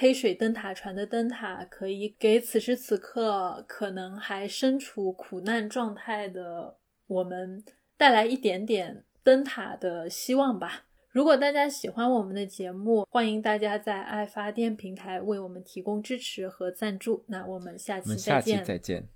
[0.00, 6.76] 黑水灯塔船的灯塔可以给此时此刻可能还身处苦难状态的
[7.08, 7.64] 我们
[7.96, 10.84] 带来一点点灯塔的希望吧。
[11.10, 17.24] 如果大家喜欢我们的节目，欢迎大家在爱发电平台为我们提供支持和赞助。
[17.28, 18.62] 那我们下期再见。
[18.62, 19.08] 再见。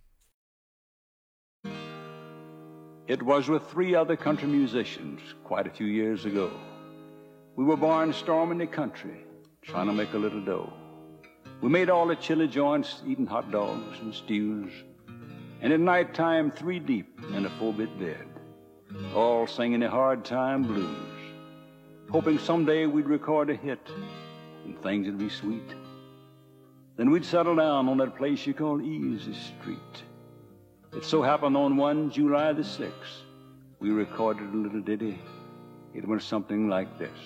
[3.07, 6.51] It was with three other country musicians quite a few years ago.
[7.57, 9.27] We were born storming the country.
[9.63, 10.73] trying to make a little dough.
[11.61, 14.73] We made all the chili joints, eating hot dogs and stews,
[15.61, 18.27] and at night time, three deep in a four bit bed,
[19.15, 21.12] all singing the hard time blues,
[22.13, 23.81] hoping someday we'd record a hit
[24.67, 25.75] and things would be sweet.
[26.99, 30.03] Then we'd settle down on that place you call Easy Street.
[30.93, 33.23] It so happened on one July the 6th,
[33.81, 35.19] we recorded a little ditty.
[35.95, 37.19] It went something like this.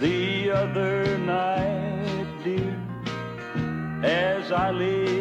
[0.00, 2.74] the other night, dear,
[4.02, 5.19] as I lay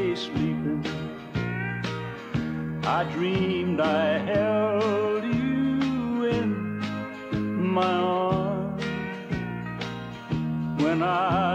[2.91, 8.83] I dreamed I held you in my arms.
[10.81, 11.48] When I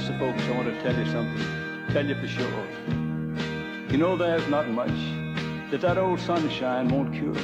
[0.00, 1.46] Folks, I want to tell you something.
[1.92, 2.66] Tell you for sure.
[3.90, 4.98] You know there's not much
[5.70, 7.34] that that old sunshine won't cure.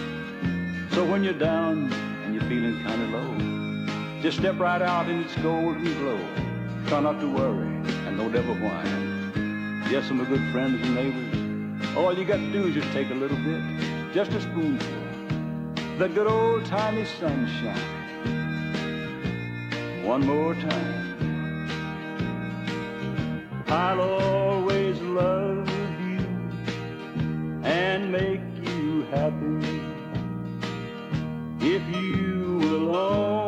[0.93, 5.21] So when you're down and you're feeling kind of low, just step right out in
[5.21, 6.19] its golden glow.
[6.89, 7.69] Try not to worry
[8.07, 9.83] and don't ever whine.
[9.91, 13.15] Yes, my good friends and neighbors, all you got to do is just take a
[13.15, 13.61] little bit,
[14.15, 17.77] just a spoonful, that good old timey sunshine.
[20.05, 21.16] One more time.
[23.69, 25.69] I'll always love
[26.01, 26.27] you
[27.65, 29.83] and make you happy.
[31.61, 33.46] If you will only